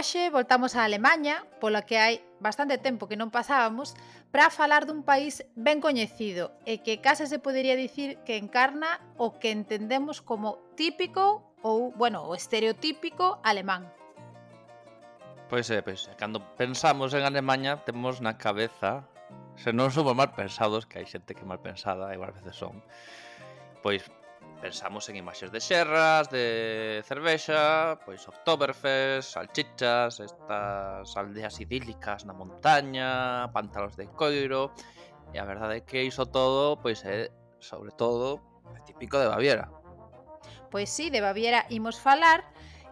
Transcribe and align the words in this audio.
hoxe 0.00 0.30
voltamos 0.30 0.76
a 0.76 0.88
Alemanha, 0.88 1.44
pola 1.60 1.84
que 1.84 2.00
hai 2.00 2.24
bastante 2.40 2.80
tempo 2.80 3.04
que 3.04 3.20
non 3.20 3.28
pasábamos, 3.28 3.92
para 4.32 4.48
falar 4.48 4.88
dun 4.88 5.04
país 5.04 5.44
ben 5.52 5.84
coñecido 5.84 6.56
e 6.64 6.80
que 6.80 7.04
case 7.04 7.28
se 7.28 7.36
podería 7.36 7.76
dicir 7.76 8.16
que 8.24 8.40
encarna 8.40 8.96
o 9.20 9.36
que 9.36 9.52
entendemos 9.52 10.24
como 10.24 10.56
típico 10.72 11.52
ou, 11.60 11.92
bueno, 11.92 12.24
o 12.24 12.32
estereotípico 12.32 13.44
alemán. 13.44 13.92
Pois 15.52 15.68
é, 15.68 15.84
pois 15.84 16.08
é. 16.08 16.16
Cando 16.16 16.40
pensamos 16.56 17.12
en 17.12 17.28
Alemanha, 17.28 17.84
temos 17.84 18.24
na 18.24 18.40
cabeza, 18.40 19.04
se 19.60 19.76
non 19.76 19.92
somos 19.92 20.16
mal 20.16 20.32
pensados, 20.32 20.88
que 20.88 20.96
hai 20.96 21.04
xente 21.04 21.36
que 21.36 21.44
mal 21.44 21.60
pensada, 21.60 22.08
igual 22.16 22.32
veces 22.32 22.56
son, 22.56 22.80
pois 23.84 24.08
pensamos 24.60 25.08
en 25.08 25.16
imaxes 25.16 25.50
de 25.50 25.60
xerras, 25.60 26.28
de 26.28 27.00
cervexa, 27.08 27.96
pois 28.04 28.20
Oktoberfest, 28.28 29.32
salchichas, 29.32 30.20
estas 30.20 31.16
aldeas 31.16 31.56
idílicas 31.58 32.28
na 32.28 32.36
montaña, 32.36 33.48
pantalos 33.56 33.96
de 33.96 34.06
coiro, 34.12 34.76
e 35.32 35.40
a 35.40 35.48
verdade 35.48 35.80
é 35.80 35.84
que 35.88 36.04
iso 36.04 36.28
todo, 36.28 36.76
pois 36.76 37.00
é, 37.08 37.32
sobre 37.58 37.90
todo, 37.96 38.44
é 38.76 38.80
típico 38.84 39.16
de 39.16 39.32
Baviera. 39.32 39.72
Pois 40.68 40.92
sí, 40.92 41.08
de 41.08 41.24
Baviera 41.24 41.64
imos 41.72 41.96
falar, 41.98 42.44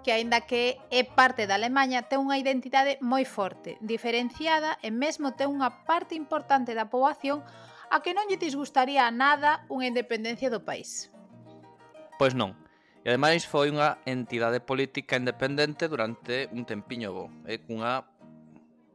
que 0.02 0.16
aínda 0.16 0.48
que 0.48 0.80
é 0.88 1.04
parte 1.04 1.44
da 1.44 1.60
Alemanha, 1.60 2.08
ten 2.08 2.24
unha 2.24 2.40
identidade 2.40 2.96
moi 3.04 3.28
forte, 3.28 3.76
diferenciada 3.84 4.80
e 4.80 4.88
mesmo 4.88 5.36
ten 5.36 5.52
unha 5.52 5.84
parte 5.84 6.16
importante 6.16 6.72
da 6.72 6.88
poboación 6.88 7.44
a 7.92 8.00
que 8.00 8.16
non 8.16 8.24
lle 8.24 8.40
disgustaría 8.40 9.04
nada 9.12 9.68
unha 9.68 9.84
independencia 9.84 10.48
do 10.48 10.64
país. 10.64 11.12
Pois 12.18 12.34
non. 12.34 12.58
E 13.06 13.14
ademais 13.14 13.46
foi 13.46 13.70
unha 13.70 14.02
entidade 14.02 14.58
política 14.58 15.14
independente 15.14 15.86
durante 15.86 16.50
un 16.50 16.66
tempiño 16.66 17.14
bo, 17.14 17.30
e 17.46 17.62
cunha 17.62 18.02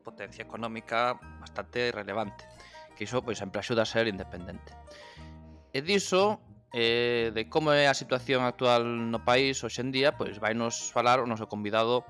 potencia 0.04 0.44
económica 0.44 1.16
bastante 1.40 1.90
relevante, 1.96 2.44
que 3.00 3.08
iso 3.08 3.24
pois 3.24 3.40
sempre 3.40 3.64
axuda 3.64 3.88
a 3.88 3.90
ser 3.90 4.12
independente. 4.12 4.76
E 5.72 5.80
diso 5.80 6.44
eh, 6.76 7.32
de 7.32 7.48
como 7.48 7.72
é 7.72 7.88
a 7.88 7.96
situación 7.96 8.44
actual 8.44 8.84
no 8.84 9.24
país 9.24 9.64
hoxendía, 9.64 10.20
pois 10.20 10.38
vai 10.44 10.52
nos 10.52 10.92
falar 10.92 11.24
o 11.24 11.26
noso 11.26 11.48
convidado 11.48 12.04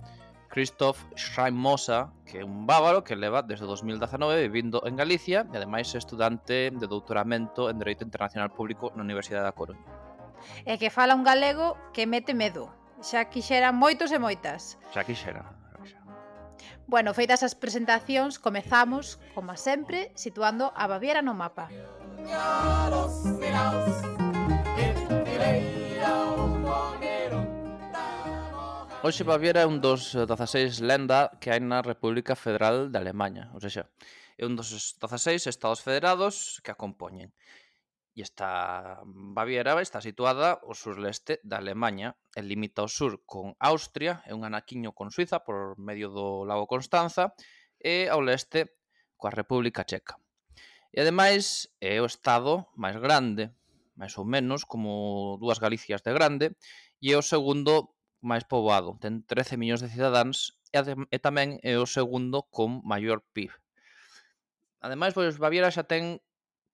Christoph 0.50 0.98
Schreimosa, 1.14 2.10
que 2.26 2.42
é 2.42 2.44
un 2.44 2.66
bávaro 2.66 3.06
que 3.06 3.14
leva 3.14 3.46
desde 3.46 3.70
2019 3.70 4.50
vivindo 4.50 4.82
en 4.90 4.98
Galicia 4.98 5.46
e 5.46 5.56
ademais 5.62 5.94
é 5.94 6.02
estudante 6.02 6.74
de 6.74 6.86
doutoramento 6.90 7.70
en 7.70 7.78
Dereito 7.78 8.02
Internacional 8.02 8.50
Público 8.50 8.90
na 8.98 9.06
Universidade 9.06 9.46
da 9.46 9.54
Coruña 9.54 10.13
e 10.66 10.78
que 10.78 10.94
fala 10.94 11.16
un 11.16 11.24
galego 11.24 11.78
que 11.96 12.08
mete 12.08 12.34
medo. 12.34 12.72
Xa 13.04 13.28
quixera 13.28 13.72
moitos 13.72 14.12
e 14.12 14.20
moitas. 14.20 14.80
Xa 14.96 15.04
quixera. 15.04 15.44
Bueno, 16.88 17.16
feitas 17.16 17.44
as 17.44 17.56
presentacións, 17.56 18.40
comezamos, 18.40 19.20
como 19.36 19.56
sempre, 19.56 20.12
situando 20.16 20.72
a 20.76 20.88
Baviera 20.88 21.24
no 21.24 21.34
mapa. 21.34 21.72
Hoxe 29.04 29.28
Baviera 29.28 29.64
é 29.64 29.68
un 29.68 29.84
dos 29.84 30.16
16 30.16 30.80
lenda 30.80 31.36
que 31.44 31.52
hai 31.52 31.60
na 31.60 31.84
República 31.84 32.40
Federal 32.40 32.88
de 32.88 32.96
Alemanha, 32.96 33.52
ou 33.52 33.60
seja, 33.60 33.92
é 34.40 34.48
un 34.48 34.56
dos 34.56 34.72
16 34.72 35.44
estados 35.44 35.84
federados 35.84 36.64
que 36.64 36.72
a 36.72 36.80
compoñen 36.80 37.36
e 38.14 38.22
esta 38.22 39.02
Baviera 39.06 39.82
está 39.82 39.98
situada 39.98 40.62
ao 40.62 40.78
surleste 40.78 41.42
da 41.42 41.58
Alemanha 41.58 42.14
e 42.38 42.46
limita 42.46 42.86
ao 42.86 42.90
sur 42.90 43.26
con 43.26 43.58
Austria 43.58 44.22
e 44.30 44.38
un 44.38 44.46
anaquiño 44.46 44.94
con 44.94 45.10
Suiza 45.10 45.42
por 45.42 45.82
medio 45.82 46.14
do 46.14 46.46
lago 46.46 46.70
Constanza 46.70 47.34
e 47.82 48.06
ao 48.06 48.22
leste 48.22 48.78
coa 49.18 49.34
República 49.34 49.82
Checa. 49.82 50.22
E 50.94 51.02
ademais 51.02 51.74
é 51.82 51.98
o 51.98 52.06
estado 52.06 52.70
máis 52.78 53.02
grande, 53.02 53.50
máis 53.98 54.14
ou 54.22 54.30
menos 54.30 54.62
como 54.62 55.42
dúas 55.42 55.58
Galicias 55.58 56.06
de 56.06 56.14
grande, 56.14 56.54
e 57.02 57.10
é 57.10 57.18
o 57.18 57.26
segundo 57.26 57.98
máis 58.22 58.46
poboado, 58.46 58.94
ten 59.02 59.26
13 59.26 59.58
millóns 59.58 59.82
de 59.82 59.90
cidadáns 59.90 60.54
e, 60.70 60.78
e 60.78 61.18
tamén 61.18 61.58
é 61.66 61.82
o 61.82 61.90
segundo 61.90 62.46
con 62.54 62.86
maior 62.86 63.26
PIB. 63.34 63.50
Ademais, 64.86 65.18
pois 65.18 65.42
Baviera 65.42 65.74
xa 65.74 65.90
ten 65.90 66.22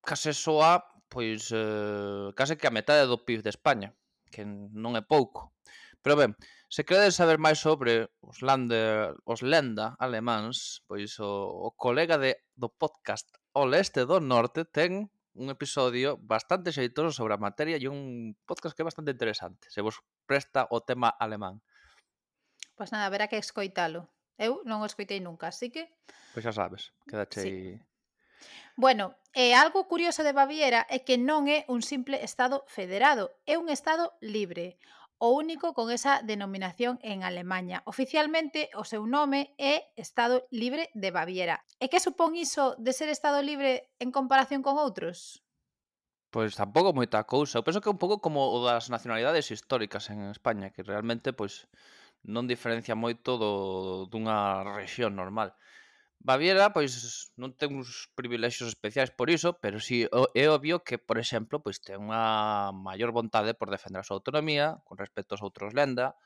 case 0.03 0.35
soa 0.35 0.83
pois 1.09 1.49
eh, 1.51 2.29
case 2.37 2.55
que 2.55 2.69
a 2.69 2.75
metade 2.75 3.09
do 3.09 3.25
PIB 3.25 3.41
de 3.43 3.51
España, 3.51 3.89
que 4.29 4.45
non 4.45 4.93
é 4.95 5.03
pouco. 5.03 5.51
Pero 5.99 6.15
ben, 6.15 6.31
se 6.69 6.85
queredes 6.85 7.17
saber 7.17 7.41
máis 7.41 7.59
sobre 7.59 8.13
os, 8.21 8.39
lander, 8.45 9.17
os 9.25 9.41
lenda 9.41 9.97
alemáns, 9.99 10.85
pois 10.85 11.17
o, 11.19 11.67
o 11.67 11.69
colega 11.75 12.15
de, 12.21 12.37
do 12.55 12.69
podcast 12.69 13.27
O 13.51 13.65
Leste 13.65 14.05
do 14.05 14.21
Norte 14.21 14.63
ten 14.63 15.09
un 15.33 15.49
episodio 15.49 16.21
bastante 16.21 16.69
xeitoso 16.69 17.11
sobre 17.11 17.33
a 17.33 17.41
materia 17.41 17.81
e 17.81 17.89
un 17.89 18.37
podcast 18.45 18.77
que 18.77 18.85
é 18.85 18.89
bastante 18.89 19.11
interesante, 19.11 19.67
se 19.73 19.81
vos 19.81 19.99
presta 20.29 20.69
o 20.69 20.85
tema 20.85 21.09
alemán. 21.17 21.65
Pois 22.77 22.93
nada, 22.93 23.09
verá 23.09 23.27
que 23.27 23.41
escoitalo. 23.41 24.07
Eu 24.39 24.63
non 24.63 24.79
o 24.79 24.87
escoitei 24.87 25.19
nunca, 25.19 25.51
así 25.51 25.67
que... 25.73 25.89
Pois 26.31 26.45
xa 26.45 26.53
sabes, 26.55 26.95
quedaxe 27.03 27.41
sí. 27.43 27.53
Bueno, 28.79 29.19
e 29.35 29.51
algo 29.51 29.91
curioso 29.91 30.23
de 30.23 30.31
Baviera 30.31 30.87
é 30.87 31.03
que 31.03 31.19
non 31.19 31.51
é 31.51 31.67
un 31.67 31.83
simple 31.83 32.15
estado 32.23 32.63
federado, 32.71 33.35
é 33.43 33.59
un 33.59 33.67
estado 33.67 34.15
libre, 34.23 34.79
o 35.19 35.35
único 35.35 35.75
con 35.75 35.91
esa 35.91 36.23
denominación 36.23 36.95
en 37.03 37.27
Alemanha. 37.27 37.83
Oficialmente, 37.83 38.71
o 38.79 38.87
seu 38.87 39.03
nome 39.03 39.51
é 39.59 39.91
Estado 39.99 40.47
Libre 40.47 40.87
de 40.95 41.11
Baviera. 41.11 41.59
E 41.83 41.91
que 41.91 41.99
supón 41.99 42.39
iso 42.39 42.79
de 42.79 42.95
ser 42.95 43.11
Estado 43.11 43.43
Libre 43.43 43.91
en 43.99 44.15
comparación 44.15 44.63
con 44.63 44.79
outros? 44.79 45.43
Pois 46.31 46.55
tampouco 46.55 46.95
moita 46.95 47.27
cousa. 47.27 47.59
Eu 47.59 47.67
penso 47.67 47.83
que 47.83 47.91
é 47.91 47.95
un 47.95 47.99
pouco 47.99 48.23
como 48.23 48.47
o 48.47 48.63
das 48.63 48.87
nacionalidades 48.87 49.51
históricas 49.51 50.07
en 50.07 50.31
España, 50.31 50.71
que 50.71 50.87
realmente 50.87 51.35
pois 51.35 51.67
non 52.23 52.47
diferencia 52.47 52.95
moito 52.95 53.35
do, 53.35 54.07
dunha 54.07 54.63
rexión 54.63 55.19
normal. 55.19 55.51
Baviera, 56.19 56.75
pois, 56.75 57.31
non 57.39 57.55
ten 57.55 57.71
uns 57.79 58.11
privilexios 58.11 58.67
especiais 58.67 59.07
por 59.07 59.31
iso, 59.31 59.55
pero 59.63 59.79
si 59.79 60.03
sí, 60.03 60.11
é 60.35 60.45
obvio 60.51 60.83
que, 60.83 60.99
por 60.99 61.15
exemplo, 61.15 61.63
pois 61.63 61.79
ten 61.79 61.95
unha 61.95 62.75
maior 62.75 63.15
vontade 63.15 63.55
por 63.55 63.71
defender 63.71 64.03
a 64.03 64.07
súa 64.07 64.19
autonomía 64.19 64.83
con 64.83 64.99
respecto 64.99 65.33
aos 65.33 65.43
outros 65.47 65.71
lenda. 65.71 66.19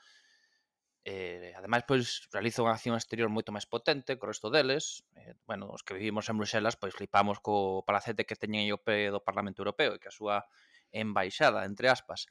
Eh, 1.05 1.53
ademais, 1.53 1.85
pois, 1.85 2.25
realiza 2.33 2.65
unha 2.65 2.73
acción 2.73 2.97
exterior 2.97 3.29
moito 3.29 3.53
máis 3.53 3.69
potente 3.69 4.17
co 4.17 4.25
resto 4.25 4.49
deles. 4.49 5.05
Eh, 5.13 5.37
bueno, 5.45 5.69
os 5.69 5.85
que 5.85 5.93
vivimos 5.93 6.25
en 6.25 6.41
Bruxelas, 6.41 6.73
pois, 6.73 6.97
flipamos 6.97 7.37
co 7.37 7.85
palacete 7.85 8.25
que 8.25 8.39
teñen 8.39 8.65
o 8.73 8.81
pé 8.81 9.13
do 9.13 9.21
Parlamento 9.21 9.61
Europeo 9.61 9.93
e 9.93 10.01
que 10.01 10.09
a 10.09 10.15
súa 10.15 10.49
embaixada, 10.89 11.69
entre 11.69 11.93
aspas. 11.93 12.25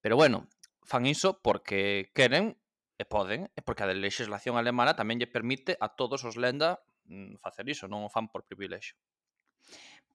Pero 0.00 0.16
bueno, 0.16 0.48
fan 0.88 1.04
iso 1.04 1.42
porque 1.44 2.08
queren 2.16 2.56
E 2.98 3.06
poden, 3.06 3.46
e 3.54 3.62
porque 3.62 3.86
a 3.86 3.90
legislación 3.94 4.58
alemana 4.58 4.98
tamén 4.98 5.22
lle 5.22 5.30
permite 5.30 5.78
a 5.78 5.94
todos 5.94 6.26
os 6.26 6.34
lenda 6.34 6.82
mm, 7.06 7.38
facer 7.38 7.64
iso, 7.70 7.86
non 7.86 8.02
o 8.02 8.10
fan 8.10 8.26
por 8.26 8.42
privilexio. 8.42 8.98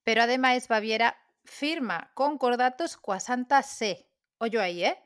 Pero 0.03 0.27
ademais 0.27 0.67
Baviera 0.67 1.15
firma 1.47 2.11
concordatos 2.11 2.99
coa 2.99 3.23
Santa 3.23 3.63
Sé. 3.63 4.11
Ollo 4.43 4.59
aí, 4.59 4.83
eh? 4.83 4.99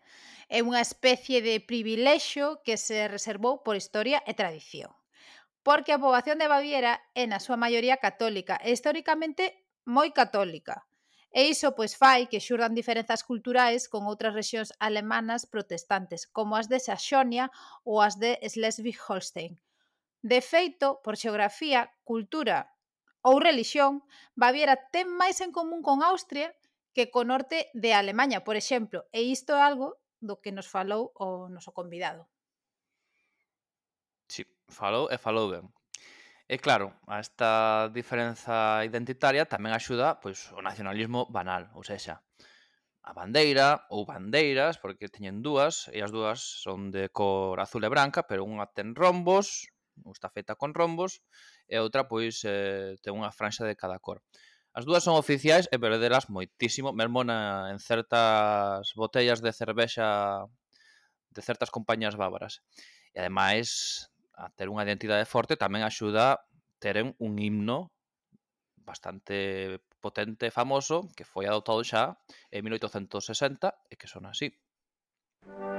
É 0.49 0.65
unha 0.65 0.81
especie 0.81 1.45
de 1.45 1.61
privilexio 1.61 2.65
que 2.65 2.81
se 2.81 3.05
reservou 3.05 3.61
por 3.61 3.77
historia 3.77 4.25
e 4.25 4.33
tradición. 4.33 4.89
Porque 5.61 5.93
a 5.93 6.01
poboación 6.01 6.41
de 6.41 6.49
Baviera 6.49 6.97
é 7.13 7.29
na 7.29 7.37
súa 7.37 7.61
maioría 7.61 8.01
católica 8.01 8.57
e 8.65 8.73
históricamente 8.73 9.67
moi 9.85 10.09
católica. 10.15 10.86
E 11.39 11.53
iso 11.53 11.77
pois 11.77 11.93
fai 12.01 12.25
que 12.31 12.41
xurdan 12.41 12.73
diferenzas 12.73 13.21
culturais 13.29 13.85
con 13.91 14.09
outras 14.09 14.33
rexións 14.33 14.73
alemanas 14.87 15.45
protestantes, 15.45 16.25
como 16.25 16.57
as 16.57 16.65
de 16.71 16.81
Saxonia 16.81 17.45
ou 17.85 18.01
as 18.01 18.17
de 18.17 18.41
Schleswig-Holstein. 18.41 19.53
De 20.31 20.39
feito, 20.41 20.97
por 21.05 21.13
xeografía, 21.21 21.93
cultura 22.09 22.73
ou 23.21 23.37
relixión, 23.37 24.01
Baviera 24.33 24.81
ten 24.89 25.05
máis 25.13 25.37
en 25.45 25.53
común 25.53 25.85
con 25.85 26.01
Austria 26.01 26.57
que 26.95 27.13
co 27.13 27.21
norte 27.21 27.69
de 27.77 27.93
Alemanha, 27.93 28.41
por 28.41 28.57
exemplo, 28.57 29.05
e 29.13 29.21
isto 29.29 29.53
é 29.53 29.61
algo 29.61 30.01
do 30.17 30.41
que 30.41 30.49
nos 30.49 30.65
falou 30.65 31.13
o 31.13 31.53
noso 31.53 31.69
convidado. 31.69 32.25
Sí, 34.25 34.41
falou 34.73 35.05
e 35.13 35.21
falou 35.21 35.45
ben. 35.53 35.76
E 36.47 36.57
claro, 36.63 36.95
a 37.11 37.19
esta 37.19 37.91
diferenza 37.91 38.79
identitaria 38.87 39.43
tamén 39.43 39.75
axuda 39.75 40.15
pois 40.23 40.47
o 40.55 40.63
nacionalismo 40.63 41.27
banal, 41.27 41.67
ou 41.75 41.83
sexa, 41.83 42.23
a 43.03 43.11
bandeira 43.11 43.83
ou 43.91 44.07
bandeiras, 44.07 44.79
porque 44.79 45.11
teñen 45.11 45.43
dúas, 45.43 45.91
e 45.91 45.99
as 45.99 46.11
dúas 46.15 46.39
son 46.63 46.87
de 46.95 47.11
cor 47.11 47.59
azul 47.59 47.83
e 47.83 47.91
branca, 47.91 48.23
pero 48.23 48.47
unha 48.47 48.63
ten 48.71 48.95
rombos, 48.95 49.67
ou 50.07 50.15
está 50.15 50.31
feita 50.31 50.55
con 50.55 50.71
rombos, 50.71 51.19
e 51.67 51.75
outra 51.83 52.07
pois 52.07 52.39
eh, 52.47 52.95
ten 53.03 53.11
unha 53.11 53.35
franxa 53.35 53.67
de 53.67 53.75
cada 53.75 53.99
cor. 53.99 54.23
As 54.71 54.87
dúas 54.87 55.03
son 55.03 55.19
oficiais 55.19 55.67
e 55.67 55.75
perderas 55.75 56.31
moitísimo, 56.31 56.95
mesmo 56.95 57.27
na, 57.27 57.67
en 57.75 57.79
certas 57.83 58.95
botellas 58.95 59.43
de 59.43 59.51
cervexa 59.51 60.47
de 61.35 61.41
certas 61.43 61.75
compañías 61.75 62.15
bávaras. 62.15 62.63
E 63.11 63.19
ademais 63.19 64.07
a 64.37 64.49
ter 64.53 64.69
unha 64.69 64.85
identidade 64.85 65.25
forte 65.25 65.57
tamén 65.57 65.81
axuda 65.81 66.45
teren 66.77 67.17
un 67.17 67.41
himno 67.41 67.89
bastante 68.85 69.81
potente 69.99 70.47
e 70.47 70.55
famoso 70.55 71.09
que 71.17 71.27
foi 71.27 71.49
adoptado 71.49 71.81
xa 71.83 72.15
en 72.53 72.61
1860 72.63 73.91
e 73.91 73.93
que 73.99 74.07
son 74.07 74.29
así. 74.29 74.53
Música 75.43 75.76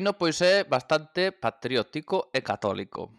Calvino 0.00 0.16
pois 0.16 0.40
é 0.40 0.64
bastante 0.64 1.28
patriótico 1.30 2.32
e 2.32 2.40
católico. 2.40 3.12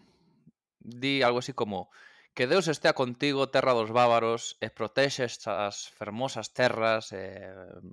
Di 0.82 1.22
algo 1.22 1.38
así 1.38 1.54
como 1.54 1.94
Que 2.34 2.50
Deus 2.50 2.66
estea 2.66 2.90
contigo, 2.90 3.46
terra 3.54 3.70
dos 3.70 3.94
bávaros, 3.94 4.58
e 4.58 4.66
protexe 4.66 5.22
estas 5.22 5.86
fermosas 5.94 6.50
terras, 6.50 7.14
e 7.14 7.38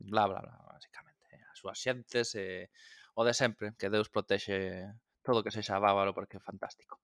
bla, 0.09 0.25
bla, 0.25 0.41
bla, 0.41 0.57
basicamente. 0.73 1.37
As 1.53 1.61
súas 1.61 1.77
xentes, 1.77 2.33
e 2.33 2.65
o 3.13 3.21
de 3.21 3.37
sempre, 3.37 3.77
que 3.77 3.93
Deus 3.93 4.09
protexe 4.09 4.89
todo 5.23 5.43
que 5.43 5.51
sexa 5.51 5.79
bávaro 5.79 6.13
porque 6.15 6.37
é 6.37 6.43
fantástico. 6.43 6.99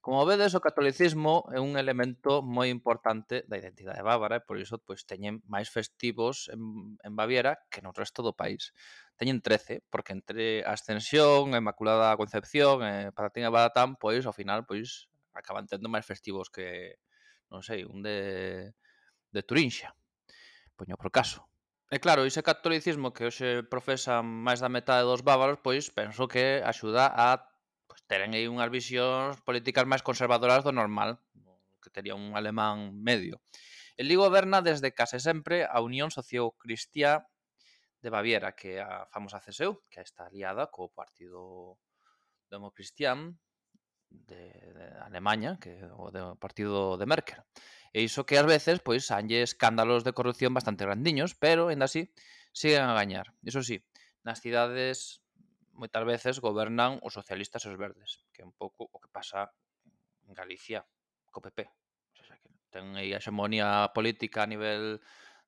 Como 0.00 0.24
vedes, 0.24 0.54
o 0.54 0.60
catolicismo 0.60 1.44
é 1.52 1.60
un 1.60 1.76
elemento 1.76 2.40
moi 2.40 2.72
importante 2.72 3.44
da 3.44 3.60
identidade 3.60 4.00
bávara 4.00 4.40
e 4.40 4.44
por 4.44 4.56
iso 4.56 4.80
pois 4.80 5.04
teñen 5.04 5.44
máis 5.44 5.68
festivos 5.68 6.48
en, 6.48 6.96
en 7.04 7.12
Baviera 7.14 7.60
que 7.68 7.84
no 7.84 7.92
resto 7.92 8.24
do 8.24 8.32
país. 8.32 8.72
Teñen 9.18 9.42
13, 9.42 9.84
porque 9.90 10.14
entre 10.14 10.64
a 10.64 10.78
Ascensión, 10.78 11.52
a 11.52 11.60
Inmaculada 11.60 12.16
Concepción 12.16 12.80
e 12.86 13.12
Patatín 13.12 13.44
e 13.44 13.52
Badatán, 13.52 13.98
pois 13.98 14.24
ao 14.24 14.32
final 14.32 14.64
pois 14.64 15.10
acaban 15.34 15.68
tendo 15.68 15.92
máis 15.92 16.06
festivos 16.06 16.48
que, 16.48 16.98
non 17.52 17.60
sei, 17.60 17.84
un 17.84 18.00
de, 18.00 18.72
de 19.34 19.40
Turinxa. 19.42 19.94
Poño 20.78 20.94
por 20.96 21.10
caso. 21.10 21.46
E 21.88 21.98
claro, 22.04 22.28
ese 22.28 22.44
catolicismo 22.44 23.16
que 23.16 23.24
hoxe 23.24 23.64
profesan 23.64 24.28
máis 24.28 24.60
da 24.60 24.68
metade 24.68 25.08
dos 25.08 25.24
bávaros, 25.24 25.56
pois 25.64 25.88
penso 25.88 26.28
que 26.28 26.60
axuda 26.60 27.08
a 27.08 27.48
terán 28.08 28.32
aí 28.32 28.48
unhas 28.48 28.72
visións 28.72 29.36
políticas 29.44 29.84
máis 29.84 30.00
conservadoras 30.00 30.64
do 30.64 30.72
normal, 30.72 31.20
que 31.78 31.92
tería 31.92 32.16
un 32.16 32.34
alemán 32.34 32.96
medio. 32.96 33.38
El 34.00 34.08
li 34.08 34.16
goberna 34.16 34.64
desde 34.64 34.96
case 34.96 35.20
sempre 35.20 35.68
a 35.68 35.78
Unión 35.84 36.08
Sociocristiá 36.08 37.28
de 38.00 38.08
Baviera, 38.10 38.56
que 38.56 38.78
é 38.78 38.82
a 38.82 39.06
famosa 39.12 39.42
CSU, 39.44 39.84
que 39.92 40.00
está 40.00 40.26
aliada 40.26 40.72
co 40.72 40.88
Partido 40.88 41.76
Democristián 42.48 43.36
de, 44.08 44.54
de 44.72 44.86
Alemanha, 45.04 45.58
que 45.60 45.84
o 45.92 46.08
de, 46.10 46.22
partido 46.40 46.96
de 46.96 47.06
Merkel. 47.06 47.44
E 47.92 48.00
iso 48.00 48.24
que 48.24 48.38
ás 48.40 48.46
veces 48.46 48.80
pois 48.80 49.10
hanlle 49.12 49.42
escándalos 49.42 50.06
de 50.06 50.16
corrupción 50.16 50.54
bastante 50.54 50.86
grandiños, 50.88 51.34
pero 51.34 51.68
ainda 51.68 51.90
así 51.90 52.08
siguen 52.56 52.88
a 52.88 52.94
gañar. 52.94 53.34
Iso 53.42 53.60
sí, 53.60 53.84
nas 54.24 54.40
cidades 54.40 55.20
moitas 55.78 56.02
veces 56.02 56.42
gobernan 56.42 56.98
os 57.06 57.14
socialistas 57.14 57.62
e 57.64 57.70
os 57.70 57.78
verdes, 57.78 58.26
que 58.34 58.42
é 58.42 58.46
un 58.46 58.52
pouco 58.52 58.90
o 58.90 58.98
que 58.98 59.08
pasa 59.08 59.48
en 60.26 60.34
Galicia 60.34 60.82
co 61.30 61.38
PP. 61.40 61.70
O 62.18 62.24
sea, 62.26 62.36
que 62.42 62.50
ten 62.74 62.98
aí 62.98 63.14
a 63.14 63.22
xemonía 63.22 63.94
política 63.94 64.44
a 64.44 64.50
nivel 64.50 64.98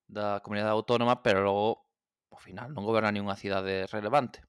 da 0.06 0.38
comunidade 0.40 0.72
autónoma, 0.72 1.20
pero 1.26 1.42
logo, 1.42 1.90
ao 2.30 2.38
final, 2.38 2.70
non 2.70 2.86
goberna 2.86 3.12
unha 3.18 3.36
cidade 3.36 3.90
relevante. 3.90 4.46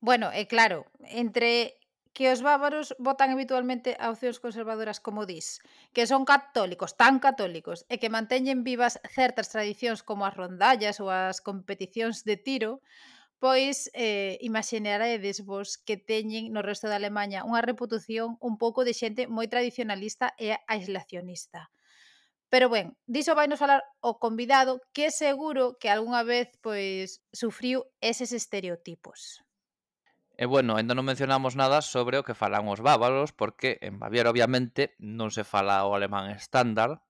Bueno, 0.00 0.32
é 0.34 0.48
claro, 0.48 0.88
entre 1.06 1.78
que 2.12 2.28
os 2.28 2.44
bávaros 2.44 2.92
votan 3.00 3.32
habitualmente 3.32 3.96
a 3.96 4.12
opcións 4.12 4.36
conservadoras 4.36 5.00
como 5.00 5.24
dis, 5.24 5.64
que 5.96 6.04
son 6.04 6.28
católicos, 6.28 6.92
tan 6.96 7.22
católicos, 7.24 7.88
e 7.88 7.96
que 7.96 8.12
manteñen 8.12 8.66
vivas 8.68 9.00
certas 9.08 9.48
tradicións 9.48 10.04
como 10.04 10.28
as 10.28 10.36
rondallas 10.36 11.00
ou 11.00 11.08
as 11.08 11.40
competicións 11.40 12.26
de 12.28 12.36
tiro, 12.36 12.84
pois 13.42 13.90
eh, 13.92 14.38
imaxinaredes 14.38 15.42
vos 15.42 15.74
que 15.74 15.98
teñen 15.98 16.54
no 16.54 16.62
resto 16.62 16.86
de 16.86 16.94
Alemanha 16.94 17.42
unha 17.42 17.58
reputación 17.58 18.38
un 18.38 18.54
pouco 18.54 18.86
de 18.86 18.94
xente 18.94 19.26
moi 19.26 19.50
tradicionalista 19.50 20.30
e 20.38 20.54
aislacionista. 20.70 21.66
Pero 22.46 22.70
ben, 22.70 22.94
diso 23.10 23.34
vai 23.34 23.50
nos 23.50 23.58
falar 23.58 23.82
o 23.98 24.22
convidado 24.22 24.78
que 24.94 25.10
seguro 25.10 25.74
que 25.82 25.90
algunha 25.90 26.22
vez 26.22 26.54
pois 26.62 27.18
sufriu 27.34 27.82
eses 27.98 28.30
estereotipos. 28.30 29.42
E 30.38 30.46
bueno, 30.46 30.78
ainda 30.78 30.94
non 30.94 31.02
mencionamos 31.02 31.58
nada 31.58 31.82
sobre 31.82 32.22
o 32.22 32.26
que 32.26 32.38
falan 32.38 32.70
os 32.70 32.78
bávaros, 32.78 33.34
porque 33.34 33.82
en 33.82 33.98
Baviera 33.98 34.30
obviamente 34.30 34.94
non 35.02 35.34
se 35.34 35.42
fala 35.42 35.82
o 35.82 35.98
alemán 35.98 36.30
estándar, 36.30 37.02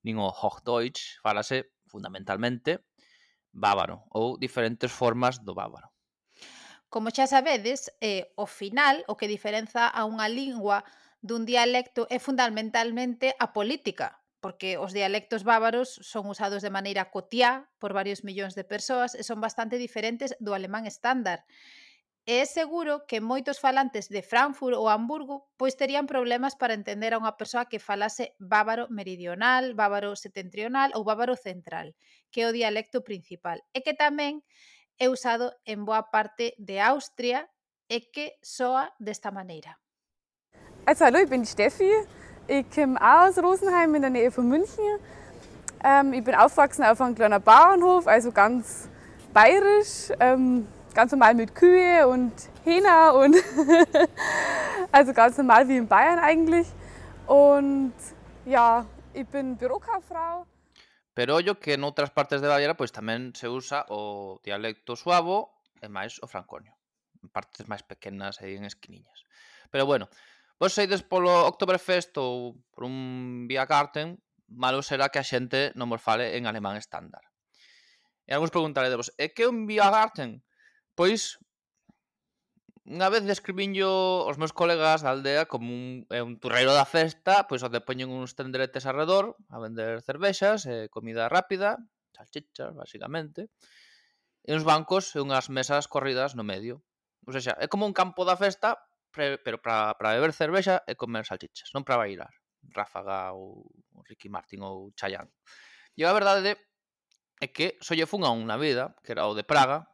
nin 0.00 0.16
o 0.16 0.32
Hochdeutsch, 0.32 1.20
falase 1.20 1.76
fundamentalmente 1.84 2.87
bávaro 3.58 4.06
ou 4.08 4.38
diferentes 4.38 4.90
formas 4.90 5.42
do 5.42 5.52
bávaro. 5.52 5.90
Como 6.88 7.12
xa 7.12 7.28
sabedes, 7.28 7.92
eh, 8.00 8.32
o 8.38 8.48
final 8.48 9.04
o 9.12 9.18
que 9.20 9.28
diferenza 9.28 9.90
a 9.90 10.08
unha 10.08 10.24
lingua 10.30 10.86
dun 11.20 11.44
dialecto 11.44 12.06
é 12.08 12.16
fundamentalmente 12.16 13.36
a 13.36 13.52
política, 13.52 14.22
porque 14.40 14.78
os 14.78 14.94
dialectos 14.94 15.44
bávaros 15.44 16.00
son 16.00 16.30
usados 16.30 16.62
de 16.62 16.72
maneira 16.72 17.10
cotiá 17.10 17.68
por 17.76 17.92
varios 17.92 18.22
millóns 18.24 18.54
de 18.54 18.64
persoas 18.64 19.12
e 19.18 19.26
son 19.26 19.42
bastante 19.42 19.76
diferentes 19.76 20.32
do 20.40 20.56
alemán 20.56 20.86
estándar 20.86 21.44
e 22.28 22.40
é 22.40 22.44
seguro 22.44 23.08
que 23.08 23.24
moitos 23.24 23.56
falantes 23.56 24.12
de 24.12 24.20
Frankfurt 24.20 24.76
ou 24.76 24.92
Hamburgo 24.92 25.48
pois 25.56 25.80
terían 25.80 26.04
problemas 26.04 26.52
para 26.60 26.76
entender 26.76 27.16
a 27.16 27.20
unha 27.24 27.40
persoa 27.40 27.64
que 27.64 27.80
falase 27.80 28.36
bávaro 28.36 28.84
meridional, 28.92 29.72
bávaro 29.72 30.12
setentrional 30.12 30.92
ou 30.92 31.08
bávaro 31.08 31.40
central, 31.40 31.96
que 32.28 32.44
é 32.44 32.46
o 32.46 32.52
dialecto 32.52 33.00
principal, 33.00 33.56
e 33.72 33.80
que 33.80 33.96
tamén 33.96 34.44
é 35.00 35.08
usado 35.08 35.56
en 35.64 35.88
boa 35.88 36.12
parte 36.12 36.52
de 36.60 36.76
Austria 36.84 37.48
e 37.88 38.12
que 38.12 38.36
soa 38.44 38.92
desta 39.00 39.32
maneira. 39.32 39.80
Also, 40.84 41.08
hallo, 41.08 41.24
ich 41.24 41.32
bin 41.32 41.48
Steffi. 41.48 41.88
Ich 42.44 42.68
komme 42.68 43.00
auch 43.00 43.32
aus 43.32 43.40
Rosenheim 43.40 43.96
in 43.96 44.04
der 44.04 44.12
Nähe 44.12 44.28
von 44.28 44.44
München. 44.44 45.00
Ähm, 45.80 46.12
ich 46.12 46.24
bin 46.28 46.36
aufgewachsen 46.36 46.84
auf 46.84 47.00
einem 47.00 47.16
kleinen 47.16 47.40
Bauernhof, 47.40 48.04
also 48.04 48.36
ganz 48.36 48.92
bayerisch. 49.32 50.12
Ähm, 50.20 50.68
ganz 50.94 51.12
normal 51.12 51.34
mit 51.34 51.54
Kühe 51.54 52.06
und 52.06 52.32
Hähner 52.64 53.14
und 53.14 53.36
also 54.92 55.12
ganz 55.12 55.36
normal 55.38 55.68
wie 55.68 55.76
in 55.76 55.88
Bayern 55.88 56.18
eigentlich. 56.18 56.66
Und 57.26 57.94
ja, 58.44 58.86
ich 59.12 59.26
bin 59.26 59.56
Bürokauffrau. 59.56 60.46
Pero 61.14 61.34
ollo 61.34 61.58
que 61.58 61.76
noutras 61.76 62.10
partes 62.10 62.40
de 62.40 62.46
Baviera 62.46 62.78
pois 62.78 62.94
tamén 62.94 63.34
se 63.34 63.50
usa 63.50 63.82
o 63.90 64.38
dialecto 64.46 64.94
suavo 64.94 65.50
e 65.82 65.90
máis 65.90 66.22
o 66.22 66.30
franconio. 66.30 66.78
En 67.18 67.28
partes 67.34 67.66
máis 67.66 67.82
pequenas 67.82 68.38
e 68.38 68.54
en 68.54 68.62
esquiniñas. 68.62 69.26
Pero 69.66 69.82
bueno, 69.82 70.06
vos 70.62 70.70
seides 70.70 71.02
polo 71.02 71.50
Oktoberfest 71.50 72.14
ou 72.22 72.54
por 72.70 72.86
un 72.86 73.50
Via 73.50 73.66
Garten, 73.66 74.22
malo 74.46 74.78
será 74.86 75.10
que 75.10 75.18
a 75.18 75.26
xente 75.26 75.74
non 75.74 75.90
vos 75.90 75.98
fale 75.98 76.38
en 76.38 76.46
alemán 76.46 76.78
estándar. 76.78 77.26
E 78.22 78.30
algúns 78.30 78.54
preguntaredes 78.54 78.94
vos, 78.94 79.10
e 79.18 79.34
que 79.34 79.42
é 79.44 79.50
un 79.50 79.66
Via 79.66 79.90
Garten? 79.90 80.46
Pois, 80.98 81.38
unha 82.82 83.06
vez 83.06 83.22
describinllo 83.22 84.26
os 84.26 84.34
meus 84.34 84.50
colegas 84.50 85.06
da 85.06 85.14
aldea 85.14 85.46
como 85.46 85.70
un, 85.70 86.02
é 86.10 86.18
un 86.26 86.42
turreiro 86.42 86.74
da 86.74 86.82
festa, 86.82 87.46
pois 87.46 87.62
onde 87.62 87.78
poñen 87.78 88.10
uns 88.10 88.34
tenderetes 88.34 88.82
alrededor 88.82 89.38
a 89.46 89.62
vender 89.62 90.02
cervexas, 90.02 90.66
e 90.66 90.90
comida 90.90 91.30
rápida, 91.30 91.78
salchichas, 92.10 92.74
basicamente, 92.74 93.46
e 94.42 94.50
uns 94.58 94.66
bancos 94.66 95.14
e 95.14 95.22
unhas 95.22 95.46
mesas 95.54 95.86
corridas 95.86 96.34
no 96.34 96.42
medio. 96.42 96.82
Ou 97.22 97.30
seja, 97.30 97.54
é 97.62 97.70
como 97.70 97.86
un 97.86 97.94
campo 97.94 98.26
da 98.26 98.34
festa, 98.34 98.74
pero 99.14 99.62
para 99.62 99.94
beber 100.18 100.34
cervexa 100.34 100.82
e 100.82 100.98
comer 100.98 101.22
salchichas, 101.22 101.70
non 101.78 101.86
para 101.86 102.02
bailar. 102.02 102.34
Ráfaga 102.74 103.38
ou 103.38 103.70
Ricky 104.02 104.26
Martin 104.26 104.66
ou 104.66 104.90
Chayanne. 104.98 105.30
E 105.94 106.02
a 106.02 106.10
verdade 106.10 106.58
é 107.38 107.46
que 107.46 107.78
só 107.78 107.94
lle 107.94 108.10
fun 108.10 108.26
a 108.26 108.34
unha 108.34 108.58
vida, 108.58 108.98
que 109.06 109.14
era 109.14 109.30
o 109.30 109.38
de 109.38 109.46
Praga, 109.46 109.86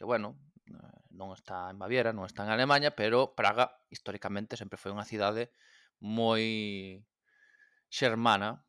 que 0.00 0.06
bueno, 0.06 0.40
eh, 0.64 0.72
non 1.12 1.36
está 1.36 1.68
en 1.68 1.76
Baviera, 1.76 2.16
non 2.16 2.24
está 2.24 2.48
en 2.48 2.56
Alemanha, 2.56 2.96
pero 2.96 3.36
Praga 3.36 3.68
históricamente 3.92 4.56
sempre 4.56 4.80
foi 4.80 4.96
unha 4.96 5.04
cidade 5.04 5.52
moi 6.00 7.04
xermana. 7.92 8.64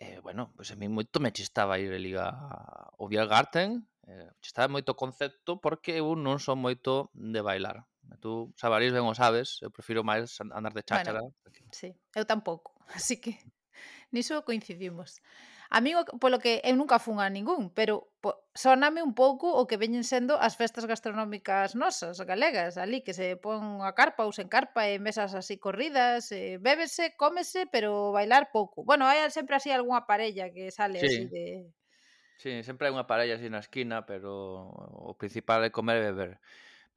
E, 0.00 0.16
bueno, 0.24 0.56
pois 0.56 0.72
a 0.72 0.80
mí 0.80 0.88
moito 0.88 1.20
me 1.20 1.28
chistaba 1.28 1.76
ir 1.76 1.92
ali 1.92 2.16
a 2.16 2.32
o 2.96 3.04
Biergarten, 3.04 3.84
eh, 4.08 4.32
chistaba 4.40 4.72
moito 4.72 4.96
concepto 4.96 5.60
porque 5.60 6.00
eu 6.00 6.16
non 6.16 6.40
son 6.40 6.56
moito 6.56 7.12
de 7.12 7.44
bailar. 7.44 7.84
Tú 8.24 8.56
sabarís 8.56 8.96
ben 8.96 9.04
o 9.04 9.12
sabes, 9.12 9.60
eu 9.60 9.68
prefiro 9.68 10.00
máis 10.00 10.40
andar 10.40 10.72
de 10.72 10.88
cháchara. 10.88 11.20
Bueno, 11.20 11.36
sí, 11.68 11.92
eu 12.16 12.24
tampouco, 12.24 12.80
así 12.96 13.20
que 13.20 13.36
niso 14.08 14.40
coincidimos. 14.48 15.20
A 15.70 15.80
mí, 15.80 15.94
polo 16.18 16.42
que 16.42 16.58
eu 16.66 16.74
nunca 16.74 16.98
fun 16.98 17.22
a 17.22 17.30
ningún, 17.30 17.70
pero 17.70 18.10
po, 18.18 18.42
soname 18.58 19.06
un 19.06 19.14
pouco 19.14 19.46
o 19.54 19.70
que 19.70 19.78
veñen 19.78 20.02
sendo 20.02 20.34
as 20.34 20.58
festas 20.58 20.82
gastronómicas 20.82 21.78
nosas, 21.78 22.18
galegas, 22.26 22.74
ali, 22.74 23.06
que 23.06 23.14
se 23.14 23.38
pon 23.38 23.78
a 23.86 23.94
carpa 23.94 24.26
ou 24.26 24.34
sen 24.34 24.50
carpa 24.50 24.90
e 24.90 24.98
mesas 24.98 25.30
así 25.30 25.62
corridas, 25.62 26.34
e 26.34 26.58
bébese, 26.58 27.14
cómese, 27.14 27.70
pero 27.70 28.10
bailar 28.10 28.50
pouco. 28.50 28.82
Bueno, 28.82 29.06
hai 29.06 29.22
sempre 29.30 29.54
así 29.54 29.70
algunha 29.70 30.10
parella 30.10 30.50
que 30.50 30.74
sale 30.74 30.98
sí. 30.98 31.06
así 31.06 31.24
de... 31.30 31.70
Sí, 32.34 32.66
sempre 32.66 32.90
hai 32.90 32.94
unha 32.96 33.06
parella 33.06 33.38
así 33.38 33.46
na 33.46 33.62
esquina, 33.62 34.10
pero 34.10 34.66
o 34.74 35.14
principal 35.14 35.62
é 35.62 35.70
comer 35.70 36.02
e 36.02 36.10
beber. 36.10 36.30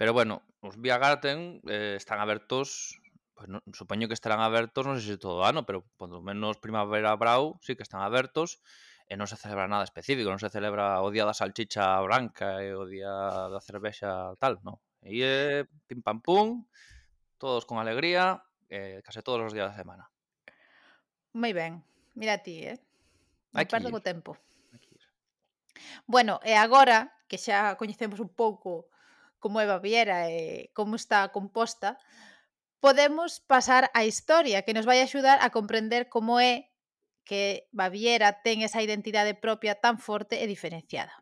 Pero 0.02 0.18
bueno, 0.18 0.42
os 0.66 0.82
Via 0.82 0.98
Garten 0.98 1.62
eh, 1.70 1.94
están 2.02 2.18
abertos 2.18 2.98
pues 3.34 3.50
no, 3.50 3.62
supoño 3.74 4.08
que 4.08 4.14
estarán 4.14 4.40
abertos, 4.40 4.86
non 4.86 4.98
sei 5.02 5.18
se 5.18 5.22
todo 5.22 5.42
o 5.42 5.46
ano, 5.46 5.66
pero 5.66 5.86
polo 5.98 6.22
menos 6.22 6.62
Primavera 6.62 7.18
Brau 7.18 7.58
sí 7.66 7.74
que 7.74 7.86
están 7.86 8.06
abertos 8.06 8.62
e 9.10 9.18
non 9.20 9.28
se 9.28 9.36
celebra 9.36 9.68
nada 9.68 9.84
específico, 9.84 10.30
non 10.30 10.40
se 10.40 10.54
celebra 10.54 11.02
o 11.02 11.10
día 11.12 11.28
da 11.28 11.36
salchicha 11.36 11.98
branca 12.06 12.62
e 12.64 12.72
o 12.74 12.86
día 12.88 13.12
da 13.50 13.60
cervexa 13.60 14.38
tal, 14.40 14.62
non. 14.64 14.80
E 15.04 15.20
é 15.20 15.68
pim 15.90 16.00
pam 16.00 16.24
pum, 16.24 16.64
todos 17.36 17.68
con 17.68 17.82
alegría, 17.82 18.40
eh, 18.72 19.04
case 19.04 19.20
todos 19.26 19.44
os 19.44 19.52
días 19.52 19.70
da 19.70 19.76
semana. 19.76 20.08
Moi 21.36 21.52
ben, 21.52 21.84
mira 22.16 22.40
ti, 22.40 22.64
eh? 22.64 22.80
Non 23.52 23.68
perdo 23.68 23.92
o 23.92 24.02
tempo. 24.02 24.38
Aquí. 24.72 24.96
Bueno, 26.08 26.40
e 26.46 26.56
agora 26.56 27.12
que 27.28 27.42
xa 27.42 27.76
coñecemos 27.76 28.22
un 28.22 28.32
pouco 28.32 28.88
como 29.44 29.60
é 29.60 29.68
Baviera 29.68 30.32
e 30.32 30.72
como 30.72 30.96
está 30.96 31.28
composta, 31.36 32.00
podemos 32.84 33.40
pasar 33.40 33.88
á 33.96 34.04
historia, 34.04 34.68
que 34.68 34.76
nos 34.76 34.84
vai 34.84 35.00
axudar 35.00 35.40
a 35.40 35.56
comprender 35.56 36.12
como 36.12 36.44
é 36.44 36.68
que 37.24 37.72
Baviera 37.72 38.44
ten 38.44 38.60
esa 38.60 38.84
identidade 38.84 39.40
propia 39.40 39.80
tan 39.80 39.96
forte 39.96 40.44
e 40.44 40.46
diferenciada. 40.52 41.16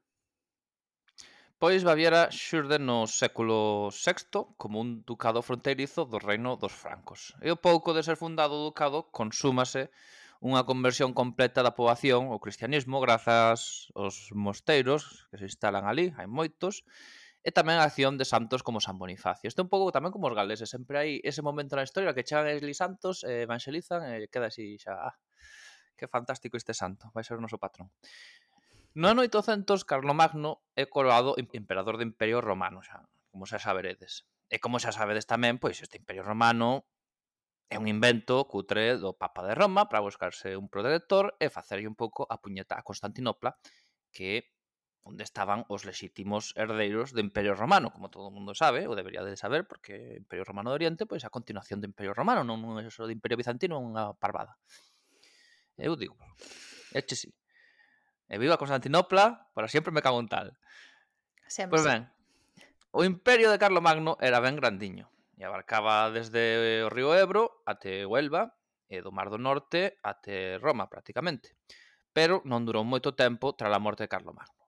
Pois 1.62 1.86
Baviera 1.86 2.34
xurde 2.34 2.82
no 2.82 3.06
século 3.06 3.94
VI 3.94 4.58
como 4.58 4.82
un 4.82 5.06
ducado 5.06 5.46
fronteirizo 5.46 6.10
do 6.10 6.18
reino 6.18 6.58
dos 6.58 6.74
francos. 6.74 7.38
E 7.46 7.54
o 7.54 7.62
pouco 7.62 7.94
de 7.94 8.02
ser 8.02 8.18
fundado 8.18 8.58
o 8.58 8.66
ducado 8.66 9.14
consúmase 9.14 9.94
unha 10.42 10.66
conversión 10.66 11.14
completa 11.14 11.62
da 11.62 11.78
poboación 11.78 12.34
ao 12.34 12.42
cristianismo 12.42 12.98
grazas 12.98 13.94
aos 13.94 14.34
mosteiros 14.34 15.30
que 15.30 15.38
se 15.38 15.46
instalan 15.46 15.86
ali, 15.86 16.10
hai 16.18 16.26
moitos, 16.26 16.82
Eh, 17.44 17.50
e 17.50 17.52
tamén 17.52 17.82
a 17.82 17.86
acción 17.90 18.18
de 18.18 18.26
santos 18.26 18.62
como 18.62 18.82
San 18.82 18.98
Bonifacio. 19.02 19.50
Isto 19.50 19.62
é 19.62 19.66
un 19.66 19.72
pouco 19.74 19.90
tamén 19.90 20.14
como 20.14 20.30
os 20.30 20.38
galeses, 20.38 20.70
sempre 20.70 21.02
hai 21.02 21.10
ese 21.26 21.42
momento 21.42 21.74
na 21.74 21.86
historia 21.86 22.14
que 22.14 22.26
chegan 22.26 22.50
esli 22.50 22.74
santos, 22.78 23.26
eh, 23.26 23.50
evangelizan 23.50 24.06
e 24.06 24.26
eh, 24.26 24.30
queda 24.30 24.54
así 24.54 24.78
xa, 24.78 24.94
ah, 25.10 25.16
que 25.98 26.06
fantástico 26.06 26.58
este 26.58 26.74
santo, 26.74 27.10
vai 27.14 27.26
ser 27.26 27.38
o 27.38 27.44
noso 27.44 27.58
patrón. 27.58 27.90
No 28.94 29.08
ano 29.08 29.24
800, 29.26 29.88
Carlomagno 29.88 30.62
é 30.76 30.86
coroado 30.86 31.34
emperador 31.40 31.96
do 31.98 32.06
Imperio 32.06 32.44
Romano, 32.44 32.84
xa, 32.86 33.08
como 33.32 33.48
xa 33.50 33.58
saberedes. 33.58 34.28
E 34.52 34.58
eh, 34.58 34.60
como 34.62 34.78
xa 34.78 34.94
sabedes 34.94 35.26
tamén, 35.26 35.58
pois 35.58 35.82
este 35.82 35.98
Imperio 35.98 36.22
Romano 36.22 36.86
é 37.72 37.80
un 37.80 37.88
invento 37.88 38.44
cutre 38.52 39.00
do 39.00 39.16
Papa 39.16 39.48
de 39.48 39.56
Roma 39.56 39.88
para 39.88 40.04
buscarse 40.04 40.60
un 40.60 40.68
protector 40.68 41.40
e 41.40 41.48
facerlle 41.48 41.88
un 41.88 41.96
pouco 41.96 42.28
a 42.28 42.36
puñeta 42.44 42.76
a 42.76 42.84
Constantinopla, 42.84 43.56
que 44.12 44.52
onde 45.04 45.26
estaban 45.26 45.66
os 45.68 45.82
lexítimos 45.84 46.54
herdeiros 46.54 47.12
do 47.12 47.22
Imperio 47.22 47.58
Romano, 47.58 47.90
como 47.90 48.14
todo 48.14 48.30
o 48.30 48.34
mundo 48.34 48.54
sabe, 48.54 48.86
ou 48.86 48.94
debería 48.94 49.26
de 49.26 49.34
saber, 49.34 49.66
porque 49.66 50.18
o 50.18 50.18
Imperio 50.22 50.46
Romano 50.46 50.70
do 50.70 50.78
Oriente 50.78 51.10
pois 51.10 51.26
a 51.26 51.34
continuación 51.34 51.82
do 51.82 51.90
Imperio 51.90 52.14
Romano, 52.14 52.46
non 52.46 52.78
é 52.78 52.86
só 52.94 53.10
do 53.10 53.14
Imperio 53.14 53.40
Bizantino, 53.40 53.78
é 53.78 53.82
unha 53.82 54.04
parvada. 54.16 54.54
Eh, 55.82 55.90
Eu 55.90 55.98
digo, 55.98 56.14
eche 56.94 57.18
sí. 57.18 57.30
E 58.30 58.38
viva 58.38 58.62
Constantinopla, 58.62 59.52
para 59.52 59.68
sempre 59.68 59.92
me 59.92 60.06
cago 60.06 60.22
en 60.22 60.30
tal. 60.30 60.48
Sempre. 61.50 61.76
Pois 61.76 61.84
ben, 61.84 62.08
o 62.94 63.04
Imperio 63.04 63.50
de 63.50 63.60
Carlo 63.60 63.82
Magno 63.82 64.16
era 64.22 64.40
ben 64.40 64.56
grandiño 64.56 65.10
e 65.36 65.44
abarcaba 65.44 66.14
desde 66.14 66.86
o 66.86 66.94
río 66.94 67.18
Ebro 67.18 67.66
até 67.66 68.06
Huelva 68.06 68.54
e 68.86 69.02
do 69.02 69.10
Mar 69.10 69.34
do 69.34 69.42
Norte 69.42 69.98
até 70.06 70.62
Roma, 70.62 70.86
prácticamente. 70.86 71.58
Pero 72.14 72.46
non 72.46 72.62
durou 72.68 72.86
moito 72.86 73.18
tempo 73.18 73.58
tras 73.58 73.74
a 73.74 73.82
morte 73.82 74.06
de 74.06 74.12
Carlo 74.12 74.38
Magno. 74.38 74.61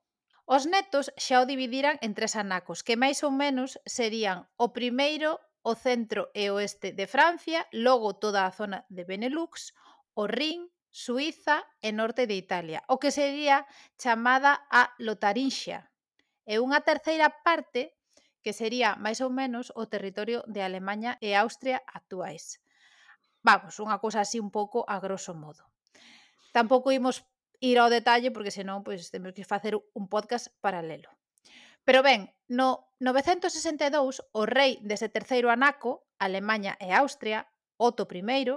Os 0.43 0.67
netos 0.67 1.07
xa 1.15 1.39
o 1.39 1.47
dividiran 1.47 1.95
en 2.03 2.11
tres 2.11 2.35
anacos, 2.35 2.83
que 2.83 2.99
máis 2.99 3.23
ou 3.23 3.31
menos 3.31 3.79
serían 3.87 4.51
o 4.59 4.75
primeiro 4.75 5.39
o 5.63 5.73
centro 5.79 6.27
e 6.35 6.51
oeste 6.51 6.91
de 6.91 7.07
Francia, 7.07 7.63
logo 7.71 8.19
toda 8.19 8.43
a 8.43 8.51
zona 8.51 8.83
de 8.91 9.07
Benelux, 9.07 9.71
o 10.11 10.27
Rin, 10.27 10.67
Suiza 10.91 11.63
e 11.79 11.95
norte 11.95 12.27
de 12.27 12.35
Italia, 12.35 12.83
o 12.91 12.99
que 12.99 13.15
sería 13.15 13.65
chamada 13.95 14.67
a 14.69 14.91
Lotarinxia, 14.99 15.89
e 16.43 16.59
unha 16.59 16.83
terceira 16.83 17.31
parte 17.41 17.95
que 18.43 18.51
sería 18.51 18.99
máis 18.99 19.23
ou 19.23 19.31
menos 19.31 19.71
o 19.79 19.87
territorio 19.87 20.43
de 20.51 20.59
Alemanha 20.59 21.15
e 21.23 21.31
Austria 21.39 21.79
actuais. 21.87 22.59
Vamos, 23.39 23.79
unha 23.79 23.97
cousa 24.03 24.19
así 24.19 24.43
un 24.43 24.51
pouco 24.51 24.83
a 24.91 24.99
grosso 24.99 25.31
modo. 25.31 25.63
Tampouco 26.51 26.91
imos 26.91 27.23
ir 27.63 27.79
ao 27.79 27.87
detalle 27.87 28.27
porque 28.35 28.51
senón 28.51 28.83
pois 28.83 29.07
temos 29.07 29.31
que 29.31 29.47
facer 29.47 29.79
un 29.95 30.11
podcast 30.11 30.51
paralelo. 30.59 31.07
Pero 31.87 32.03
ben, 32.03 32.35
no 32.51 32.91
962 32.99 34.19
o 34.35 34.43
rei 34.43 34.83
dese 34.83 35.07
terceiro 35.07 35.47
anaco, 35.47 36.03
Alemaña 36.19 36.75
e 36.79 36.91
Austria, 36.91 37.47
Otto 37.79 38.03
I, 38.11 38.51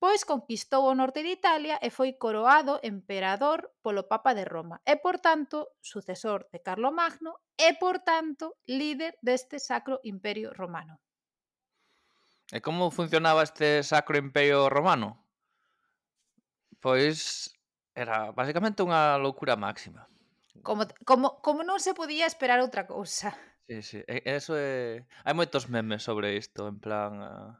pois 0.00 0.24
conquistou 0.24 0.88
o 0.88 0.96
norte 0.96 1.20
de 1.20 1.36
Italia 1.36 1.76
e 1.80 1.92
foi 1.92 2.16
coroado 2.16 2.80
emperador 2.80 3.76
polo 3.84 4.08
Papa 4.08 4.32
de 4.32 4.44
Roma 4.44 4.80
e, 4.84 4.96
por 5.00 5.20
tanto, 5.20 5.76
sucesor 5.80 6.48
de 6.52 6.60
Carlo 6.60 6.92
Magno 6.92 7.40
e, 7.56 7.76
por 7.76 8.00
tanto, 8.04 8.56
líder 8.68 9.16
deste 9.20 9.60
Sacro 9.60 10.00
Imperio 10.04 10.52
Romano. 10.52 11.00
E 12.52 12.60
como 12.60 12.92
funcionaba 12.92 13.44
este 13.44 13.80
Sacro 13.80 14.20
Imperio 14.20 14.68
Romano? 14.68 15.24
Pois 16.78 17.55
era 17.96 18.30
basicamente 18.36 18.84
unha 18.84 19.16
loucura 19.16 19.56
máxima. 19.56 20.04
Como, 20.60 20.84
como, 21.08 21.40
como 21.40 21.64
non 21.64 21.80
se 21.80 21.96
podía 21.96 22.28
esperar 22.28 22.60
outra 22.60 22.84
cousa. 22.84 23.32
Sí, 23.66 23.82
sí, 23.82 23.98
eso 24.06 24.54
é... 24.54 25.08
Hai 25.24 25.34
moitos 25.34 25.66
memes 25.72 26.04
sobre 26.04 26.36
isto, 26.36 26.68
en 26.68 26.78
plan... 26.78 27.12
Uh... 27.18 27.50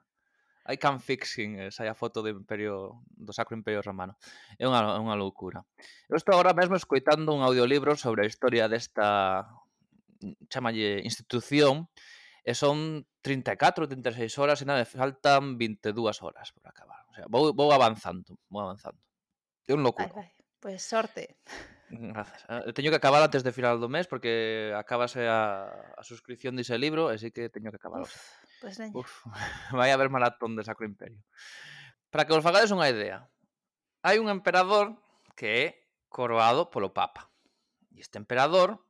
I 0.67 0.77
can 0.77 0.99
fixing, 0.99 1.63
esa 1.63 1.87
eh, 1.87 1.87
é 1.87 1.91
a 1.91 1.95
foto 1.95 2.23
do 2.23 2.29
Imperio 2.29 2.99
do 3.07 3.31
Sacro 3.31 3.55
Imperio 3.55 3.87
Romano. 3.87 4.19
É 4.59 4.67
unha, 4.67 4.83
é 4.83 4.99
unha 4.99 5.15
loucura. 5.15 5.63
Eu 6.11 6.19
estou 6.19 6.35
agora 6.35 6.59
mesmo 6.59 6.75
escoitando 6.75 7.31
un 7.31 7.47
audiolibro 7.47 7.95
sobre 7.95 8.27
a 8.27 8.31
historia 8.31 8.67
desta 8.67 9.47
chamalle 10.51 11.07
institución 11.07 11.87
e 12.43 12.51
son 12.55 13.07
34, 13.23 13.87
36 13.87 14.39
horas 14.43 14.59
e 14.63 14.67
nada, 14.67 14.83
faltan 14.83 15.55
22 15.55 15.95
horas 16.23 16.51
por 16.51 16.67
acabar. 16.67 17.07
O 17.11 17.15
sea, 17.15 17.27
vou, 17.31 17.55
vou 17.55 17.71
avanzando, 17.71 18.35
vou 18.51 18.67
avanzando. 18.67 18.99
É 19.67 19.75
un 19.75 19.83
Vai, 19.83 19.93
culo. 19.93 20.15
vai. 20.15 20.31
Pois 20.61 20.83
sorte. 20.83 21.37
Mm, 21.91 22.13
Grazas. 22.13 22.43
Ah, 22.49 22.63
eh, 22.67 22.73
Teño 22.73 22.91
que 22.91 22.99
acabar 22.99 23.23
antes 23.23 23.43
de 23.47 23.53
final 23.55 23.79
do 23.79 23.87
mes 23.89 24.07
porque 24.11 24.75
acabase 24.75 25.23
eh, 25.23 25.31
a, 25.31 25.95
a 25.95 26.03
suscripción 26.03 26.57
dise 26.59 26.75
libro, 26.79 27.07
así 27.11 27.31
que 27.31 27.47
teño 27.51 27.71
que 27.71 27.79
acabar. 27.79 28.03
Uf, 28.03 28.15
Pois 28.61 28.75
veña. 28.79 28.95
Uf, 28.97 29.23
vai 29.77 29.91
haber 29.95 30.11
maratón 30.11 30.57
de 30.57 30.65
Sacro 30.67 30.87
Imperio. 30.87 31.23
Para 32.11 32.25
que 32.27 32.35
vos 32.35 32.43
fagades 32.43 32.73
unha 32.75 32.91
idea, 32.91 33.27
hai 34.03 34.19
un 34.19 34.27
emperador 34.33 34.99
que 35.39 35.47
é 35.47 35.67
coroado 36.11 36.73
polo 36.73 36.91
Papa. 36.91 37.31
E 37.95 38.03
este 38.03 38.19
emperador 38.19 38.83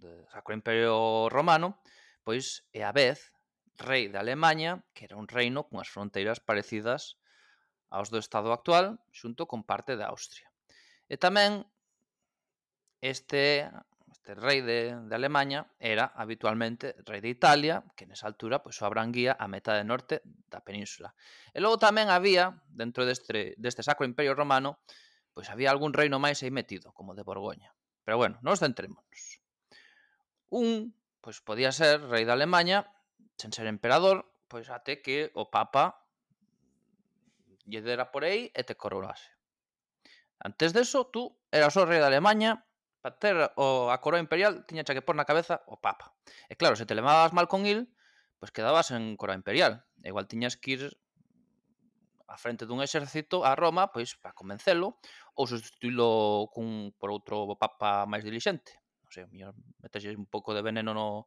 do 0.00 0.24
Sacro 0.32 0.56
Imperio 0.56 1.28
Romano, 1.28 1.76
pois 2.24 2.64
é 2.72 2.80
a 2.86 2.92
vez 2.96 3.28
rei 3.76 4.08
de 4.08 4.16
Alemanha, 4.16 4.80
que 4.96 5.04
era 5.04 5.20
un 5.20 5.28
reino 5.28 5.68
cunhas 5.68 5.92
fronteiras 5.92 6.40
parecidas 6.40 7.19
aos 7.90 8.08
do 8.08 8.22
Estado 8.22 8.54
actual 8.54 9.02
xunto 9.10 9.44
con 9.50 9.66
parte 9.66 9.98
de 9.98 10.06
Austria. 10.06 10.48
E 11.10 11.18
tamén 11.18 11.66
este 13.02 13.66
este 14.30 14.34
rei 14.34 14.60
de, 14.60 14.94
de 15.08 15.14
Alemanha 15.14 15.66
era 15.78 16.12
habitualmente 16.14 16.94
rei 17.02 17.20
de 17.20 17.30
Italia, 17.32 17.82
que 17.96 18.06
nesa 18.06 18.30
altura 18.30 18.62
pois, 18.62 18.78
só 18.78 18.86
abranguía 18.86 19.34
a 19.34 19.50
metade 19.50 19.82
norte 19.82 20.22
da 20.46 20.62
península. 20.62 21.10
E 21.50 21.58
logo 21.58 21.82
tamén 21.82 22.12
había, 22.12 22.62
dentro 22.70 23.02
deste, 23.02 23.58
deste 23.58 23.82
Sacro 23.82 24.06
Imperio 24.06 24.38
Romano, 24.38 24.78
pois 25.34 25.50
había 25.50 25.74
algún 25.74 25.96
reino 25.96 26.22
máis 26.22 26.42
aí 26.46 26.54
metido, 26.54 26.94
como 26.94 27.18
de 27.18 27.26
Borgoña. 27.26 27.74
Pero 28.06 28.22
bueno, 28.22 28.38
nos 28.44 28.62
centrémonos. 28.62 29.42
Un, 30.52 30.94
pois 31.18 31.42
podía 31.42 31.74
ser 31.74 31.98
rei 32.06 32.22
de 32.22 32.34
Alemanha, 32.34 32.86
sen 33.34 33.50
ser 33.50 33.66
emperador, 33.66 34.30
pois 34.46 34.70
até 34.70 35.02
que 35.02 35.34
o 35.34 35.50
Papa 35.50 35.99
lle 37.70 37.80
dera 37.80 38.10
por 38.10 38.26
aí 38.26 38.50
e 38.50 38.66
te 38.66 38.74
coronase. 38.74 39.30
Antes 40.42 40.74
deso, 40.74 41.06
tú 41.06 41.38
eras 41.54 41.76
o 41.78 41.86
rei 41.86 42.02
de 42.02 42.10
Alemanha, 42.10 42.66
para 43.00 43.16
ter 43.16 43.36
o, 43.56 43.90
a 43.90 43.96
coroa 44.00 44.20
imperial 44.20 44.64
tiña 44.66 44.84
que 44.84 45.04
pôr 45.04 45.16
na 45.16 45.24
cabeza 45.24 45.64
o 45.70 45.80
papa. 45.80 46.12
E 46.48 46.56
claro, 46.56 46.76
se 46.76 46.84
te 46.84 46.96
levabas 46.96 47.32
mal 47.32 47.48
con 47.48 47.64
il, 47.64 47.88
pois 48.40 48.48
pues 48.48 48.56
quedabas 48.56 48.90
en 48.92 49.16
coroa 49.16 49.36
imperial. 49.36 49.84
E 50.04 50.12
igual 50.12 50.28
tiñas 50.28 50.56
que 50.56 50.76
ir 50.76 50.82
a 52.28 52.36
frente 52.36 52.64
dun 52.64 52.80
exército 52.80 53.44
a 53.44 53.56
Roma, 53.56 53.90
pois 53.90 54.16
para 54.16 54.36
convencelo 54.36 55.00
ou 55.36 55.44
substituílo 55.48 56.48
cun 56.52 56.92
por 56.96 57.12
outro 57.12 57.56
papa 57.56 58.04
máis 58.08 58.24
dilixente 58.24 58.79
no 59.10 59.14
sé, 59.14 59.26
mellor 59.26 59.54
metese 59.82 60.14
un 60.14 60.26
pouco 60.26 60.54
de 60.54 60.62
veneno 60.62 60.94
no, 60.94 61.26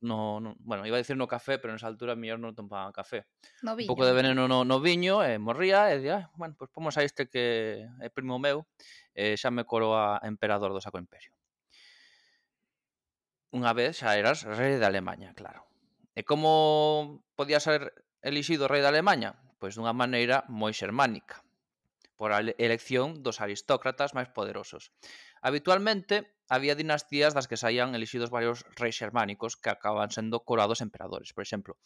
no, 0.00 0.40
no, 0.40 0.56
bueno, 0.58 0.86
iba 0.86 0.96
a 0.96 1.04
decir 1.04 1.16
no 1.16 1.28
café, 1.28 1.58
pero 1.58 1.76
nesa 1.76 1.86
altura 1.86 2.16
mellor 2.16 2.40
non 2.40 2.56
tomaban 2.56 2.96
café. 2.96 3.28
No 3.60 3.76
viño. 3.76 3.92
Un 3.92 3.92
pouco 3.92 4.08
de 4.08 4.16
veneno 4.16 4.48
no, 4.48 4.64
no 4.64 4.80
viño, 4.80 5.20
e 5.20 5.36
eh, 5.36 5.38
morría, 5.38 5.92
eh, 5.92 6.00
e 6.00 6.08
día, 6.08 6.18
bueno, 6.40 6.56
pois 6.56 6.72
pues 6.72 6.74
pomos 6.74 6.94
a 6.96 7.04
este 7.04 7.28
que 7.28 7.84
é 8.00 8.08
primo 8.08 8.40
meu, 8.40 8.64
e 9.12 9.32
eh, 9.32 9.36
xa 9.36 9.52
me 9.52 9.68
coroa 9.68 10.16
emperador 10.24 10.72
do 10.72 10.80
Saco 10.80 10.96
Imperio. 10.96 11.36
Unha 13.52 13.76
vez 13.76 14.00
xa 14.00 14.16
eras 14.16 14.48
rei 14.48 14.80
de 14.80 14.86
Alemanha, 14.88 15.36
claro. 15.36 15.68
E 16.16 16.24
como 16.24 17.20
podía 17.36 17.60
ser 17.60 17.92
elixido 18.24 18.64
rei 18.64 18.80
de 18.80 18.88
Alemanha? 18.88 19.36
Pois 19.60 19.76
dunha 19.76 19.92
maneira 19.92 20.48
moi 20.48 20.72
xermánica 20.72 21.44
por 22.20 22.36
a 22.36 22.44
elección 22.44 23.24
dos 23.24 23.40
aristócratas 23.40 24.12
máis 24.12 24.28
poderosos. 24.28 24.92
Habitualmente 25.40 26.36
había 26.50 26.74
dinastías 26.74 27.32
das 27.32 27.48
que 27.48 27.56
saían 27.56 27.94
elixidos 27.94 28.28
varios 28.28 28.66
reis 28.76 28.98
xermánicos 28.98 29.56
que 29.56 29.70
acaban 29.70 30.10
sendo 30.10 30.44
coroados 30.44 30.80
emperadores. 30.80 31.32
Por 31.32 31.42
exemplo, 31.46 31.78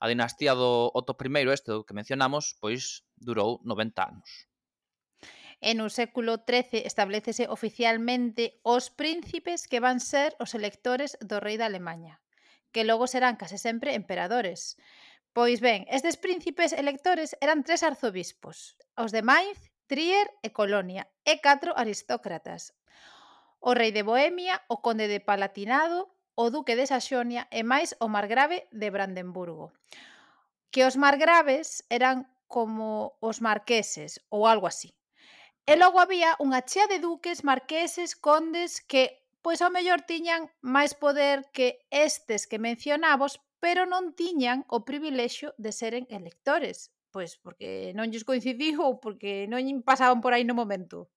a 0.00 0.06
dinastía 0.06 0.54
do 0.54 0.90
Otto 0.92 1.14
I, 1.14 1.48
este 1.50 1.70
do 1.72 1.86
que 1.86 1.96
mencionamos, 1.96 2.58
pois 2.60 3.06
durou 3.16 3.62
90 3.62 4.02
anos. 4.02 4.28
E 5.58 5.74
no 5.74 5.90
século 5.90 6.46
XIII 6.46 6.86
establecese 6.86 7.50
oficialmente 7.50 8.62
os 8.62 8.94
príncipes 8.94 9.66
que 9.66 9.82
van 9.82 9.98
ser 9.98 10.38
os 10.38 10.54
electores 10.54 11.18
do 11.18 11.42
rei 11.42 11.58
da 11.58 11.66
Alemanha, 11.66 12.22
que 12.70 12.86
logo 12.86 13.10
serán 13.10 13.34
case 13.34 13.58
sempre 13.58 13.98
emperadores. 13.98 14.78
Pois 15.34 15.58
ben, 15.58 15.86
estes 15.90 16.14
príncipes 16.14 16.70
electores 16.70 17.34
eran 17.42 17.66
tres 17.66 17.82
arzobispos, 17.82 18.78
os 18.94 19.10
de 19.10 19.22
Mainz, 19.22 19.70
Trier 19.90 20.30
e 20.46 20.54
Colonia, 20.54 21.10
e 21.26 21.42
catro 21.42 21.74
aristócratas, 21.74 22.77
o 23.60 23.74
rei 23.74 23.90
de 23.92 24.02
Bohemia, 24.02 24.62
o 24.68 24.80
conde 24.82 25.06
de 25.08 25.20
Palatinado, 25.20 26.08
o 26.38 26.50
duque 26.54 26.78
de 26.78 26.86
Saxonia 26.86 27.50
e 27.50 27.66
máis 27.66 27.98
o 27.98 28.06
margrave 28.06 28.70
de 28.70 28.88
Brandenburgo. 28.94 29.74
Que 30.70 30.86
os 30.86 30.94
margraves 30.94 31.82
eran 31.90 32.30
como 32.46 33.18
os 33.20 33.42
marqueses 33.42 34.22
ou 34.30 34.46
algo 34.46 34.70
así. 34.70 34.94
E 35.68 35.76
logo 35.76 36.00
había 36.00 36.38
unha 36.40 36.64
chea 36.64 36.88
de 36.88 37.02
duques, 37.02 37.44
marqueses, 37.44 38.16
condes 38.16 38.80
que 38.80 39.20
pois 39.42 39.60
ao 39.60 39.74
mellor 39.74 40.00
tiñan 40.06 40.48
máis 40.62 40.96
poder 40.96 41.50
que 41.52 41.84
estes 41.90 42.48
que 42.48 42.62
mencionabos, 42.62 43.42
pero 43.60 43.84
non 43.84 44.14
tiñan 44.14 44.64
o 44.70 44.86
privilexio 44.88 45.52
de 45.58 45.74
seren 45.74 46.04
electores, 46.08 46.94
pois 47.10 47.36
porque 47.36 47.92
non 47.98 48.08
lles 48.08 48.24
coincidiu 48.24 48.80
ou 48.86 49.02
porque 49.02 49.50
non 49.50 49.60
pasaban 49.82 50.22
por 50.22 50.32
aí 50.32 50.46
no 50.46 50.56
momento. 50.56 51.10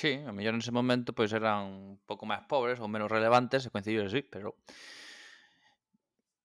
Sí, 0.00 0.16
a 0.24 0.32
mellor 0.32 0.56
nese 0.56 0.72
momento 0.72 1.12
pois 1.12 1.28
eran 1.36 1.68
un 1.68 2.00
pouco 2.08 2.24
máis 2.24 2.40
pobres 2.48 2.80
ou 2.80 2.88
menos 2.88 3.12
relevantes, 3.12 3.68
e 3.68 3.72
coincidiu 3.74 4.08
así, 4.08 4.24
pero 4.24 4.56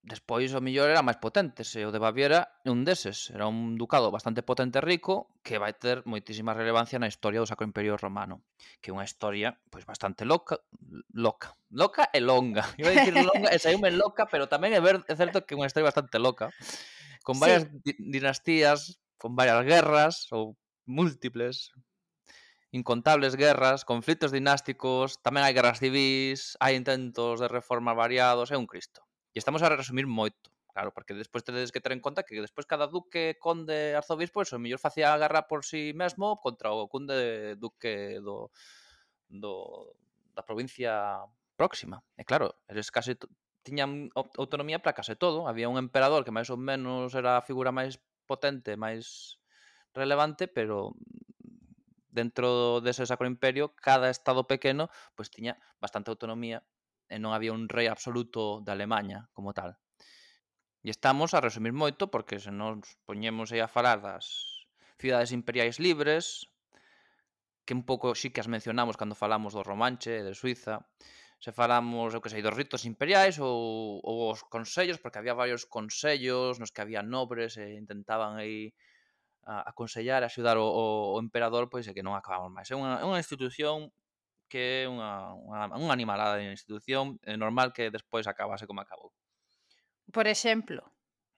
despois 0.03 0.51
o 0.51 0.59
mellor 0.59 0.91
era 0.91 1.00
máis 1.07 1.24
potentes, 1.24 1.71
e 1.79 1.88
o 1.88 1.93
de 1.95 2.03
Baviera 2.03 2.51
é 2.67 2.69
un 2.75 2.83
deses, 2.83 3.31
era 3.31 3.47
un 3.47 3.79
ducado 3.79 4.12
bastante 4.12 4.43
potente 4.43 4.83
e 4.83 4.85
rico 4.91 5.39
que 5.39 5.55
vai 5.55 5.71
ter 5.71 6.03
moitísima 6.03 6.51
relevancia 6.51 7.00
na 7.00 7.07
historia 7.07 7.39
do 7.39 7.47
Sacro 7.47 7.63
Imperio 7.63 7.95
Romano, 7.95 8.43
que 8.83 8.91
é 8.91 8.95
unha 8.95 9.07
historia 9.07 9.55
pois 9.71 9.88
bastante 9.88 10.27
loca, 10.27 10.59
loca, 11.15 11.55
loca 11.71 12.12
e 12.12 12.19
longa. 12.19 12.68
Iba 12.75 12.91
a 12.91 12.96
dicir 13.00 13.15
longa 13.15 13.55
e 13.55 13.57
saiume 13.63 13.87
loca, 13.96 14.27
pero 14.27 14.51
tamén 14.51 14.75
é, 14.75 14.83
ver, 14.83 15.00
é 15.07 15.15
certo 15.15 15.48
que 15.48 15.55
é 15.55 15.59
unha 15.63 15.72
historia 15.72 15.96
bastante 15.96 16.20
loca, 16.20 16.51
con 17.24 17.39
varias 17.39 17.72
sí. 17.72 17.96
dinastías, 18.03 19.00
con 19.15 19.31
varias 19.39 19.63
guerras 19.63 20.27
ou 20.35 20.59
múltiples, 20.83 21.72
incontables 22.75 23.40
guerras, 23.40 23.88
conflitos 23.88 24.35
dinásticos, 24.35 25.24
tamén 25.24 25.48
hai 25.48 25.55
guerras 25.55 25.79
civis, 25.79 26.59
hai 26.59 26.75
intentos 26.75 27.40
de 27.40 27.48
reforma 27.48 27.96
variados, 27.96 28.51
é 28.51 28.59
un 28.59 28.68
cristo. 28.68 29.07
E 29.31 29.40
estamos 29.40 29.64
a 29.64 29.72
resumir 29.72 30.03
moito, 30.03 30.51
claro, 30.75 30.92
porque 30.92 31.16
despois 31.16 31.48
tedes 31.48 31.72
que 31.72 31.79
ter 31.79 31.96
en 31.96 32.03
conta 32.03 32.27
que 32.27 32.35
despois 32.44 32.68
cada 32.68 32.92
duque, 32.92 33.40
conde, 33.40 33.96
arzobispo, 33.96 34.44
eso, 34.44 34.59
mellor 34.59 34.83
facía 34.83 35.16
a 35.16 35.20
guerra 35.22 35.48
por 35.48 35.64
si 35.64 35.96
sí 35.96 35.96
mesmo 35.96 36.35
contra 36.44 36.75
o 36.75 36.92
conde 36.92 37.55
duque 37.55 38.20
do, 38.20 38.51
do 39.31 39.96
da 40.35 40.44
provincia 40.44 41.24
próxima. 41.55 42.03
E 42.20 42.27
claro, 42.27 42.59
eres 42.68 42.92
case 42.92 43.16
tiñan 43.64 44.11
autonomía 44.14 44.83
para 44.83 44.94
case 44.94 45.16
todo. 45.16 45.48
Había 45.48 45.72
un 45.72 45.79
emperador 45.79 46.27
que 46.27 46.35
máis 46.35 46.51
ou 46.51 46.59
menos 46.59 47.16
era 47.16 47.40
a 47.40 47.46
figura 47.48 47.72
máis 47.72 47.96
potente, 48.27 48.75
máis 48.75 49.40
relevante, 49.96 50.51
pero 50.51 50.92
dentro 52.15 52.79
dese 52.79 53.03
Sacro 53.03 53.27
Imperio, 53.27 53.75
cada 53.75 54.07
estado 54.07 54.47
pequeno 54.47 54.87
pois 55.19 55.27
tiña 55.27 55.59
bastante 55.83 56.07
autonomía 56.07 56.63
e 57.11 57.19
non 57.19 57.35
había 57.35 57.51
un 57.51 57.67
rei 57.67 57.91
absoluto 57.91 58.63
de 58.63 58.71
Alemanha 58.71 59.27
como 59.35 59.51
tal. 59.51 59.75
E 60.81 60.89
estamos 60.89 61.35
a 61.35 61.43
resumir 61.43 61.75
moito 61.75 62.07
porque 62.07 62.39
se 62.39 62.55
nos 62.55 62.79
poñemos 63.03 63.51
aí 63.51 63.59
a 63.59 63.69
falar 63.69 63.99
das 63.99 64.25
cidades 64.95 65.35
imperiais 65.35 65.77
libres, 65.77 66.47
que 67.67 67.75
un 67.75 67.83
pouco 67.83 68.15
sí 68.15 68.31
que 68.31 68.39
as 68.39 68.47
mencionamos 68.47 68.95
cando 68.95 69.17
falamos 69.17 69.51
do 69.53 69.65
Romanche 69.65 70.21
e 70.21 70.25
de 70.25 70.33
Suiza, 70.37 70.87
se 71.41 71.51
falamos, 71.51 72.15
eu 72.15 72.21
que 72.23 72.31
sei, 72.31 72.41
dos 72.41 72.55
ritos 72.55 72.87
imperiais 72.87 73.37
ou, 73.37 73.99
ou 74.01 74.31
os 74.33 74.41
consellos, 74.47 74.97
porque 74.97 75.19
había 75.19 75.35
varios 75.35 75.67
consellos 75.67 76.57
nos 76.61 76.71
que 76.71 76.81
había 76.81 77.03
nobres 77.03 77.59
e 77.59 77.75
intentaban 77.75 78.39
aí 78.39 78.71
a 79.46 79.70
aconsellar 79.70 80.22
e 80.22 80.25
axudar 80.25 80.58
o, 80.58 80.66
o, 80.66 80.86
o 81.16 81.22
emperador 81.22 81.70
pois 81.70 81.86
é 81.86 81.94
que 81.94 82.01
non 82.01 82.18
acabamos 82.18 82.50
máis. 82.50 82.68
É 82.70 82.75
unha, 82.75 83.00
é 83.01 83.05
unha 83.05 83.22
institución 83.22 83.94
que 84.50 84.86
é 84.86 84.90
unha, 84.90 85.34
unha, 85.38 85.62
unha 85.77 85.94
animalada 85.94 86.38
de 86.38 86.50
institución, 86.50 87.18
é 87.25 87.38
normal 87.38 87.74
que 87.74 87.94
despois 87.94 88.25
acabase 88.25 88.70
como 88.70 88.81
acabou. 88.81 89.14
Por 90.10 90.25
exemplo, 90.29 90.86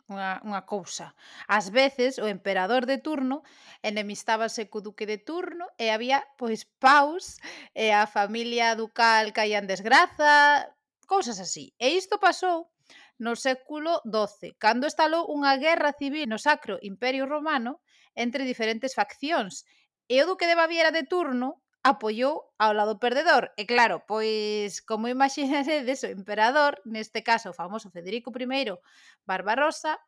unha, 0.07 0.39
unha 0.47 0.63
cousa. 0.63 1.15
Ás 1.47 1.71
veces 1.71 2.19
o 2.19 2.27
emperador 2.27 2.87
de 2.87 2.99
turno 2.99 3.43
enemistábase 3.83 4.71
co 4.71 4.79
duque 4.79 5.03
de 5.03 5.19
turno 5.19 5.67
e 5.75 5.91
había 5.91 6.23
pois 6.39 6.63
paus 6.79 7.39
e 7.75 7.91
a 7.91 8.07
familia 8.07 8.75
ducal 8.75 9.35
caía 9.35 9.59
en 9.59 9.67
desgraza, 9.67 10.67
cousas 11.07 11.39
así. 11.39 11.75
E 11.79 11.91
isto 11.95 12.19
pasou 12.19 12.71
no 13.19 13.33
século 13.35 13.99
XII, 14.05 14.55
cando 14.61 14.85
estalou 14.85 15.25
unha 15.27 15.57
guerra 15.57 15.91
civil 15.91 16.29
no 16.29 16.37
Sacro 16.37 16.77
Imperio 16.85 17.25
Romano 17.25 17.81
entre 18.17 18.49
diferentes 18.49 18.97
faccións. 18.97 19.69
E 20.09 20.17
o 20.19 20.25
Duque 20.25 20.49
de 20.49 20.57
Baviera 20.57 20.89
de 20.89 21.05
turno 21.05 21.61
apoiou 21.85 22.51
ao 22.57 22.73
lado 22.73 22.97
perdedor. 22.97 23.53
E 23.55 23.69
claro, 23.69 24.03
pois, 24.09 24.81
como 24.81 25.07
imaginaredes, 25.15 26.03
o 26.03 26.11
emperador, 26.11 26.81
neste 26.83 27.21
caso 27.21 27.53
o 27.53 27.57
famoso 27.57 27.93
Federico 27.93 28.33
I 28.33 28.75
Barbarossa, 29.23 30.01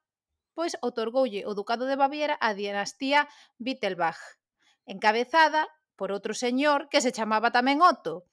pois 0.57 0.75
otorgoulle 0.83 1.47
o 1.47 1.55
Ducado 1.55 1.87
de 1.87 1.95
Baviera 1.95 2.35
á 2.41 2.51
dinastía 2.51 3.29
Wittelbach, 3.63 4.19
encabezada 4.83 5.69
por 5.95 6.11
outro 6.11 6.35
señor 6.35 6.91
que 6.91 6.99
se 6.99 7.15
chamaba 7.15 7.53
tamén 7.55 7.79
Otto, 7.79 8.27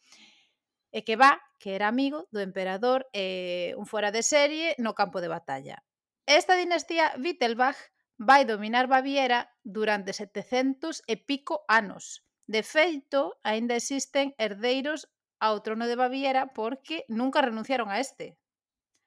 e 0.91 1.05
que 1.07 1.15
va, 1.15 1.39
que 1.61 1.77
era 1.77 1.87
amigo 1.87 2.27
do 2.35 2.41
emperador 2.41 3.07
e 3.13 3.77
un 3.77 3.87
fora 3.87 4.11
de 4.11 4.25
serie 4.25 4.75
no 4.83 4.97
campo 4.97 5.21
de 5.23 5.31
batalla. 5.31 5.85
Esta 6.27 6.59
dinastía 6.59 7.15
Wittelbach 7.21 7.79
vai 8.17 8.45
dominar 8.45 8.89
Baviera 8.89 9.53
durante 9.63 10.13
700 10.13 11.05
e 11.07 11.17
pico 11.17 11.65
anos. 11.69 12.25
De 12.47 12.63
feito, 12.63 13.37
aínda 13.43 13.77
existen 13.77 14.33
herdeiros 14.39 15.11
ao 15.41 15.61
trono 15.61 15.85
de 15.85 15.97
Baviera 15.97 16.55
porque 16.55 17.05
nunca 17.09 17.45
renunciaron 17.45 17.93
a 17.93 18.01
este. 18.01 18.39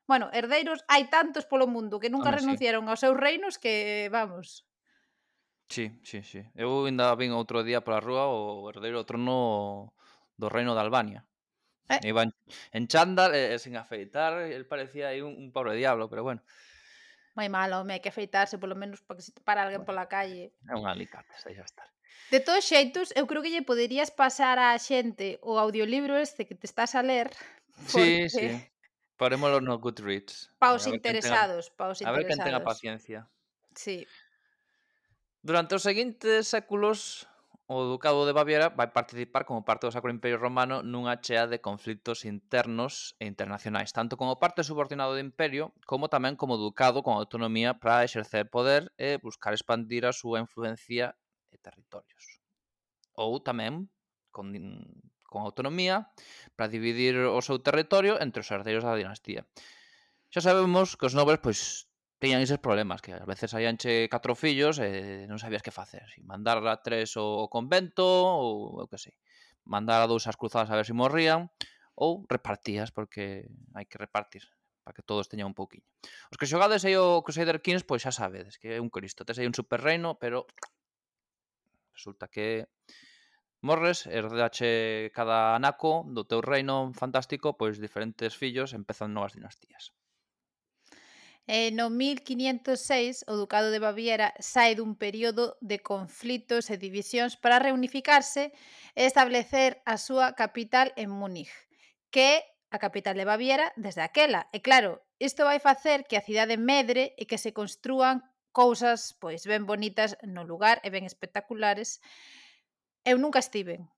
Bueno, 0.10 0.30
herdeiros 0.34 0.82
hai 0.90 1.06
tantos 1.10 1.46
polo 1.46 1.70
mundo 1.70 2.02
que 2.02 2.10
nunca 2.10 2.34
Home, 2.34 2.42
renunciaron 2.42 2.86
sí. 2.86 2.90
aos 2.90 3.02
seus 3.02 3.18
reinos 3.18 3.62
que, 3.62 4.10
vamos... 4.10 4.66
Sí, 5.70 6.02
sí, 6.02 6.26
sí. 6.26 6.42
Eu 6.58 6.90
ainda 6.90 7.14
vin 7.14 7.30
outro 7.30 7.62
día 7.62 7.86
pola 7.86 8.02
rúa 8.02 8.26
o 8.26 8.66
herdeiro 8.74 8.98
ao 8.98 9.06
trono 9.06 9.94
do 10.34 10.50
reino 10.50 10.74
de 10.74 10.82
Albania. 10.82 11.22
Eh? 11.94 12.10
Iba 12.10 12.26
en, 12.26 12.34
en 12.74 12.90
chándal, 12.90 13.38
eh, 13.38 13.58
sin 13.62 13.78
afeitar, 13.78 14.50
el 14.50 14.66
parecía 14.66 15.14
aí 15.14 15.22
un, 15.22 15.38
un 15.38 15.54
pobre 15.54 15.78
diablo, 15.78 16.10
pero 16.10 16.26
bueno 16.26 16.42
moi 17.40 17.48
mal, 17.48 17.72
home, 17.72 17.96
hai 17.96 18.04
que 18.04 18.12
afeitarse 18.12 18.60
polo 18.60 18.76
menos 18.76 19.00
para 19.00 19.16
que 19.16 19.24
se 19.24 19.32
te 19.32 19.40
para 19.40 19.64
alguén 19.64 19.88
pola 19.88 20.12
calle. 20.12 20.52
É 20.68 20.76
un 20.76 20.84
alicate, 20.84 21.32
se 21.40 21.56
xa 21.56 21.64
estar. 21.64 21.88
De 22.28 22.44
todos 22.44 22.68
xeitos, 22.68 23.16
eu 23.16 23.24
creo 23.24 23.40
que 23.40 23.54
lle 23.56 23.64
poderías 23.64 24.12
pasar 24.12 24.60
á 24.60 24.76
xente 24.76 25.40
o 25.40 25.56
audiolibro 25.56 26.20
este 26.20 26.44
que 26.44 26.60
te 26.60 26.68
estás 26.68 27.00
a 27.00 27.02
ler. 27.02 27.32
Porque... 27.96 28.28
Sí, 28.28 28.36
sí. 28.36 28.48
Parémoslo 29.16 29.64
no 29.64 29.80
Goodreads. 29.80 30.52
Paos 30.60 30.88
interesados, 30.88 31.72
tenga... 31.72 31.80
paos 31.80 31.98
interesados. 32.00 32.12
A 32.12 32.20
ver 32.20 32.24
quen 32.28 32.40
tenga 32.44 32.64
paciencia. 32.64 33.20
Sí. 33.76 34.04
Durante 35.40 35.76
os 35.80 35.84
seguintes 35.84 36.52
séculos 36.52 37.28
o 37.70 37.86
Ducado 37.86 38.26
de 38.26 38.34
Baviera 38.34 38.74
vai 38.74 38.90
participar 38.90 39.46
como 39.46 39.62
parte 39.62 39.86
do 39.86 39.94
Sacro 39.94 40.10
Imperio 40.10 40.42
Romano 40.42 40.82
nunha 40.82 41.22
chea 41.22 41.46
de 41.46 41.62
conflitos 41.62 42.26
internos 42.26 43.14
e 43.22 43.30
internacionais, 43.30 43.94
tanto 43.94 44.18
como 44.18 44.42
parte 44.42 44.66
subordinado 44.66 45.14
do 45.14 45.22
Imperio, 45.22 45.70
como 45.86 46.10
tamén 46.10 46.34
como 46.34 46.58
Ducado 46.58 47.06
con 47.06 47.14
autonomía 47.14 47.78
para 47.78 48.02
exercer 48.02 48.50
poder 48.50 48.90
e 48.98 49.22
buscar 49.22 49.54
expandir 49.54 50.10
a 50.10 50.18
súa 50.18 50.42
influencia 50.42 51.14
e 51.54 51.62
territorios. 51.62 52.42
Ou 53.14 53.38
tamén 53.38 53.86
con, 54.34 54.50
con 55.30 55.46
autonomía 55.46 56.10
para 56.58 56.74
dividir 56.74 57.22
o 57.22 57.38
seu 57.46 57.62
territorio 57.62 58.18
entre 58.18 58.42
os 58.42 58.50
herdeiros 58.50 58.82
da 58.82 58.98
dinastía. 58.98 59.46
Xa 60.34 60.42
sabemos 60.42 60.98
que 60.98 61.06
os 61.06 61.14
nobres 61.14 61.38
pois 61.38 61.89
teñan 62.20 62.44
eses 62.44 62.60
problemas, 62.60 63.00
que 63.02 63.16
ás 63.16 63.26
veces 63.26 63.56
saíanche 63.56 64.12
catro 64.12 64.36
fillos 64.36 64.78
eh, 64.84 65.24
e 65.24 65.28
non 65.32 65.40
sabías 65.40 65.64
que 65.64 65.72
facer, 65.72 66.04
si 66.12 66.20
mandar 66.28 66.60
a 66.68 66.76
tres 66.84 67.16
ao 67.16 67.48
convento 67.48 68.04
ou 68.04 68.84
eu 68.84 68.88
que 68.92 69.00
sei, 69.00 69.16
mandar 69.64 70.04
a 70.04 70.08
dous 70.12 70.28
as 70.28 70.36
cruzadas 70.36 70.68
a 70.70 70.76
ver 70.76 70.84
se 70.84 70.92
si 70.92 71.00
morrían 71.00 71.48
ou 71.96 72.28
repartías 72.28 72.92
porque 72.92 73.48
hai 73.72 73.88
que 73.88 73.96
repartir 73.96 74.44
para 74.84 74.96
que 74.96 75.04
todos 75.04 75.32
teñan 75.32 75.52
un 75.52 75.58
pouquiño. 75.58 75.88
Os 76.28 76.38
que 76.40 76.50
xogades 76.50 76.84
aí 76.84 77.00
o 77.00 77.24
Crusader 77.24 77.64
Kings, 77.64 77.88
pois 77.88 78.04
xa 78.04 78.12
sabedes 78.12 78.60
que 78.60 78.76
é 78.76 78.84
un 78.84 78.92
cristo, 78.92 79.24
tes 79.24 79.40
aí 79.40 79.48
un 79.48 79.56
super 79.56 79.80
reino, 79.80 80.20
pero 80.20 80.44
resulta 81.96 82.28
que 82.28 82.68
morres, 83.64 84.08
herdache 84.08 85.12
cada 85.16 85.56
anaco 85.56 86.04
do 86.16 86.24
teu 86.28 86.44
reino 86.44 86.92
fantástico, 86.96 87.56
pois 87.60 87.80
diferentes 87.80 88.36
fillos 88.36 88.76
empezan 88.76 89.16
novas 89.16 89.36
dinastías. 89.36 89.96
E 91.50 91.74
no 91.74 91.90
1506, 91.90 93.26
o 93.26 93.34
Ducado 93.34 93.74
de 93.74 93.82
Baviera 93.82 94.38
sai 94.38 94.78
dun 94.78 94.94
período 94.94 95.58
de 95.66 95.82
conflitos 95.82 96.70
e 96.70 96.78
divisións 96.78 97.42
para 97.42 97.58
reunificarse 97.58 98.54
e 98.94 99.02
establecer 99.10 99.82
a 99.82 99.98
súa 99.98 100.38
capital 100.38 100.94
en 100.94 101.10
Múnich, 101.10 101.50
que 102.14 102.22
é 102.22 102.38
a 102.70 102.78
capital 102.78 103.18
de 103.18 103.26
Baviera 103.26 103.74
desde 103.82 104.06
aquela. 104.06 104.46
E 104.54 104.62
claro, 104.62 105.02
isto 105.18 105.42
vai 105.42 105.58
facer 105.58 106.06
que 106.06 106.22
a 106.22 106.26
cidade 106.30 106.54
medre 106.54 107.18
e 107.18 107.26
que 107.26 107.42
se 107.42 107.50
construan 107.50 108.22
cousas 108.54 109.18
pois 109.18 109.50
ben 109.50 109.66
bonitas 109.66 110.22
no 110.22 110.46
lugar 110.46 110.78
e 110.86 110.94
ben 110.94 111.02
espectaculares. 111.02 111.98
Eu 113.02 113.18
nunca 113.18 113.42
estiven, 113.42 113.90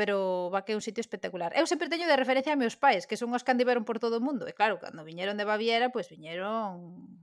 pero 0.00 0.48
va 0.48 0.64
que 0.64 0.72
é 0.72 0.78
un 0.80 0.80
sitio 0.80 1.04
espectacular. 1.04 1.52
Eu 1.52 1.68
sempre 1.68 1.92
teño 1.92 2.08
de 2.08 2.16
referencia 2.16 2.56
a 2.56 2.56
meus 2.56 2.72
pais, 2.72 3.04
que 3.04 3.20
son 3.20 3.36
os 3.36 3.44
que 3.44 3.52
andiveron 3.52 3.84
por 3.84 4.00
todo 4.00 4.16
o 4.16 4.24
mundo. 4.24 4.48
E 4.48 4.56
claro, 4.56 4.80
cando 4.80 5.04
viñeron 5.04 5.36
de 5.36 5.44
Baviera, 5.44 5.92
pois 5.92 6.08
pues 6.08 6.16
viñeron 6.16 7.20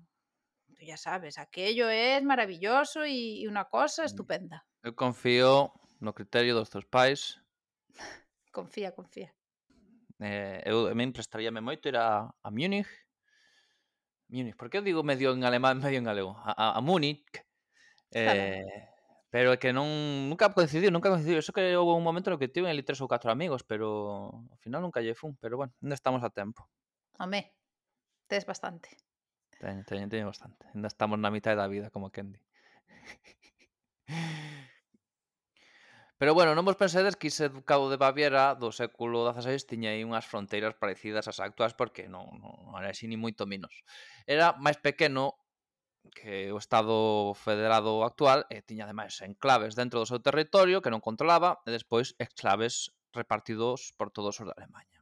tú 0.78 0.86
ya 0.86 0.94
sabes, 0.94 1.42
aquello 1.42 1.90
é 1.90 2.22
maravilloso 2.22 3.02
e, 3.02 3.42
e 3.42 3.50
unha 3.50 3.66
cosa 3.66 4.06
mm. 4.06 4.10
estupenda. 4.14 4.58
Eu 4.86 4.94
confío 4.94 5.74
no 6.06 6.14
criterio 6.14 6.54
dos 6.54 6.70
teus 6.70 6.86
pais. 6.86 7.42
confía, 8.54 8.94
confía. 8.94 9.34
Eh, 10.22 10.62
eu 10.70 10.86
a 10.86 10.94
min 10.94 11.18
prestaríame 11.18 11.66
moito 11.66 11.90
ir 11.90 11.98
a, 11.98 12.30
a 12.30 12.50
Múnich. 12.54 12.86
Múnich, 14.30 14.54
por 14.54 14.70
que 14.70 14.78
eu 14.78 14.86
digo 14.86 15.02
medio 15.02 15.34
en 15.34 15.42
alemán, 15.50 15.82
medio 15.86 15.98
en 15.98 16.06
galego? 16.06 16.38
A, 16.46 16.54
a, 16.54 16.66
a 16.78 16.82
Múnich. 16.86 17.26
Eh, 18.14 18.22
claro. 18.22 18.97
Pero 19.30 19.52
é 19.52 19.58
que 19.60 19.76
non 19.76 19.88
nunca 20.32 20.56
coincidiu, 20.56 20.88
nunca 20.88 21.12
coincidiu. 21.12 21.40
Eso 21.40 21.52
que 21.52 21.76
houve 21.76 21.94
un 21.96 22.06
momento 22.06 22.32
no 22.32 22.40
que 22.40 22.48
tive 22.48 22.72
ali 22.72 22.84
tres 22.84 23.04
ou 23.04 23.12
catro 23.12 23.28
amigos, 23.28 23.68
pero 23.68 24.32
ao 24.32 24.58
final 24.64 24.80
nunca 24.80 25.04
lle 25.04 25.20
fun, 25.20 25.36
pero 25.36 25.60
bueno, 25.60 25.76
non 25.84 25.92
estamos 25.92 26.24
a 26.24 26.32
tempo. 26.32 26.64
Home, 27.20 27.52
tes 28.32 28.48
bastante. 28.48 28.96
Teño, 29.60 29.84
teño, 29.84 30.08
teño 30.08 30.32
bastante. 30.32 30.64
Ainda 30.72 30.88
estamos 30.88 31.20
na 31.20 31.34
mitad 31.34 31.58
da 31.60 31.68
vida, 31.68 31.92
como 31.92 32.12
Kendi. 32.12 32.40
Pero 36.18 36.34
bueno, 36.34 36.58
non 36.58 36.66
vos 36.66 36.82
pensedes 36.82 37.14
que 37.14 37.30
ese 37.30 37.46
ducado 37.54 37.94
de 37.94 38.02
Baviera 38.02 38.58
do 38.58 38.74
século 38.74 39.22
XVI 39.30 39.62
tiña 39.70 39.94
aí 39.94 40.02
unhas 40.02 40.26
fronteiras 40.26 40.74
parecidas 40.74 41.30
ás 41.30 41.38
actuais 41.38 41.78
porque 41.78 42.10
non, 42.10 42.26
non, 42.42 42.74
non 42.74 42.74
era 42.82 42.90
así 42.90 43.06
ni 43.06 43.22
moito 43.22 43.46
menos. 43.46 43.86
Era 44.26 44.58
máis 44.58 44.82
pequeno 44.82 45.38
que 46.14 46.52
o 46.52 46.58
Estado 46.58 47.34
federado 47.34 48.04
actual 48.04 48.46
eh, 48.50 48.62
tiña 48.62 48.86
ademais 48.86 49.20
enclaves 49.22 49.74
dentro 49.76 50.00
do 50.00 50.10
seu 50.10 50.20
territorio 50.24 50.82
que 50.84 50.94
non 50.94 51.04
controlaba 51.04 51.62
e 51.68 51.74
despois 51.74 52.16
enclaves 52.20 52.94
repartidos 53.16 53.96
por 53.98 54.12
todos 54.14 54.38
os 54.40 54.46
da 54.48 54.56
Alemanha. 54.56 54.98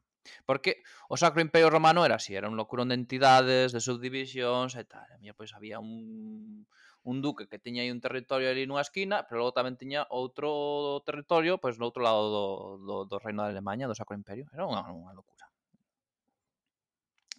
Porque 0.45 0.81
o 1.09 1.17
Sacro 1.17 1.41
Imperio 1.41 1.69
Romano 1.69 2.01
era 2.05 2.15
así, 2.17 2.33
era 2.33 2.49
un 2.49 2.57
locurón 2.57 2.89
de 2.89 2.97
entidades, 2.97 3.71
de 3.71 3.81
subdivisións 3.81 4.73
e 4.73 4.83
tal. 4.85 5.05
E 5.21 5.33
pois 5.37 5.53
había 5.53 5.77
un, 5.77 6.65
un 7.05 7.21
duque 7.21 7.45
que 7.45 7.61
tiña 7.61 7.85
aí 7.85 7.91
un 7.93 8.01
territorio 8.01 8.49
ali 8.49 8.65
nunha 8.65 8.81
esquina, 8.81 9.25
pero 9.29 9.45
logo 9.45 9.53
tamén 9.53 9.77
tiña 9.77 10.09
outro 10.09 11.01
territorio 11.05 11.61
pois 11.61 11.77
no 11.77 11.85
outro 11.89 12.01
lado 12.01 12.23
do, 12.33 12.45
do, 12.81 12.95
do 13.05 13.17
reino 13.21 13.45
da 13.45 13.53
Alemanha, 13.53 13.85
do 13.85 13.97
Sacro 13.97 14.17
Imperio. 14.17 14.49
Era 14.49 14.65
unha, 14.65 14.81
unha 14.89 15.13
locura. 15.13 15.34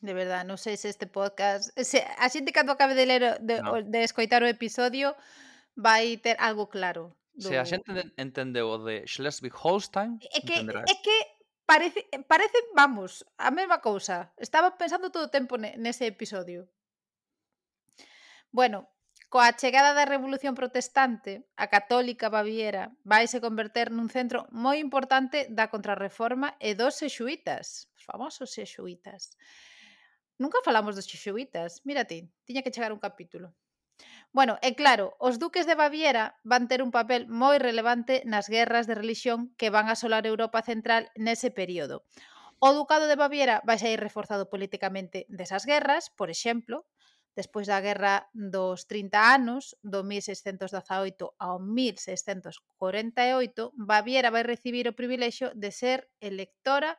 De 0.00 0.12
verdad, 0.12 0.44
non 0.44 0.60
sei 0.60 0.76
se 0.76 0.92
este 0.92 1.08
podcast... 1.08 1.72
Se, 1.80 2.04
a 2.04 2.28
xente 2.28 2.52
cando 2.52 2.76
acabe 2.76 2.92
de, 2.92 3.06
ler, 3.08 3.22
de, 3.40 3.64
no. 3.64 3.80
de 3.80 4.00
escoitar 4.04 4.44
o 4.44 4.50
episodio 4.50 5.16
vai 5.72 6.20
ter 6.20 6.36
algo 6.36 6.68
claro. 6.68 7.16
Do... 7.32 7.48
Se 7.48 7.56
a 7.56 7.64
xente 7.64 7.90
entendeu 8.20 8.68
o 8.68 8.78
de 8.84 9.08
Schleswig-Holstein... 9.08 10.20
É 10.36 10.40
que, 10.44 10.56
é 10.60 10.94
que 11.00 11.16
parece, 11.64 12.04
parece, 12.28 12.58
vamos, 12.76 13.24
a 13.36 13.50
mesma 13.50 13.80
cousa. 13.80 14.32
Estaba 14.36 14.76
pensando 14.76 15.10
todo 15.10 15.26
o 15.26 15.34
tempo 15.34 15.56
nese 15.56 16.06
episodio. 16.06 16.68
Bueno, 18.52 18.88
coa 19.28 19.52
chegada 19.52 19.92
da 19.92 20.08
Revolución 20.08 20.54
Protestante, 20.54 21.50
a 21.58 21.66
católica 21.66 22.30
Baviera 22.30 22.94
vaise 23.04 23.42
converter 23.42 23.90
nun 23.90 24.08
centro 24.08 24.46
moi 24.54 24.78
importante 24.78 25.50
da 25.50 25.68
contrarreforma 25.68 26.54
e 26.62 26.72
dos 26.78 26.96
sexuitas, 26.96 27.90
os 27.96 28.02
famosos 28.06 28.54
sexuitas. 28.54 29.34
Nunca 30.38 30.60
falamos 30.64 30.94
dos 30.94 31.08
xixuitas, 31.08 31.80
mira 31.88 32.04
ti, 32.04 32.28
tiña 32.44 32.64
que 32.64 32.74
chegar 32.74 32.92
un 32.92 33.00
capítulo. 33.00 33.56
Bueno, 34.36 34.60
e 34.60 34.76
claro, 34.76 35.16
os 35.18 35.40
duques 35.40 35.64
de 35.66 35.78
Baviera 35.80 36.36
van 36.44 36.68
ter 36.68 36.84
un 36.84 36.92
papel 36.92 37.24
moi 37.42 37.56
relevante 37.56 38.20
nas 38.28 38.52
guerras 38.52 38.84
de 38.86 38.98
religión 39.02 39.56
que 39.56 39.72
van 39.72 39.88
asolar 39.88 40.28
Europa 40.28 40.60
Central 40.60 41.08
nese 41.16 41.48
período. 41.48 42.04
O 42.60 42.76
ducado 42.76 43.08
de 43.08 43.16
Baviera 43.16 43.64
vai 43.68 43.80
sair 43.80 44.00
reforzado 44.00 44.52
políticamente 44.52 45.24
desas 45.32 45.64
guerras, 45.64 46.12
por 46.12 46.28
exemplo, 46.28 46.84
despois 47.36 47.68
da 47.68 47.80
guerra 47.80 48.28
dos 48.32 48.88
30 48.88 49.36
anos, 49.36 49.76
do 49.80 50.04
1618 50.04 51.36
ao 51.36 51.60
1648, 51.60 53.72
Baviera 53.76 54.32
vai 54.32 54.44
recibir 54.44 54.88
o 54.88 54.96
privilexio 54.96 55.52
de 55.56 55.72
ser 55.72 56.08
electora 56.20 56.96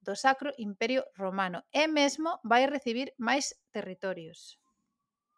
do 0.00 0.16
Sacro 0.16 0.50
Imperio 0.56 1.04
Romano 1.14 1.64
e 1.72 1.84
mesmo 1.88 2.40
vai 2.42 2.64
recibir 2.66 3.12
máis 3.20 3.56
territorios. 3.72 4.60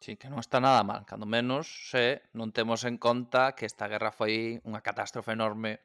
Sí, 0.03 0.18
que 0.18 0.27
non 0.27 0.42
está 0.42 0.59
nada 0.59 0.83
mal, 0.83 1.07
cando 1.07 1.31
menos 1.31 1.70
se 1.90 2.27
non 2.35 2.51
temos 2.51 2.83
en 2.83 2.98
conta 2.98 3.55
que 3.55 3.66
esta 3.66 3.87
guerra 3.87 4.11
foi 4.11 4.59
unha 4.66 4.83
catástrofe 4.83 5.31
enorme 5.31 5.79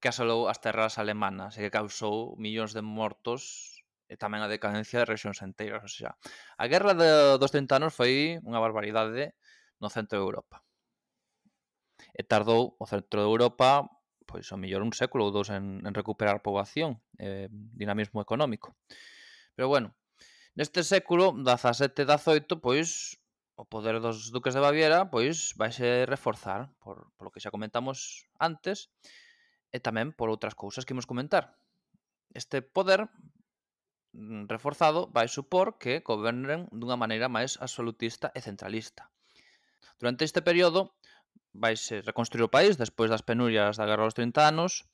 que 0.00 0.12
asolou 0.12 0.52
as 0.52 0.60
terras 0.60 1.00
alemanas 1.00 1.56
e 1.56 1.64
que 1.64 1.72
causou 1.72 2.36
millóns 2.36 2.76
de 2.76 2.84
mortos 2.84 3.80
e 4.08 4.16
tamén 4.16 4.40
a 4.44 4.52
decadencia 4.52 5.00
de 5.00 5.08
rexións 5.08 5.40
enteiras. 5.44 5.84
O 5.84 5.88
sea, 5.88 6.16
a 6.56 6.64
guerra 6.68 6.92
de, 6.92 7.40
dos 7.40 7.52
30 7.52 7.80
anos 7.80 7.92
foi 7.92 8.40
unha 8.44 8.60
barbaridade 8.60 9.36
no 9.80 9.92
centro 9.92 10.20
de 10.20 10.24
Europa. 10.24 10.64
E 12.12 12.22
tardou 12.24 12.76
o 12.76 12.84
centro 12.84 13.24
de 13.24 13.28
Europa 13.28 13.84
pois 14.28 14.44
ao 14.52 14.60
mellor 14.60 14.84
un 14.84 14.92
século 14.92 15.24
ou 15.24 15.32
dous 15.32 15.48
en, 15.48 15.80
en 15.80 15.96
recuperar 15.96 16.44
poboación, 16.44 17.00
eh, 17.16 17.48
dinamismo 17.50 18.20
económico. 18.20 18.76
Pero 19.56 19.72
bueno, 19.72 19.96
neste 20.52 20.84
século, 20.84 21.32
17 21.32 22.04
18, 22.04 22.60
pois 22.60 23.16
o 23.58 23.64
poder 23.66 23.98
dos 23.98 24.30
duques 24.30 24.54
de 24.54 24.62
Baviera 24.62 25.10
pois 25.10 25.56
vaise 25.58 26.06
reforzar 26.06 26.70
por, 26.78 27.10
polo 27.18 27.32
que 27.34 27.42
xa 27.42 27.50
comentamos 27.50 28.28
antes 28.38 28.92
e 29.74 29.82
tamén 29.82 30.14
por 30.14 30.30
outras 30.30 30.54
cousas 30.54 30.86
que 30.86 30.94
imos 30.94 31.10
comentar. 31.10 31.58
Este 32.30 32.62
poder 32.62 33.10
mm, 34.14 34.46
reforzado 34.46 35.10
vai 35.10 35.26
supor 35.26 35.80
que 35.80 36.06
gobernen 36.06 36.70
dunha 36.70 37.00
maneira 37.00 37.26
máis 37.26 37.58
absolutista 37.58 38.30
e 38.36 38.44
centralista. 38.44 39.10
Durante 39.98 40.22
este 40.22 40.38
período, 40.38 40.94
vaise 41.52 42.02
reconstruir 42.02 42.44
o 42.44 42.52
país 42.52 42.76
despois 42.76 43.08
das 43.08 43.24
penurias 43.24 43.76
da 43.76 43.86
Guerra 43.88 44.08
dos 44.08 44.16
30 44.16 44.48
anos 44.48 44.84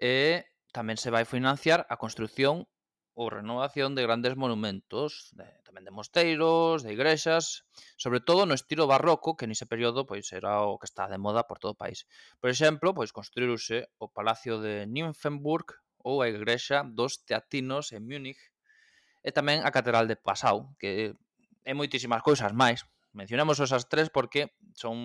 e 0.00 0.46
tamén 0.72 0.96
se 0.98 1.12
vai 1.12 1.28
financiar 1.28 1.86
a 1.86 2.00
construción 2.00 2.66
ou 3.12 3.28
renovación 3.28 3.92
de 3.92 4.02
grandes 4.08 4.40
monumentos, 4.40 5.36
de, 5.36 5.44
tamén 5.68 5.84
de 5.84 5.92
mosteiros, 5.92 6.80
de 6.80 6.96
igrexas, 6.96 7.68
sobre 8.00 8.24
todo 8.24 8.48
no 8.48 8.56
estilo 8.56 8.88
barroco, 8.88 9.36
que 9.36 9.44
nese 9.44 9.68
período 9.68 10.08
pois 10.08 10.32
era 10.32 10.64
o 10.64 10.80
que 10.80 10.88
está 10.88 11.04
de 11.12 11.20
moda 11.20 11.44
por 11.44 11.60
todo 11.60 11.76
o 11.76 11.80
país. 11.80 12.08
Por 12.40 12.48
exemplo, 12.48 12.96
pois 12.96 13.12
construíruse 13.12 13.84
o 14.00 14.08
Palacio 14.08 14.64
de 14.64 14.88
Nymphenburg 14.88 15.76
ou 16.00 16.24
a 16.24 16.28
Igrexa 16.32 16.88
dos 16.88 17.20
Teatinos 17.20 17.92
en 17.92 18.08
Múnich 18.08 18.40
e 19.20 19.30
tamén 19.30 19.60
a 19.60 19.70
Catedral 19.70 20.08
de 20.08 20.16
Passau, 20.16 20.72
que 20.80 21.12
é 21.62 21.72
moitísimas 21.76 22.24
cousas 22.24 22.50
máis, 22.56 22.82
Mencionamos 23.12 23.60
esas 23.60 23.88
tres 23.88 24.08
porque 24.08 24.56
son 24.72 24.96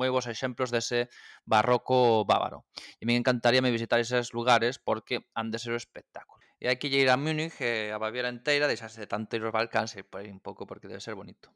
moi 0.00 0.08
bons 0.08 0.24
exemplos 0.28 0.72
dese 0.72 1.12
barroco 1.44 2.24
bávaro. 2.24 2.64
E 2.96 3.04
me 3.04 3.12
encantaría 3.12 3.60
me 3.60 3.68
visitar 3.68 4.00
eses 4.00 4.32
lugares 4.32 4.80
porque 4.80 5.28
han 5.36 5.52
de 5.52 5.60
ser 5.60 5.76
un 5.76 5.80
espectáculo. 5.80 6.40
E 6.62 6.70
hai 6.70 6.78
que 6.78 6.88
ir 6.88 7.10
a 7.10 7.18
Múnich, 7.18 7.58
e 7.60 7.90
a 7.90 7.98
Baviera 7.98 8.30
inteira, 8.30 8.70
deixarse 8.70 9.02
de 9.02 9.10
tanto 9.10 9.34
ir 9.34 9.42
aos 9.42 9.50
Balcáns, 9.50 9.98
e 9.98 10.00
eh, 10.00 10.06
por 10.06 10.22
un 10.22 10.38
pouco 10.38 10.62
porque 10.62 10.86
debe 10.86 11.02
ser 11.02 11.18
bonito. 11.18 11.50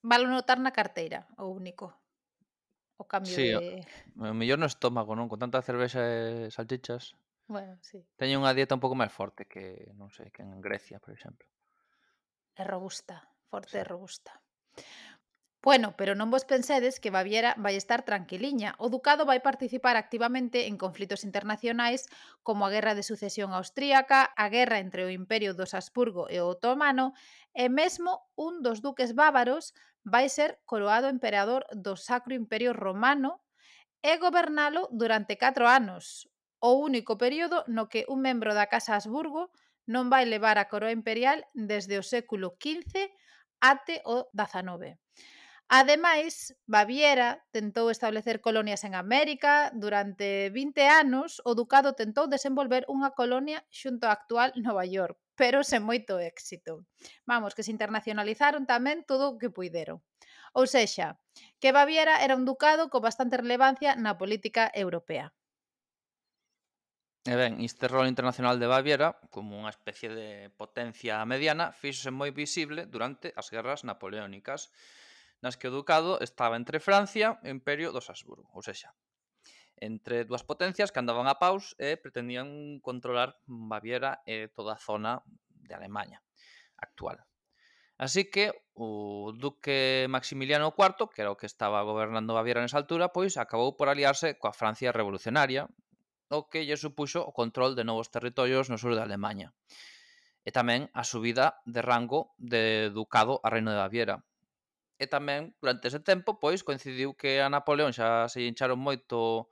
Valo 0.00 0.26
notar 0.32 0.56
na 0.56 0.72
carteira, 0.72 1.28
o 1.36 1.52
único. 1.52 1.92
O 2.96 3.04
cambio 3.04 3.36
sí, 3.36 3.52
de... 3.52 3.84
O, 4.16 4.32
mellor 4.32 4.56
no 4.56 4.64
estómago, 4.64 5.12
non? 5.12 5.28
Con 5.28 5.36
tanta 5.36 5.60
cervexa 5.60 6.00
e 6.00 6.48
salchichas. 6.48 7.12
Bueno, 7.44 7.76
sí. 7.84 8.00
Teño 8.16 8.40
unha 8.40 8.56
dieta 8.56 8.72
un 8.72 8.80
pouco 8.80 8.96
máis 8.96 9.12
forte 9.12 9.44
que, 9.44 9.92
non 10.00 10.08
sei, 10.08 10.32
que 10.32 10.40
en 10.40 10.64
Grecia, 10.64 10.96
por 10.96 11.12
exemplo. 11.12 11.44
É 12.56 12.64
robusta 12.64 13.20
forte 13.50 13.78
e 13.78 13.84
robusta. 13.84 14.32
Bueno, 15.66 15.98
pero 15.98 16.14
non 16.14 16.30
vos 16.30 16.46
pensedes 16.46 17.02
que 17.02 17.10
Baviera 17.10 17.58
vai 17.58 17.74
estar 17.74 18.06
tranquiliña. 18.06 18.78
O 18.78 18.86
Ducado 18.86 19.26
vai 19.26 19.42
participar 19.42 19.98
activamente 19.98 20.70
en 20.70 20.78
conflitos 20.78 21.26
internacionais 21.26 22.06
como 22.46 22.62
a 22.62 22.70
Guerra 22.70 22.94
de 22.94 23.02
Sucesión 23.02 23.50
Austríaca, 23.50 24.30
a 24.38 24.46
guerra 24.46 24.78
entre 24.78 25.02
o 25.02 25.10
Imperio 25.10 25.58
dos 25.58 25.74
Habsburgo 25.74 26.30
e 26.30 26.38
o 26.38 26.54
Otomano, 26.54 27.18
e 27.50 27.66
mesmo 27.66 28.30
un 28.38 28.62
dos 28.62 28.78
duques 28.78 29.10
bávaros 29.10 29.74
vai 30.06 30.30
ser 30.30 30.62
coroado 30.70 31.10
emperador 31.10 31.66
do 31.74 31.98
Sacro 31.98 32.30
Imperio 32.38 32.70
Romano 32.70 33.42
e 34.06 34.22
gobernalo 34.22 34.86
durante 34.94 35.34
4 35.34 35.66
anos, 35.66 36.30
o 36.62 36.78
único 36.78 37.18
período 37.18 37.66
no 37.66 37.90
que 37.90 38.06
un 38.06 38.22
membro 38.22 38.54
da 38.54 38.70
Casa 38.70 38.94
Habsburgo 38.94 39.50
non 39.90 40.14
vai 40.14 40.30
levar 40.30 40.62
a 40.62 40.70
coroa 40.70 40.94
imperial 40.94 41.42
desde 41.58 41.98
o 41.98 42.06
século 42.06 42.54
XV 42.54 43.10
até 43.60 44.02
o 44.04 44.28
19. 44.32 44.98
Ademais, 45.68 46.54
Baviera 46.66 47.42
tentou 47.50 47.90
establecer 47.90 48.38
colonias 48.38 48.86
en 48.86 48.94
América. 48.94 49.74
Durante 49.74 50.48
20 50.54 50.86
anos, 50.86 51.42
o 51.42 51.58
ducado 51.58 51.98
tentou 51.98 52.30
desenvolver 52.30 52.86
unha 52.86 53.10
colonia 53.18 53.66
xunto 53.66 54.06
á 54.06 54.14
actual 54.14 54.54
Nova 54.54 54.86
York, 54.86 55.18
pero 55.34 55.66
sen 55.66 55.82
moito 55.82 56.22
éxito. 56.22 56.86
Vamos, 57.26 57.58
que 57.58 57.66
se 57.66 57.74
internacionalizaron 57.74 58.62
tamén 58.62 59.02
todo 59.02 59.34
o 59.34 59.38
que 59.42 59.50
puideron. 59.50 59.98
Ou 60.54 60.70
sexa, 60.70 61.18
que 61.58 61.74
Baviera 61.74 62.22
era 62.22 62.38
un 62.38 62.46
ducado 62.46 62.86
con 62.86 63.02
bastante 63.02 63.34
relevancia 63.34 63.98
na 63.98 64.14
política 64.14 64.70
europea. 64.70 65.34
E 67.26 67.34
ben, 67.34 67.58
este 67.58 67.90
rol 67.90 68.06
internacional 68.06 68.62
de 68.62 68.70
Baviera, 68.70 69.18
como 69.34 69.58
unha 69.58 69.74
especie 69.74 70.14
de 70.14 70.46
potencia 70.54 71.18
mediana, 71.26 71.74
fíxose 71.74 72.14
moi 72.14 72.30
visible 72.30 72.86
durante 72.86 73.34
as 73.34 73.50
guerras 73.50 73.82
napoleónicas, 73.82 74.70
nas 75.42 75.58
que 75.58 75.66
o 75.66 75.74
ducado 75.74 76.22
estaba 76.22 76.54
entre 76.54 76.78
Francia 76.78 77.42
e 77.42 77.50
o 77.50 77.56
Imperio 77.58 77.90
dos 77.90 78.06
Habsburgo, 78.06 78.46
ou 78.54 78.62
sexa, 78.62 78.94
entre 79.82 80.22
dúas 80.22 80.46
potencias 80.46 80.94
que 80.94 81.02
andaban 81.02 81.26
a 81.26 81.42
paus 81.42 81.74
e 81.82 81.98
pretendían 81.98 82.78
controlar 82.78 83.34
Baviera 83.50 84.22
e 84.22 84.46
toda 84.54 84.78
a 84.78 84.80
zona 84.80 85.26
de 85.50 85.74
Alemanha 85.74 86.22
actual. 86.78 87.26
Así 87.98 88.30
que 88.30 88.54
o 88.78 89.34
duque 89.34 90.06
Maximiliano 90.06 90.70
IV, 90.70 91.10
que 91.10 91.26
era 91.26 91.34
o 91.34 91.38
que 91.40 91.50
estaba 91.50 91.82
gobernando 91.82 92.38
Baviera 92.38 92.62
nesa 92.62 92.78
altura, 92.78 93.10
pois 93.10 93.34
acabou 93.34 93.74
por 93.74 93.90
aliarse 93.90 94.38
coa 94.38 94.54
Francia 94.54 94.94
revolucionaria 94.94 95.66
o 96.28 96.50
que 96.50 96.66
lle 96.66 96.76
supuxo 96.76 97.22
o 97.22 97.32
control 97.32 97.78
de 97.78 97.86
novos 97.86 98.10
territorios 98.10 98.66
no 98.70 98.78
sur 98.78 98.94
de 98.94 99.02
Alemanha 99.02 99.54
e 100.46 100.54
tamén 100.54 100.86
a 100.94 101.02
subida 101.02 101.58
de 101.66 101.82
rango 101.82 102.34
de 102.38 102.94
ducado 102.94 103.42
a 103.42 103.50
Reino 103.50 103.74
de 103.74 103.82
Baviera. 103.82 104.22
E 104.96 105.10
tamén, 105.10 105.58
durante 105.58 105.90
ese 105.90 105.98
tempo, 105.98 106.38
pois, 106.38 106.62
coincidiu 106.62 107.18
que 107.18 107.42
a 107.42 107.50
Napoleón 107.50 107.90
xa 107.90 108.30
se 108.30 108.46
hincharon 108.46 108.78
moito 108.78 109.50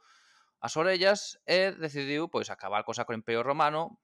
as 0.63 0.79
orellas 0.79 1.43
e 1.45 1.75
decidiu 1.77 2.31
pois 2.31 2.49
acabar 2.49 2.87
co 2.87 2.97
Sacro 2.97 3.19
Imperio 3.19 3.43
Romano 3.43 4.01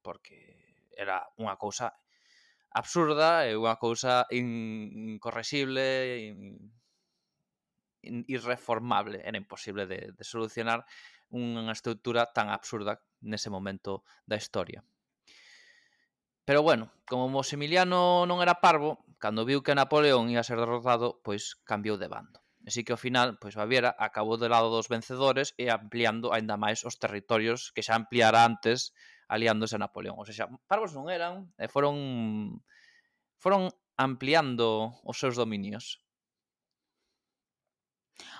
porque 0.00 0.58
era 0.96 1.28
unha 1.38 1.60
cousa 1.60 1.92
absurda 2.74 3.46
e 3.46 3.54
unha 3.54 3.78
cousa 3.78 4.26
incorrexible, 4.34 5.86
in, 8.02 8.26
irreformable, 8.26 9.22
era 9.22 9.38
imposible 9.38 9.86
de, 9.86 10.10
de 10.10 10.24
solucionar 10.24 10.82
unha 11.32 11.72
estrutura 11.72 12.28
tan 12.34 12.50
absurda 12.52 13.00
nese 13.24 13.48
momento 13.48 14.04
da 14.28 14.36
historia. 14.36 14.84
Pero 16.44 16.60
bueno, 16.60 16.92
como 17.08 17.32
Maximiliano 17.32 18.28
non 18.28 18.44
era 18.44 18.60
parvo, 18.60 19.08
cando 19.16 19.48
viu 19.48 19.64
que 19.64 19.72
Napoleón 19.72 20.28
ia 20.28 20.44
ser 20.44 20.60
derrotado, 20.60 21.24
pois 21.24 21.56
cambiou 21.64 21.96
de 21.96 22.12
bando. 22.12 22.44
Así 22.64 22.84
que 22.84 22.92
ao 22.92 23.00
final, 23.00 23.36
pois 23.40 23.56
Baviera 23.56 23.92
acabou 23.96 24.36
do 24.36 24.48
lado 24.48 24.68
dos 24.72 24.88
vencedores 24.88 25.52
e 25.60 25.68
ampliando 25.68 26.32
aínda 26.32 26.60
máis 26.60 26.84
os 26.84 26.96
territorios 26.96 27.72
que 27.72 27.84
xa 27.84 27.96
ampliara 27.96 28.44
antes 28.44 28.92
aliándose 29.28 29.76
a 29.76 29.84
Napoleón. 29.84 30.16
Ou 30.20 30.28
seja, 30.28 30.48
parvos 30.68 30.92
non 30.96 31.08
eran, 31.08 31.48
e 31.60 31.68
foron 31.68 32.60
foron 33.40 33.68
ampliando 33.96 34.96
os 35.04 35.16
seus 35.20 35.36
dominios. 35.36 36.00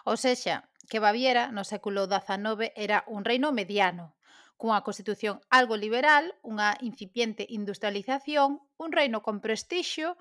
Ou 0.09 0.17
sexa, 0.17 0.65
que 0.89 1.01
Baviera 1.01 1.51
no 1.51 1.65
século 1.65 2.07
XIX 2.07 2.73
era 2.77 3.05
un 3.07 3.25
reino 3.25 3.53
mediano, 3.53 4.15
cunha 4.57 4.85
constitución 4.87 5.43
algo 5.51 5.77
liberal, 5.77 6.33
unha 6.47 6.79
incipiente 6.81 7.45
industrialización, 7.49 8.63
un 8.79 8.91
reino 8.95 9.21
con 9.21 9.43
prestixio 9.45 10.17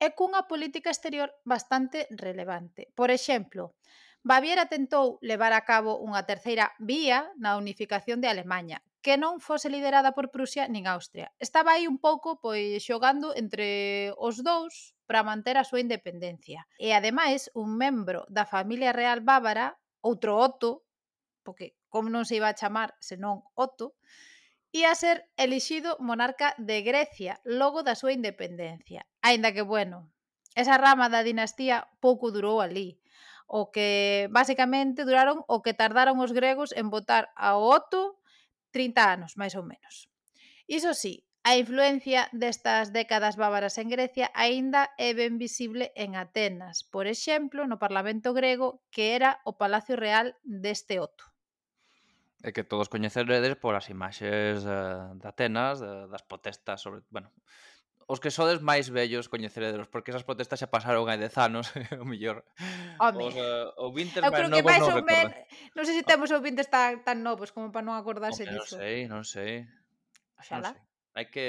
e 0.00 0.16
cunha 0.18 0.50
política 0.50 0.90
exterior 0.90 1.30
bastante 1.44 2.08
relevante. 2.10 2.90
Por 2.98 3.10
exemplo, 3.10 3.76
Baviera 4.24 4.66
tentou 4.72 5.20
levar 5.20 5.52
a 5.52 5.68
cabo 5.68 6.00
unha 6.00 6.24
terceira 6.24 6.72
vía 6.80 7.28
na 7.36 7.60
unificación 7.60 8.24
de 8.24 8.32
Alemanha, 8.32 8.80
que 9.04 9.20
non 9.20 9.36
fose 9.36 9.68
liderada 9.68 10.16
por 10.16 10.32
Prusia 10.32 10.64
nin 10.64 10.88
Austria. 10.88 11.28
Estaba 11.36 11.76
aí 11.76 11.84
un 11.84 12.00
pouco 12.00 12.40
pois 12.40 12.80
xogando 12.80 13.36
entre 13.36 14.10
os 14.16 14.40
dous 14.40 14.96
para 15.04 15.20
manter 15.20 15.60
a 15.60 15.68
súa 15.68 15.84
independencia. 15.84 16.64
E 16.80 16.96
ademais, 16.96 17.52
un 17.52 17.76
membro 17.76 18.24
da 18.32 18.48
familia 18.48 18.96
real 18.96 19.20
bávara 19.20 19.76
outro 20.04 20.36
Otto, 20.36 20.84
porque 21.40 21.80
como 21.88 22.12
non 22.12 22.28
se 22.28 22.36
iba 22.36 22.52
a 22.52 22.58
chamar 22.58 22.92
senón 23.00 23.40
Otto, 23.56 23.96
ia 24.74 24.92
ser 24.98 25.30
elixido 25.40 25.96
monarca 26.02 26.52
de 26.60 26.84
Grecia 26.84 27.40
logo 27.48 27.80
da 27.80 27.96
súa 27.96 28.12
independencia. 28.12 29.08
Aínda 29.24 29.54
que, 29.56 29.64
bueno, 29.64 30.12
esa 30.52 30.76
rama 30.76 31.08
da 31.08 31.24
dinastía 31.24 31.88
pouco 32.04 32.28
durou 32.34 32.60
ali. 32.60 33.00
O 33.46 33.70
que, 33.70 34.26
basicamente, 34.34 35.06
duraron 35.06 35.46
o 35.46 35.62
que 35.62 35.78
tardaron 35.78 36.18
os 36.18 36.34
gregos 36.34 36.74
en 36.74 36.90
votar 36.90 37.30
a 37.38 37.56
Otto 37.56 38.20
30 38.74 39.14
anos, 39.14 39.38
máis 39.38 39.54
ou 39.54 39.62
menos. 39.62 40.10
Iso 40.66 40.90
sí, 40.92 41.22
A 41.44 41.60
influencia 41.60 42.32
destas 42.32 42.88
décadas 42.88 43.36
bávaras 43.36 43.76
en 43.76 43.92
Grecia 43.92 44.32
aínda 44.32 44.96
é 44.96 45.12
ben 45.12 45.36
visible 45.36 45.92
en 45.92 46.16
Atenas, 46.16 46.88
por 46.88 47.04
exemplo, 47.04 47.68
no 47.68 47.76
Parlamento 47.76 48.32
grego, 48.32 48.80
que 48.88 49.12
era 49.12 49.44
o 49.44 49.60
Palacio 49.60 49.92
Real 49.92 50.40
deste 50.40 50.96
Oto. 51.04 51.28
É 52.40 52.48
que 52.56 52.64
todos 52.64 52.88
coñeceredes 52.88 53.60
polas 53.60 53.92
imaxes 53.92 54.64
de, 54.64 54.80
de 55.20 55.26
Atenas, 55.28 55.84
de, 55.84 56.08
das 56.08 56.24
protestas 56.24 56.80
sobre, 56.80 57.04
bueno, 57.12 57.28
os 58.08 58.24
que 58.24 58.32
sodes 58.32 58.64
máis 58.64 58.88
vellos 58.88 59.28
coñecerederos, 59.28 59.92
porque 59.92 60.16
esas 60.16 60.24
protestas 60.24 60.64
xa 60.64 60.72
pasaron 60.72 61.12
hai 61.12 61.20
10 61.20 61.28
anos, 61.44 61.68
o 62.00 62.08
mellor. 62.08 62.40
Home. 62.96 63.20
Os, 63.20 63.36
uh, 63.36 63.68
o 63.84 63.92
Winter 63.92 64.24
Eu 64.24 64.32
creo 64.32 64.48
que 64.48 64.64
máis 64.64 64.80
ou 64.88 65.04
men, 65.04 65.28
non 65.76 65.84
sei 65.84 65.92
se 65.92 66.04
ah. 66.04 66.16
temos 66.16 66.32
o 66.32 66.40
Winter 66.40 66.64
tan, 66.72 67.04
tan 67.04 67.20
novos 67.20 67.52
como 67.52 67.68
para 67.68 67.84
non 67.84 68.00
acordarse 68.00 68.48
Home, 68.48 68.64
disso. 68.64 68.80
Non 68.80 68.80
sei, 68.80 68.96
non 69.04 69.22
sei. 69.28 69.52
Oxalá. 70.40 70.72
Non 70.72 70.80
sei 70.80 70.93
hai 71.14 71.30
que 71.30 71.46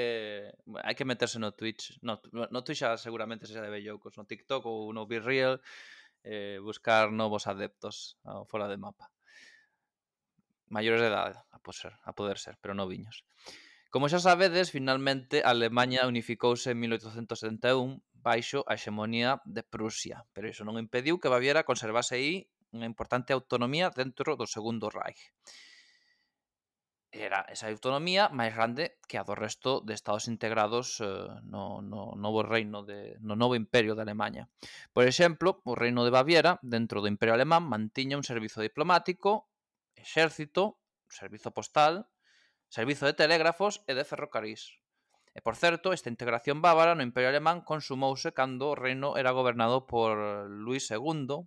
hai 0.86 0.94
que 0.94 1.04
meterse 1.04 1.42
no 1.42 1.50
Twitch, 1.50 1.98
no, 2.06 2.22
no 2.32 2.60
Twitch 2.62 2.86
xa 2.86 2.94
seguramente 2.96 3.50
se 3.50 3.54
xa 3.58 3.62
de 3.66 3.74
velloucos, 3.74 4.14
no 4.14 4.24
TikTok 4.24 4.62
ou 4.62 4.94
no 4.94 5.10
BeReal, 5.10 5.58
eh, 6.22 6.58
buscar 6.62 7.10
novos 7.10 7.50
adeptos 7.50 8.18
ah, 8.22 8.38
ao 8.38 8.44
fora 8.46 8.70
de 8.70 8.78
mapa. 8.78 9.10
Maiores 10.70 11.02
de 11.02 11.10
edade, 11.10 11.38
a, 11.50 11.58
poder, 11.62 11.78
ser, 11.78 11.94
a 12.02 12.12
poder 12.14 12.38
ser, 12.38 12.58
pero 12.62 12.74
no 12.74 12.86
viños. 12.86 13.26
Como 13.90 14.10
xa 14.10 14.18
sabedes, 14.22 14.70
finalmente 14.70 15.42
Alemanha 15.42 16.06
unificouse 16.06 16.74
en 16.74 16.78
1871 16.82 18.02
baixo 18.14 18.66
a 18.66 18.74
hexemonía 18.74 19.42
de 19.46 19.62
Prusia, 19.62 20.26
pero 20.34 20.50
iso 20.50 20.66
non 20.66 20.78
impediu 20.78 21.18
que 21.18 21.30
Baviera 21.30 21.66
conservase 21.66 22.18
aí 22.18 22.50
unha 22.74 22.86
importante 22.86 23.30
autonomía 23.30 23.90
dentro 23.90 24.34
do 24.34 24.46
Segundo 24.46 24.90
Reich 24.90 25.30
era 27.22 27.46
esa 27.48 27.68
autonomía 27.68 28.28
máis 28.28 28.52
grande 28.52 28.98
que 29.08 29.16
a 29.16 29.24
do 29.24 29.32
resto 29.32 29.80
de 29.80 29.94
estados 29.96 30.28
integrados 30.28 31.00
eh, 31.00 31.06
no, 31.46 31.80
no 31.80 32.12
novo 32.18 32.42
reino 32.44 32.82
de, 32.82 33.16
no 33.24 33.38
novo 33.38 33.56
imperio 33.56 33.94
de 33.94 34.02
Alemanha. 34.02 34.48
Por 34.92 35.04
exemplo, 35.08 35.62
o 35.64 35.72
reino 35.72 36.04
de 36.04 36.12
Baviera, 36.12 36.58
dentro 36.60 37.00
do 37.00 37.08
imperio 37.08 37.34
alemán, 37.38 37.64
mantiña 37.64 38.20
un 38.20 38.26
servizo 38.26 38.60
diplomático, 38.60 39.48
exército, 39.96 40.78
servizo 41.08 41.50
postal, 41.52 42.08
servizo 42.68 43.06
de 43.06 43.14
telégrafos 43.14 43.82
e 43.86 43.94
de 43.94 44.04
ferrocarís. 44.04 44.76
E, 45.36 45.44
por 45.44 45.52
certo, 45.52 45.92
esta 45.92 46.08
integración 46.08 46.64
bávara 46.64 46.96
no 46.96 47.04
Imperio 47.04 47.28
Alemán 47.28 47.60
consumouse 47.60 48.32
cando 48.32 48.72
o 48.72 48.78
reino 48.78 49.20
era 49.20 49.36
gobernado 49.36 49.84
por 49.84 50.16
Luís 50.48 50.88
II, 50.88 51.44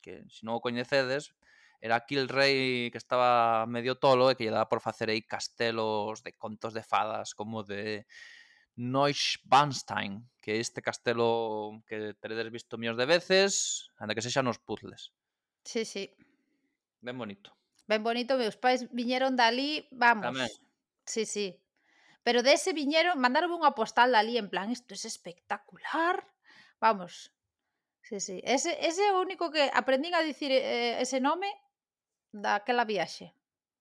que, 0.00 0.24
se 0.32 0.48
non 0.48 0.56
o 0.56 0.64
coñecedes, 0.64 1.36
era 1.80 1.96
aquí 1.96 2.16
el 2.16 2.28
rei 2.28 2.90
que 2.90 2.98
estaba 2.98 3.66
medio 3.66 3.96
tolo 3.96 4.30
e 4.30 4.34
que 4.34 4.44
lle 4.46 4.54
daba 4.54 4.66
por 4.66 4.82
facer 4.82 5.10
aí 5.10 5.22
castelos 5.22 6.26
de 6.26 6.34
contos 6.34 6.74
de 6.74 6.82
fadas 6.82 7.38
como 7.38 7.62
de 7.62 8.06
Neuschwanstein, 8.78 10.26
que 10.42 10.58
é 10.58 10.62
este 10.62 10.82
castelo 10.82 11.82
que 11.86 12.14
teredes 12.18 12.50
visto 12.50 12.78
millóns 12.78 12.98
de 12.98 13.06
veces, 13.06 13.90
anda 13.98 14.14
que 14.14 14.22
sexa 14.22 14.42
nos 14.42 14.58
puzzles. 14.58 15.14
Sí, 15.62 15.86
sí. 15.86 16.10
Ben 17.02 17.14
bonito. 17.14 17.54
Ben 17.86 18.02
bonito, 18.02 18.34
meus 18.34 18.58
pais 18.58 18.86
viñeron 18.90 19.38
dali, 19.38 19.86
vamos. 19.94 20.34
Tamén. 20.34 20.50
Sí, 21.06 21.26
sí. 21.26 21.58
Pero 22.26 22.42
dese 22.42 22.74
viñeron, 22.74 23.22
mandaron 23.22 23.54
unha 23.54 23.74
postal 23.74 24.10
dali 24.10 24.34
en 24.34 24.50
plan, 24.50 24.70
isto 24.74 24.94
é 24.94 24.98
es 24.98 25.06
espectacular. 25.06 26.26
Vamos, 26.78 27.34
Sí, 28.08 28.20
sí. 28.20 28.40
Ese, 28.42 28.72
ese 28.80 29.04
é 29.04 29.12
o 29.12 29.20
único 29.20 29.50
que 29.52 29.68
aprendín 29.68 30.16
a 30.16 30.24
dicir 30.24 30.48
eh, 30.48 30.96
ese 30.96 31.20
nome 31.20 31.52
daquela 32.32 32.84
viaxe? 32.84 33.32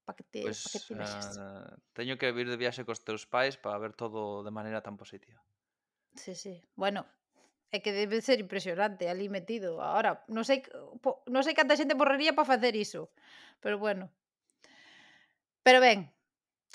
Pa 0.08 0.16
que 0.16 0.24
te, 0.24 0.42
pues, 0.42 0.64
pa 0.64 0.70
que 0.72 0.80
te 0.80 0.94
viaxes? 0.96 1.36
Uh, 1.36 1.42
ah, 1.42 1.72
teño 1.94 2.18
que 2.18 2.32
vir 2.32 2.48
de 2.48 2.58
viaxe 2.58 2.88
cos 2.88 3.04
teus 3.04 3.28
pais 3.28 3.60
para 3.60 3.78
ver 3.78 3.94
todo 3.94 4.44
de 4.44 4.52
maneira 4.52 4.82
tan 4.82 4.96
positiva. 4.96 5.44
Sí, 6.16 6.34
sí. 6.34 6.64
Bueno, 6.76 7.06
é 7.72 7.84
que 7.84 7.92
debe 7.92 8.24
ser 8.24 8.40
impresionante 8.40 9.12
ali 9.12 9.28
metido. 9.28 9.84
Ahora, 9.84 10.24
non 10.32 10.48
sei, 10.48 10.64
po, 11.04 11.22
non 11.28 11.44
sei 11.44 11.54
canta 11.54 11.76
xente 11.76 12.00
porrería 12.00 12.32
para 12.32 12.48
facer 12.48 12.74
iso. 12.80 13.12
Pero 13.60 13.76
bueno. 13.78 14.08
Pero 15.68 15.84
ben, 15.84 16.08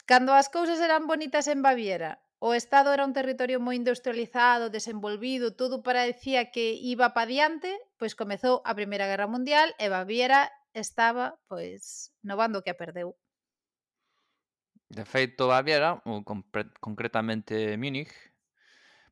cando 0.05 0.37
as 0.37 0.53
cousas 0.53 0.77
eran 0.85 1.09
bonitas 1.09 1.49
en 1.49 1.65
Baviera, 1.65 2.21
o 2.43 2.53
Estado 2.53 2.93
era 2.93 3.07
un 3.07 3.17
territorio 3.17 3.63
moi 3.63 3.79
industrializado, 3.79 4.69
desenvolvido, 4.69 5.57
todo 5.57 5.81
parecía 5.81 6.51
que 6.53 6.77
iba 6.77 7.17
pa 7.17 7.25
diante, 7.25 7.71
pois 7.97 8.19
comezou 8.19 8.61
a 8.69 8.77
Primeira 8.77 9.09
Guerra 9.09 9.31
Mundial 9.31 9.73
e 9.79 9.87
Baviera 9.89 10.53
estaba 10.75 11.39
pois 11.49 12.13
no 12.23 12.37
bando 12.37 12.63
que 12.63 12.73
a 12.73 12.81
perdeu. 12.81 13.17
De 14.93 15.05
feito, 15.09 15.49
Baviera, 15.49 16.05
ou 16.05 16.21
concretamente 16.81 17.81
Múnich, 17.81 18.13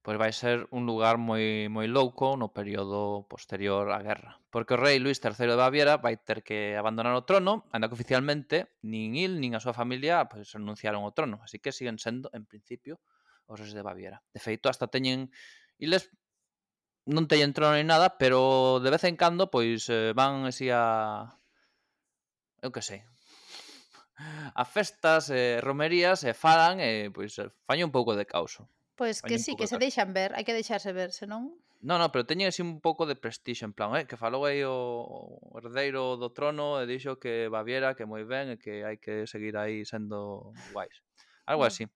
pois 0.03 0.17
vai 0.17 0.33
ser 0.33 0.69
un 0.73 0.89
lugar 0.89 1.17
moi 1.21 1.69
moi 1.69 1.85
louco 1.85 2.37
no 2.37 2.53
período 2.57 3.29
posterior 3.29 3.89
á 3.93 4.01
guerra, 4.01 4.41
porque 4.49 4.77
o 4.77 4.81
rei 4.81 4.97
Luís 4.97 5.21
III 5.21 5.45
de 5.45 5.61
Baviera 5.61 6.01
vai 6.01 6.17
ter 6.17 6.41
que 6.41 6.77
abandonar 6.77 7.13
o 7.13 7.25
trono, 7.29 7.69
anda 7.73 7.89
que 7.89 7.97
oficialmente 7.97 8.73
nin 8.81 9.13
il 9.17 9.41
nin 9.41 9.53
a 9.53 9.61
súa 9.61 9.77
familia 9.77 10.25
pois 10.29 10.53
renunciaron 10.57 11.05
ao 11.05 11.13
trono, 11.13 11.41
así 11.45 11.61
que 11.61 11.73
siguen 11.73 12.01
sendo 12.01 12.33
en 12.33 12.49
principio 12.49 13.01
os 13.45 13.61
reis 13.61 13.77
de 13.77 13.85
Baviera. 13.85 14.25
De 14.33 14.41
feito, 14.41 14.73
hasta 14.73 14.89
teñen 14.89 15.29
iles 15.77 16.09
non 17.05 17.29
teñen 17.29 17.53
trono 17.53 17.77
ni 17.77 17.85
nada, 17.85 18.17
pero 18.17 18.81
de 18.81 18.89
vez 18.89 19.05
en 19.05 19.21
cando 19.21 19.53
pois 19.53 19.85
van 20.17 20.49
así 20.49 20.73
a 20.73 21.40
eu 22.63 22.71
que 22.73 22.85
sei, 22.85 23.03
a 24.55 24.65
festas, 24.65 25.31
eh, 25.31 25.61
romerías, 25.65 26.25
e 26.25 26.31
eh, 26.31 26.37
falan, 26.37 26.81
e 26.81 27.09
eh, 27.09 27.11
pois 27.11 27.37
eh, 27.41 27.49
faño 27.65 27.89
un 27.89 27.93
pouco 27.93 28.13
de 28.17 28.29
causo. 28.29 28.69
Pois 28.97 29.25
que 29.25 29.41
sí, 29.41 29.57
que 29.57 29.65
de 29.65 29.73
se 29.73 29.81
deixan 29.81 30.13
ver, 30.13 30.37
hai 30.37 30.45
que 30.45 30.53
deixarse 30.53 30.93
ver, 30.93 31.13
senón... 31.17 31.57
No, 31.81 31.97
no, 31.97 32.13
pero 32.13 32.29
teñen 32.29 32.53
así 32.53 32.61
un 32.61 32.85
pouco 32.85 33.09
de 33.09 33.17
prestixo, 33.17 33.65
en 33.65 33.73
plan, 33.73 33.97
eh, 33.97 34.05
que 34.05 34.21
falou 34.21 34.45
aí 34.45 34.61
o, 34.61 34.77
o 35.41 35.57
herdeiro 35.57 36.21
do 36.21 36.29
trono 36.37 36.77
e 36.77 36.85
dixo 36.85 37.17
que 37.17 37.49
Baviera, 37.49 37.97
que 37.97 38.05
moi 38.05 38.29
ben, 38.29 38.53
e 38.53 38.57
que 38.61 38.85
hai 38.85 39.01
que 39.01 39.25
seguir 39.25 39.57
aí 39.57 39.89
sendo 39.89 40.53
guais. 40.77 41.01
Algo 41.49 41.65
así. 41.65 41.89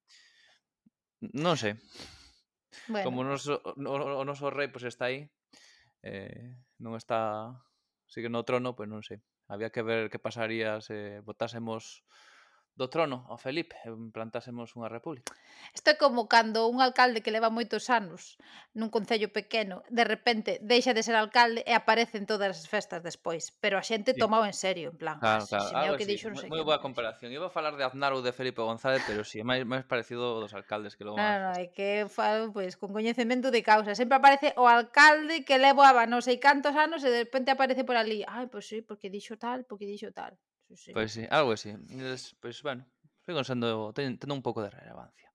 Non 1.21 1.61
sei. 1.61 1.77
Bueno. 2.89 3.05
Como 3.05 3.21
o 3.21 3.29
noso, 3.29 3.61
o, 3.61 3.95
o 4.21 4.25
noso 4.25 4.49
rei 4.49 4.73
pois, 4.73 4.89
está 4.89 5.13
aí, 5.13 5.29
eh, 6.01 6.57
non 6.81 6.97
está... 6.97 7.53
Sigue 8.09 8.33
no 8.33 8.49
trono, 8.49 8.73
pois 8.73 8.89
non 8.89 9.05
sei. 9.05 9.21
Había 9.49 9.71
que 9.71 9.83
ver 9.83 10.11
qué 10.11 10.19
pasaría 10.19 10.81
si 10.81 10.95
votásemos 11.23 12.05
do 12.75 12.91
trono 12.91 13.23
ao 13.31 13.39
Felipe 13.39 13.79
e 13.87 13.89
plantásemos 14.11 14.75
unha 14.75 14.91
república. 14.91 15.31
Isto 15.71 15.95
é 15.95 15.97
como 15.97 16.27
cando 16.27 16.67
un 16.67 16.83
alcalde 16.83 17.23
que 17.23 17.31
leva 17.31 17.47
moitos 17.47 17.87
anos 17.87 18.35
nun 18.75 18.91
concello 18.91 19.31
pequeno, 19.31 19.87
de 19.95 20.03
repente 20.03 20.59
deixa 20.59 20.91
de 20.91 21.07
ser 21.07 21.15
alcalde 21.15 21.63
e 21.63 21.73
aparece 21.73 22.19
en 22.19 22.27
todas 22.27 22.51
as 22.51 22.67
festas 22.67 23.07
despois, 23.07 23.55
pero 23.63 23.79
a 23.79 23.85
xente 23.87 24.13
sí. 24.15 24.19
tomou 24.19 24.43
en 24.43 24.57
serio, 24.59 24.91
en 24.91 24.99
plan, 24.99 25.23
claro, 25.23 25.47
ah, 25.47 25.47
claro. 25.47 25.71
se 25.71 25.75
ah, 25.79 25.95
que 25.95 26.03
sí. 26.03 26.19
dixo, 26.19 26.35
non 26.35 26.43
sei 26.43 26.51
moi, 26.51 26.67
boa 26.67 26.83
comparación. 26.83 27.31
Iba 27.31 27.47
a 27.47 27.55
falar 27.55 27.79
de 27.79 27.87
Aznar 27.87 28.11
ou 28.11 28.27
de 28.27 28.35
Felipe 28.35 28.59
González, 28.59 29.07
pero 29.07 29.23
si 29.23 29.39
sí, 29.39 29.43
é 29.43 29.47
máis, 29.47 29.63
máis 29.63 29.87
parecido 29.87 30.43
dos 30.43 30.51
alcaldes 30.51 30.99
que 30.99 31.07
logo 31.07 31.15
Claro, 31.15 31.55
no, 31.55 31.63
é 31.63 31.71
que 31.71 32.11
falo, 32.11 32.51
pois, 32.51 32.75
pues, 32.75 32.83
con 32.83 32.91
coñecemento 32.91 33.55
de 33.55 33.63
causa. 33.63 33.95
Sempre 33.95 34.19
aparece 34.19 34.51
o 34.59 34.67
alcalde 34.67 35.47
que 35.47 35.63
levaba 35.63 36.11
non 36.11 36.27
sei 36.27 36.43
cantos 36.43 36.75
anos 36.75 37.07
e 37.07 37.11
de 37.15 37.23
repente 37.31 37.55
aparece 37.55 37.87
por 37.87 37.95
ali. 37.95 38.27
Ai, 38.27 38.51
pois 38.51 38.67
pues, 38.67 38.75
sí, 38.75 38.79
porque 38.83 39.15
dixo 39.15 39.39
tal, 39.39 39.63
porque 39.63 39.87
dixo 39.87 40.11
tal. 40.11 40.35
Sí, 40.69 40.77
sí. 40.77 40.93
Pois 40.93 41.13
sí, 41.13 41.27
algo 41.31 41.53
así. 41.53 41.71
Entonces, 41.71 42.37
pois, 42.41 42.63
bueno, 42.63 42.87
fui 43.23 43.35
consendo, 43.35 43.93
ten, 43.93 44.19
tendo 44.19 44.35
un 44.35 44.43
pouco 44.43 44.63
de 44.63 44.71
relevancia. 44.71 45.31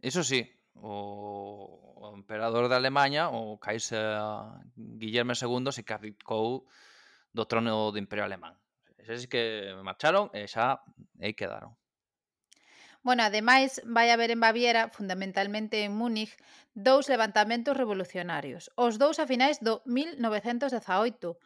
Eso 0.00 0.22
sí, 0.22 0.48
o 0.74 2.12
emperador 2.14 2.68
de 2.68 2.76
Alemanha, 2.76 3.30
o 3.30 3.58
Kaiser 3.58 4.16
ah, 4.18 4.60
Guillermo 4.76 5.32
II, 5.34 5.72
se 5.72 5.84
capicou 5.84 6.66
do 7.32 7.44
trono 7.46 7.90
do 7.90 7.98
Imperio 7.98 8.24
Alemán. 8.24 8.54
Esas 8.98 9.26
que 9.26 9.74
marcharon 9.82 10.30
e 10.34 10.46
xa 10.46 10.82
aí 11.22 11.34
quedaron. 11.34 11.74
Bueno, 13.06 13.22
ademais, 13.22 13.80
vai 13.86 14.10
haber 14.10 14.30
en 14.34 14.42
Baviera, 14.42 14.90
fundamentalmente 14.90 15.86
en 15.86 15.94
Múnich, 15.94 16.34
dous 16.74 17.08
levantamentos 17.08 17.78
revolucionarios, 17.78 18.70
os 18.74 18.98
dous 18.98 19.22
a 19.22 19.26
finais 19.26 19.62
do 19.62 19.80
1918, 19.86 21.38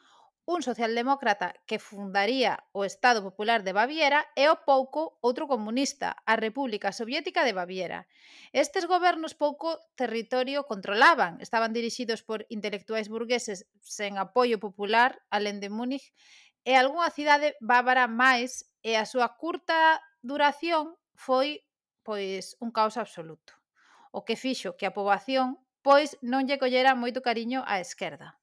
un 0.45 0.63
socialdemócrata 0.63 1.55
que 1.67 1.79
fundaría 1.79 2.67
o 2.73 2.85
Estado 2.85 3.23
Popular 3.23 3.63
de 3.63 3.73
Baviera 3.73 4.27
e 4.35 4.51
ao 4.51 4.67
pouco 4.67 5.17
outro 5.23 5.47
comunista, 5.47 6.19
a 6.27 6.35
República 6.35 6.91
Soviética 6.91 7.47
de 7.47 7.55
Baviera. 7.55 8.11
Estes 8.51 8.91
gobernos 8.91 9.39
pouco 9.39 9.79
territorio 9.95 10.67
controlaban, 10.67 11.39
estaban 11.39 11.71
dirixidos 11.71 12.27
por 12.27 12.43
intelectuais 12.51 13.07
burgueses 13.07 13.71
sen 13.79 14.19
apoio 14.19 14.59
popular, 14.59 15.23
alén 15.31 15.63
de 15.63 15.71
Múnich, 15.71 16.11
e 16.67 16.75
algunha 16.75 17.11
cidade 17.15 17.55
bávara 17.63 18.11
máis 18.11 18.67
e 18.83 18.99
a 18.99 19.07
súa 19.07 19.39
curta 19.39 20.03
duración 20.27 20.99
foi 21.15 21.63
pois 22.03 22.59
un 22.59 22.75
caos 22.75 22.99
absoluto. 22.99 23.55
O 24.11 24.27
que 24.27 24.35
fixo 24.35 24.75
que 24.75 24.91
a 24.91 24.95
poboación 24.95 25.63
pois 25.87 26.19
non 26.23 26.51
lle 26.51 26.59
collera 26.59 26.99
moito 26.99 27.23
cariño 27.23 27.63
á 27.63 27.79
esquerda. 27.79 28.39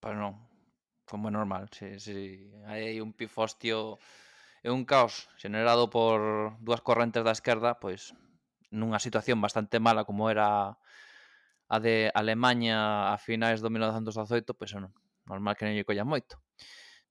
Para 0.00 0.16
non, 0.16 0.51
como 1.04 1.28
é 1.28 1.32
normal, 1.32 1.68
se, 1.72 1.98
se 1.98 2.48
hai 2.66 3.00
un 3.02 3.12
pifostio 3.12 3.98
e 4.62 4.70
un 4.70 4.86
caos 4.86 5.28
generado 5.36 5.90
por 5.90 6.54
dúas 6.62 6.80
correntes 6.80 7.26
da 7.26 7.34
esquerda, 7.34 7.82
pois 7.82 8.14
nunha 8.72 9.02
situación 9.02 9.42
bastante 9.42 9.82
mala 9.82 10.08
como 10.08 10.30
era 10.30 10.78
a 11.68 11.76
de 11.80 12.12
Alemanha 12.14 13.12
a 13.12 13.16
finais 13.16 13.60
do 13.60 13.68
1918, 13.68 14.54
pois 14.54 14.70
é 14.72 14.80
normal 15.26 15.54
que 15.56 15.64
non 15.66 15.74
lle 15.74 15.88
colla 15.88 16.06
moito. 16.06 16.40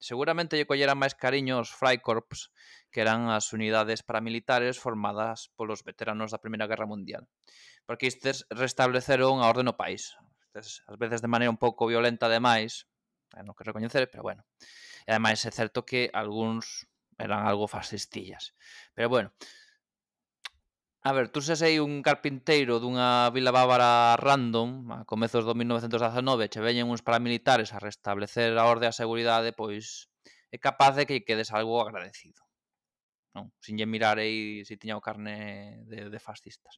Seguramente 0.01 0.57
lle 0.57 0.65
colleran 0.65 0.97
máis 0.97 1.13
cariño 1.13 1.61
os 1.61 1.69
Freikorps, 1.69 2.49
que 2.89 3.05
eran 3.05 3.29
as 3.29 3.53
unidades 3.53 4.01
paramilitares 4.01 4.81
formadas 4.81 5.53
polos 5.53 5.85
veteranos 5.85 6.33
da 6.33 6.41
Primeira 6.41 6.65
Guerra 6.65 6.89
Mundial, 6.89 7.29
porque 7.85 8.09
estes 8.09 8.49
restableceron 8.49 9.41
a 9.41 9.45
orde 9.45 9.61
no 9.61 9.77
país. 9.77 10.17
Estes, 10.49 10.81
ás 10.89 10.97
veces 10.97 11.21
de 11.21 11.29
maneira 11.29 11.53
un 11.53 11.61
pouco 11.61 11.85
violenta 11.85 12.25
demais, 12.33 12.89
é 13.37 13.41
no 13.43 13.55
que 13.55 13.67
recoñecer, 13.67 14.09
pero 14.11 14.23
bueno. 14.23 14.43
E 15.07 15.11
ademais 15.11 15.39
é 15.47 15.51
certo 15.51 15.85
que 15.85 16.11
algúns 16.13 16.87
eran 17.17 17.45
algo 17.47 17.67
fascistillas. 17.67 18.53
Pero 18.95 19.09
bueno, 19.09 19.29
A 21.03 21.13
ver, 21.13 21.29
tú 21.29 21.41
se 21.41 21.55
sei 21.57 21.81
un 21.81 22.05
carpinteiro 22.05 22.77
dunha 22.77 23.33
vila 23.33 23.49
bávara 23.49 24.13
random 24.21 24.69
a 24.93 24.99
comezos 25.11 25.43
do 25.49 25.57
1919 25.57 26.45
che 26.45 26.61
veñen 26.61 26.93
uns 26.93 27.01
paramilitares 27.01 27.73
a 27.73 27.81
restablecer 27.81 28.53
a 28.53 28.69
orde 28.69 28.85
a 28.85 28.93
seguridade, 28.93 29.49
pois 29.49 30.13
é 30.53 30.57
capaz 30.61 30.93
de 30.93 31.09
que 31.09 31.25
quedes 31.25 31.49
algo 31.57 31.81
agradecido. 31.81 32.45
Non? 33.33 33.49
Sin 33.65 33.81
lle 33.81 33.89
mirar 33.89 34.21
aí 34.21 34.61
se 34.67 34.77
tiña 34.77 34.99
o 34.99 35.01
carne 35.01 35.81
de, 35.89 36.13
de 36.13 36.19
fascistas. 36.21 36.77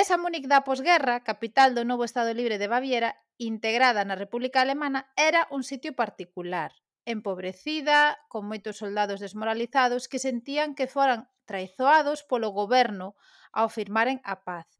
Esa 0.00 0.16
Múnich 0.16 0.48
da 0.48 0.64
posguerra, 0.64 1.20
capital 1.30 1.76
do 1.76 1.84
novo 1.84 2.08
Estado 2.08 2.32
Libre 2.32 2.56
de 2.56 2.72
Baviera, 2.72 3.20
integrada 3.36 4.00
na 4.08 4.16
República 4.16 4.64
Alemana, 4.64 5.12
era 5.12 5.44
un 5.52 5.60
sitio 5.60 5.92
particular, 5.92 6.72
empobrecida, 7.04 8.16
con 8.32 8.48
moitos 8.48 8.80
soldados 8.80 9.20
desmoralizados 9.20 10.08
que 10.08 10.16
sentían 10.16 10.72
que 10.72 10.88
foran 10.88 11.28
traizoados 11.44 12.24
polo 12.24 12.48
goberno 12.48 13.12
ao 13.52 13.68
firmaren 13.68 14.24
a 14.24 14.40
paz. 14.40 14.72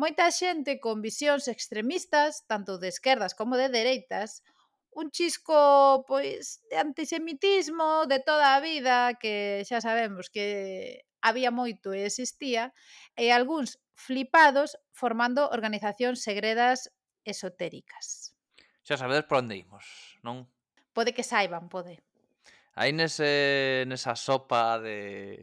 Moita 0.00 0.32
xente 0.32 0.80
con 0.80 1.04
visións 1.04 1.44
extremistas, 1.44 2.48
tanto 2.48 2.80
de 2.80 2.88
esquerdas 2.88 3.36
como 3.36 3.60
de 3.60 3.68
dereitas, 3.68 4.40
un 4.96 5.12
chisco 5.12 6.08
pois 6.08 6.64
de 6.72 6.80
antisemitismo 6.80 8.08
de 8.08 8.16
toda 8.16 8.56
a 8.56 8.64
vida 8.64 9.12
que 9.20 9.60
xa 9.68 9.84
sabemos 9.84 10.32
que 10.32 11.04
había 11.20 11.52
moito 11.52 11.92
e 11.92 12.08
existía 12.08 12.72
e 13.12 13.28
algúns 13.28 13.83
flipados 13.94 14.76
formando 14.92 15.46
organizacións 15.48 16.20
segredas 16.20 16.90
esotéricas. 17.24 18.34
Xa 18.84 19.00
sabedes 19.00 19.24
por 19.24 19.40
onde 19.40 19.62
imos, 19.64 20.18
non? 20.20 20.44
Pode 20.92 21.16
que 21.16 21.24
saiban, 21.24 21.72
pode. 21.72 22.02
Aí 22.76 22.92
nese, 22.92 23.86
nesa 23.86 24.18
sopa 24.18 24.82
de 24.82 25.40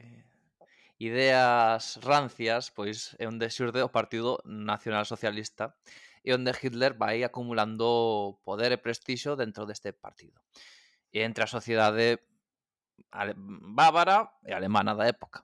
ideas 1.01 1.97
rancias, 2.03 2.69
pois 2.69 3.17
é 3.17 3.25
onde 3.25 3.49
xurde 3.49 3.81
o 3.81 3.89
Partido 3.89 4.37
Nacional 4.45 5.07
Socialista 5.07 5.73
e 6.21 6.29
onde 6.35 6.53
Hitler 6.53 6.93
vai 6.93 7.25
acumulando 7.25 8.37
poder 8.45 8.69
e 8.69 8.77
prestixo 8.77 9.33
dentro 9.33 9.65
deste 9.65 9.89
partido. 9.97 10.37
E 11.09 11.25
entre 11.25 11.43
a 11.43 11.49
sociedade 11.49 12.21
bávara 13.73 14.29
e 14.45 14.53
alemana 14.53 14.93
da 14.93 15.09
época. 15.09 15.41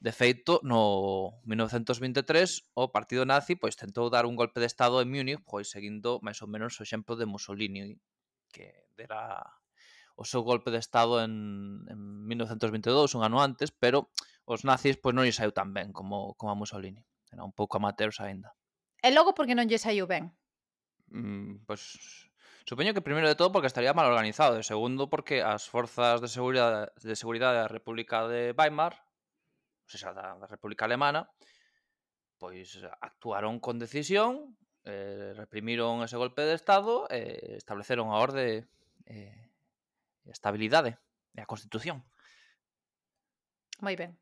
De 0.00 0.12
feito, 0.12 0.64
no 0.64 1.36
1923 1.44 2.72
o 2.72 2.88
Partido 2.88 3.28
Nazi 3.28 3.52
pois 3.52 3.76
tentou 3.76 4.08
dar 4.08 4.24
un 4.24 4.32
golpe 4.32 4.56
de 4.56 4.64
estado 4.64 5.04
en 5.04 5.12
Múnich, 5.12 5.44
pois 5.44 5.68
seguindo 5.68 6.16
máis 6.24 6.40
ou 6.40 6.48
menos 6.48 6.72
o 6.80 6.84
exemplo 6.88 7.20
de 7.20 7.28
Mussolini, 7.28 8.00
que 8.48 8.88
dera 8.96 9.44
o 10.16 10.24
seu 10.24 10.40
golpe 10.40 10.72
de 10.72 10.80
estado 10.80 11.20
en, 11.20 11.84
en 11.92 12.00
1922, 12.24 13.12
un 13.12 13.28
ano 13.28 13.44
antes, 13.44 13.68
pero 13.76 14.08
os 14.48 14.64
nazis 14.64 14.96
pois 14.96 15.12
non 15.12 15.28
lle 15.28 15.36
saiu 15.36 15.52
tan 15.52 15.76
ben 15.76 15.92
como, 15.92 16.32
como 16.40 16.48
a 16.48 16.56
Mussolini. 16.56 17.04
Era 17.28 17.44
un 17.44 17.52
pouco 17.52 17.76
amateurs 17.76 18.24
aínda. 18.24 18.56
E 19.04 19.12
logo 19.12 19.36
porque 19.36 19.52
non 19.52 19.68
lle 19.68 19.76
saiu 19.76 20.08
ben? 20.08 20.32
Mm, 21.12 21.68
pois 21.68 22.00
Supoño 22.64 22.94
que 22.94 23.02
primeiro 23.02 23.26
de 23.26 23.34
todo 23.34 23.52
porque 23.52 23.66
estaría 23.66 23.92
mal 23.92 24.06
organizado 24.06 24.56
e 24.56 24.64
segundo 24.64 25.12
porque 25.12 25.44
as 25.44 25.66
forzas 25.68 26.24
de 26.24 26.28
seguridade 26.30 26.88
de 27.02 27.16
seguridade 27.18 27.60
da 27.60 27.68
República 27.68 28.24
de 28.30 28.56
Weimar 28.56 29.09
xa 29.98 30.12
da, 30.12 30.36
da 30.36 30.46
República 30.46 30.84
Alemana, 30.84 31.26
pois 32.38 32.76
eh, 32.78 32.90
actuaron 33.00 33.58
con 33.58 33.78
decisión, 33.78 34.58
eh, 34.84 35.32
reprimiron 35.36 36.02
ese 36.02 36.16
golpe 36.16 36.42
de 36.42 36.54
Estado 36.54 37.08
e 37.10 37.20
eh, 37.20 37.56
estableceron 37.56 38.08
a 38.12 38.20
orde 38.20 38.68
eh, 39.06 39.50
estabilidade 40.28 40.96
e 41.36 41.40
a 41.42 41.48
Constitución. 41.48 42.04
Moi 43.80 43.96
ben. 43.96 44.16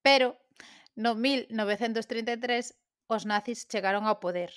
Pero 0.00 0.36
no 0.96 1.12
1933 1.14 2.72
os 3.08 3.22
nazis 3.28 3.68
chegaron 3.68 4.08
ao 4.08 4.20
poder 4.20 4.50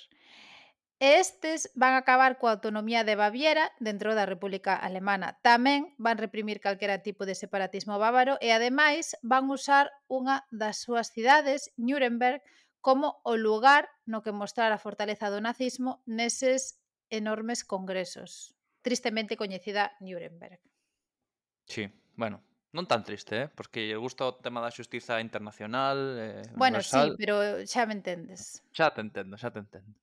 E 1.00 1.16
estes 1.24 1.60
van 1.82 1.94
acabar 1.96 2.32
coa 2.40 2.52
autonomía 2.56 3.00
de 3.08 3.16
Baviera 3.22 3.64
dentro 3.88 4.10
da 4.12 4.28
República 4.32 4.72
Alemana. 4.76 5.28
Tamén 5.48 5.80
van 6.04 6.20
reprimir 6.24 6.58
calquera 6.60 7.00
tipo 7.08 7.22
de 7.24 7.38
separatismo 7.42 7.94
bávaro 8.04 8.34
e, 8.44 8.48
ademais, 8.58 9.16
van 9.32 9.48
usar 9.48 9.86
unha 10.18 10.36
das 10.60 10.76
súas 10.84 11.08
cidades, 11.14 11.60
Nuremberg, 11.86 12.44
como 12.86 13.06
o 13.24 13.32
lugar 13.46 13.88
no 14.04 14.20
que 14.24 14.36
mostrar 14.40 14.70
a 14.76 14.82
fortaleza 14.84 15.32
do 15.32 15.40
nazismo 15.40 16.04
neses 16.04 16.62
enormes 17.08 17.60
congresos. 17.64 18.52
Tristemente 18.84 19.40
coñecida 19.40 19.96
Nuremberg. 20.04 20.60
Sí, 21.66 21.88
bueno, 22.16 22.44
Non 22.76 22.86
tan 22.86 23.02
triste, 23.02 23.34
eh? 23.42 23.48
porque 23.58 23.88
lle 23.88 23.98
gusta 23.98 24.22
o 24.30 24.36
tema 24.44 24.62
da 24.62 24.70
xustiza 24.70 25.18
internacional, 25.26 25.98
eh, 26.22 26.46
Bueno, 26.54 26.78
universal. 26.78 27.08
sí, 27.10 27.16
pero 27.18 27.34
xa 27.66 27.82
me 27.88 27.94
entendes. 27.98 28.62
Xa 28.76 28.86
te 28.94 29.00
entendo, 29.06 29.34
xa 29.42 29.50
te 29.54 29.58
entendo. 29.64 29.94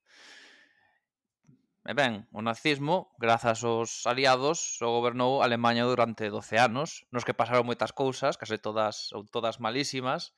E 1.88 1.96
ben, 1.96 2.28
o 2.36 2.44
nazismo, 2.44 3.16
grazas 3.16 3.64
aos 3.64 4.04
aliados, 4.04 4.76
o 4.84 4.92
gobernou 4.92 5.40
Alemanha 5.40 5.88
durante 5.88 6.28
12 6.28 6.60
anos, 6.60 7.08
nos 7.16 7.24
que 7.24 7.32
pasaron 7.32 7.64
moitas 7.64 7.96
cousas, 7.96 8.36
case 8.36 8.60
todas 8.60 9.16
ou 9.16 9.24
todas 9.24 9.64
malísimas. 9.64 10.36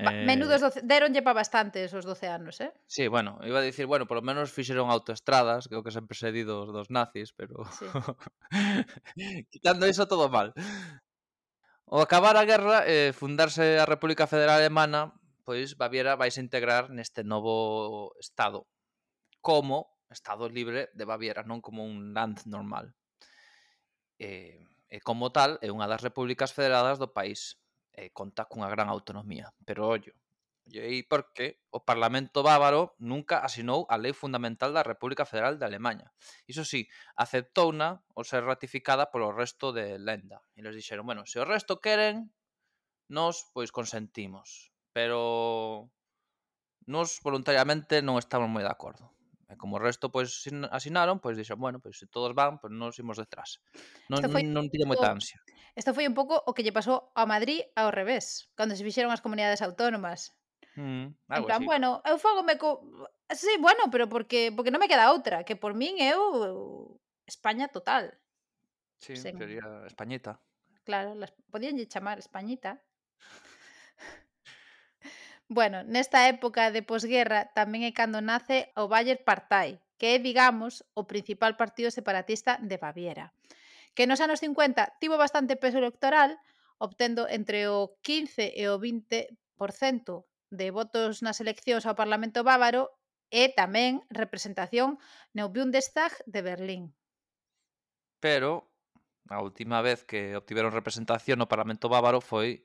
Eh... 0.00 0.24
Menudos 0.24 0.64
doce... 0.64 0.80
deronlle 0.80 1.20
pa 1.20 1.36
bastantes 1.36 1.92
os 1.92 2.08
12 2.08 2.24
anos, 2.24 2.56
eh? 2.64 2.72
Sí, 2.88 3.04
bueno, 3.04 3.36
iba 3.44 3.60
a 3.60 3.68
dicir, 3.68 3.84
bueno, 3.84 4.08
polo 4.08 4.24
menos 4.24 4.48
fixeron 4.48 4.88
autoestradas, 4.88 5.68
que 5.68 5.76
é 5.76 5.78
o 5.78 5.84
que 5.84 5.92
sempre 5.92 6.16
se 6.16 6.32
di 6.32 6.40
dos, 6.40 6.72
dos 6.72 6.88
nazis, 6.88 7.36
pero... 7.36 7.60
Sí. 7.68 7.84
Quitando 9.52 9.84
iso 9.84 10.08
todo 10.08 10.32
mal. 10.32 10.56
Ao 11.84 12.00
acabar 12.00 12.40
a 12.40 12.48
guerra 12.48 12.88
e 12.88 13.12
eh, 13.12 13.12
fundarse 13.12 13.76
a 13.76 13.84
República 13.84 14.24
Federal 14.24 14.56
Alemana, 14.56 15.12
pois 15.44 15.76
Baviera 15.76 16.16
vais 16.16 16.32
a 16.32 16.40
integrar 16.40 16.88
neste 16.88 17.20
novo 17.22 18.16
estado. 18.16 18.64
Como 19.44 19.93
Estado 20.10 20.48
Libre 20.48 20.90
de 20.92 21.04
Baviera, 21.04 21.46
non 21.46 21.64
como 21.64 21.84
un 21.84 22.12
land 22.12 22.44
normal. 22.50 22.92
E, 24.20 24.60
e 24.88 24.98
como 25.00 25.32
tal, 25.32 25.56
é 25.64 25.68
unha 25.70 25.88
das 25.88 26.04
repúblicas 26.04 26.52
federadas 26.52 27.00
do 27.00 27.12
país. 27.12 27.60
E 27.94 28.10
conta 28.10 28.48
cunha 28.50 28.68
gran 28.68 28.90
autonomía. 28.90 29.54
Pero, 29.62 29.86
ollo, 29.86 30.14
E 30.72 30.80
aí 30.80 31.02
porque 31.02 31.60
o 31.68 31.84
Parlamento 31.84 32.40
Bávaro 32.40 32.96
nunca 32.96 33.44
asinou 33.44 33.84
a 33.92 34.00
Lei 34.00 34.16
Fundamental 34.16 34.72
da 34.72 34.80
República 34.80 35.28
Federal 35.28 35.60
de 35.60 35.68
Alemanha. 35.68 36.08
Iso 36.48 36.64
sí, 36.64 36.88
aceptouna 37.20 38.00
ou 38.16 38.24
ser 38.24 38.48
ratificada 38.48 39.12
polo 39.12 39.28
resto 39.28 39.76
de 39.76 40.00
lenda. 40.00 40.40
E 40.56 40.64
les 40.64 40.72
dixeron, 40.72 41.04
bueno, 41.04 41.28
se 41.28 41.36
o 41.36 41.44
resto 41.44 41.84
queren, 41.84 42.32
nos, 43.12 43.44
pois, 43.52 43.68
consentimos. 43.68 44.72
Pero 44.96 45.92
nos 46.88 47.20
voluntariamente 47.20 48.00
non 48.00 48.16
estamos 48.16 48.48
moi 48.48 48.64
de 48.64 48.72
acordo. 48.72 49.12
E 49.54 49.56
como 49.56 49.78
o 49.78 49.82
resto 49.82 50.10
pois 50.10 50.42
asinaron, 50.74 51.22
pois 51.22 51.38
dixo, 51.38 51.54
bueno, 51.54 51.78
pois 51.78 51.94
se 51.94 52.10
todos 52.10 52.34
van, 52.34 52.58
pois 52.58 52.74
nos 52.74 52.98
imos 52.98 53.22
detrás. 53.22 53.62
Non, 54.10 54.18
foi, 54.26 54.42
non 54.42 54.66
tiña 54.66 54.90
moita 54.90 55.14
ansia. 55.14 55.38
Isto 55.78 55.94
foi 55.94 56.10
un 56.10 56.14
pouco 56.18 56.42
o 56.42 56.50
que 56.50 56.66
lle 56.66 56.74
pasou 56.74 57.14
a 57.14 57.22
Madrid 57.22 57.62
ao 57.78 57.94
revés, 57.94 58.50
cando 58.58 58.74
se 58.74 58.82
fixeron 58.82 59.14
as 59.14 59.22
comunidades 59.22 59.62
autónomas. 59.62 60.34
Mm, 60.74 61.14
en 61.14 61.42
plan, 61.46 61.62
así. 61.62 61.66
bueno, 61.70 62.02
eu 62.02 62.18
fógome 62.18 62.58
co... 62.58 62.82
Sí, 63.30 63.54
bueno, 63.62 63.86
pero 63.94 64.10
porque 64.10 64.50
porque 64.50 64.74
non 64.74 64.82
me 64.82 64.90
queda 64.90 65.14
outra, 65.14 65.46
que 65.46 65.54
por 65.54 65.78
min 65.78 66.02
eu 66.02 66.98
España 67.30 67.70
total. 67.70 68.18
Sí, 68.98 69.14
Sen... 69.14 69.38
sería 69.38 69.86
Españita. 69.86 70.42
Claro, 70.82 71.14
las... 71.14 71.30
podían 71.50 71.78
chamar 71.86 72.18
Españita. 72.18 72.82
Bueno, 75.48 75.84
nesta 75.84 76.28
época 76.28 76.72
de 76.72 76.80
posguerra 76.80 77.52
tamén 77.52 77.84
é 77.84 77.92
cando 77.92 78.24
nace 78.24 78.72
o 78.80 78.88
Bayer 78.88 79.20
Partei, 79.28 79.76
que 80.00 80.16
é, 80.16 80.18
digamos, 80.18 80.88
o 80.96 81.04
principal 81.04 81.60
partido 81.60 81.92
separatista 81.92 82.56
de 82.64 82.80
Baviera, 82.80 83.36
que 83.92 84.08
nos 84.08 84.24
anos 84.24 84.40
50 84.40 84.96
tivo 85.00 85.20
bastante 85.20 85.60
peso 85.60 85.76
electoral, 85.76 86.40
obtendo 86.80 87.28
entre 87.28 87.68
o 87.68 88.00
15 88.00 88.56
e 88.56 88.64
o 88.72 88.80
20% 88.80 90.24
de 90.48 90.66
votos 90.72 91.20
nas 91.20 91.44
eleccións 91.44 91.84
ao 91.84 91.98
Parlamento 91.98 92.40
Bávaro 92.40 92.88
e 93.28 93.52
tamén 93.52 94.00
representación 94.08 94.96
no 95.36 95.52
Bundestag 95.52 96.12
de 96.24 96.40
Berlín. 96.40 96.82
Pero 98.24 98.72
a 99.28 99.44
última 99.44 99.84
vez 99.84 100.08
que 100.08 100.36
obtiveron 100.36 100.72
representación 100.72 101.36
no 101.36 101.50
Parlamento 101.52 101.92
Bávaro 101.92 102.24
foi 102.24 102.64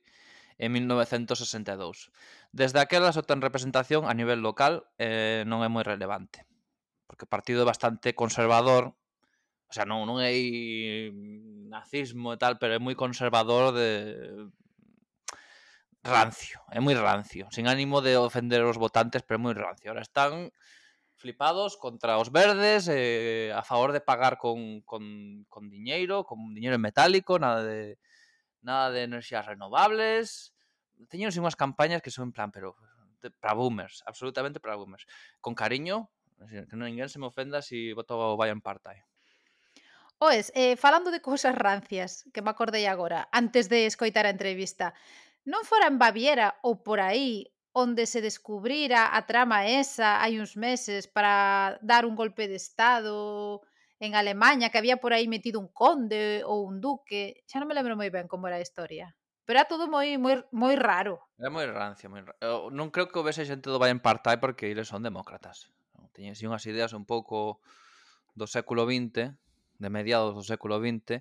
en 0.59 0.71
1962. 0.73 2.11
Desde 2.51 2.79
aquela 2.79 3.15
só 3.15 3.23
ten 3.23 3.39
representación 3.41 4.05
a 4.05 4.13
nivel 4.13 4.43
local 4.43 4.91
eh, 4.99 5.47
non 5.47 5.63
é 5.63 5.71
moi 5.71 5.87
relevante, 5.87 6.43
porque 7.07 7.23
o 7.25 7.31
partido 7.31 7.63
é 7.63 7.71
bastante 7.71 8.11
conservador, 8.11 8.93
o 9.65 9.73
sea, 9.73 9.87
non, 9.87 10.03
non 10.03 10.19
é 10.19 10.35
nazismo 11.71 12.35
e 12.35 12.37
tal, 12.37 12.59
pero 12.59 12.75
é 12.75 12.79
moi 12.83 12.93
conservador 12.99 13.71
de 13.71 14.51
rancio, 16.03 16.59
é 16.75 16.83
moi 16.83 16.93
rancio, 16.93 17.47
sin 17.55 17.71
ánimo 17.71 18.03
de 18.03 18.19
ofender 18.19 18.59
os 18.67 18.75
votantes, 18.75 19.23
pero 19.23 19.39
é 19.39 19.43
moi 19.47 19.55
rancio. 19.55 19.87
Ahora 19.87 20.03
están 20.03 20.51
flipados 21.15 21.79
contra 21.79 22.19
os 22.19 22.35
verdes, 22.35 22.91
eh, 22.91 23.51
a 23.55 23.63
favor 23.63 23.95
de 23.95 24.03
pagar 24.03 24.35
con, 24.35 24.83
con, 24.83 25.45
con 25.47 25.71
diñeiro, 25.71 26.27
con 26.27 26.51
diñeiro 26.51 26.79
metálico, 26.79 27.39
nada 27.39 27.63
de 27.63 27.99
nada 28.61 28.91
de 28.91 29.03
enerxías 29.03 29.45
renovables, 29.45 30.55
teñen 31.07 31.31
unhas 31.31 31.55
campañas 31.55 32.03
que 32.03 32.11
son 32.11 32.29
en 32.29 32.33
plan, 32.35 32.51
pero 32.51 32.75
para 33.39 33.53
boomers, 33.53 34.03
absolutamente 34.05 34.59
para 34.59 34.75
boomers. 34.75 35.07
Con 35.39 35.55
cariño, 35.55 36.11
que 36.47 36.75
non 36.75 36.87
ninguén 36.87 37.11
se 37.11 37.19
me 37.19 37.27
ofenda 37.27 37.59
se 37.61 37.91
si 37.91 37.93
voto 37.95 38.15
o 38.15 38.39
Bayern 38.39 38.63
part-time. 38.63 39.03
Oes, 40.19 40.51
eh, 40.55 40.75
falando 40.75 41.11
de 41.11 41.23
cousas 41.23 41.55
rancias, 41.55 42.27
que 42.35 42.43
me 42.43 42.51
acordei 42.51 42.87
agora, 42.87 43.31
antes 43.31 43.71
de 43.71 43.87
escoitar 43.87 44.27
a 44.27 44.35
entrevista, 44.35 44.91
non 45.47 45.63
fora 45.63 45.87
en 45.87 45.95
Baviera 45.95 46.59
ou 46.59 46.83
por 46.83 46.99
aí 46.99 47.47
onde 47.71 48.03
se 48.03 48.19
descubrira 48.19 49.15
a 49.15 49.23
trama 49.23 49.63
esa 49.63 50.19
hai 50.19 50.35
uns 50.41 50.59
meses 50.59 51.07
para 51.07 51.79
dar 51.79 52.03
un 52.03 52.19
golpe 52.19 52.51
de 52.51 52.59
estado 52.59 53.63
en 53.99 54.15
Alemania 54.15 54.71
que 54.71 54.79
había 54.79 54.97
por 54.97 55.11
aí 55.13 55.27
metido 55.27 55.59
un 55.59 55.67
conde 55.67 56.41
ou 56.47 56.63
un 56.63 56.79
duque, 56.79 57.43
xa 57.45 57.59
non 57.59 57.67
me 57.67 57.75
lembro 57.75 57.99
moi 57.99 58.07
ben 58.07 58.31
como 58.31 58.47
era 58.47 58.55
a 58.55 58.63
historia. 58.63 59.11
Pero 59.43 59.59
era 59.59 59.67
todo 59.67 59.91
moi 59.91 60.15
moi 60.15 60.39
moi 60.55 60.79
raro. 60.79 61.19
Era 61.35 61.51
moi 61.51 61.67
rancio, 61.67 62.07
moi 62.07 62.23
raro. 62.23 62.71
Non 62.71 62.93
creo 62.95 63.11
que 63.11 63.19
houvese 63.19 63.43
xente 63.43 63.67
do 63.67 63.81
Bayern 63.81 63.99
Partai 63.99 64.39
porque 64.39 64.71
eles 64.71 64.87
son 64.87 65.03
demócratas. 65.03 65.67
Teñen 66.15 66.33
así 66.33 66.47
unhas 66.47 66.63
ideas 66.63 66.95
un 66.95 67.03
pouco 67.03 67.59
do 68.39 68.47
século 68.47 68.87
XX, 68.87 69.35
de 69.83 69.89
mediados 69.91 70.31
do 70.31 70.43
século 70.47 70.79
XX, 70.79 71.19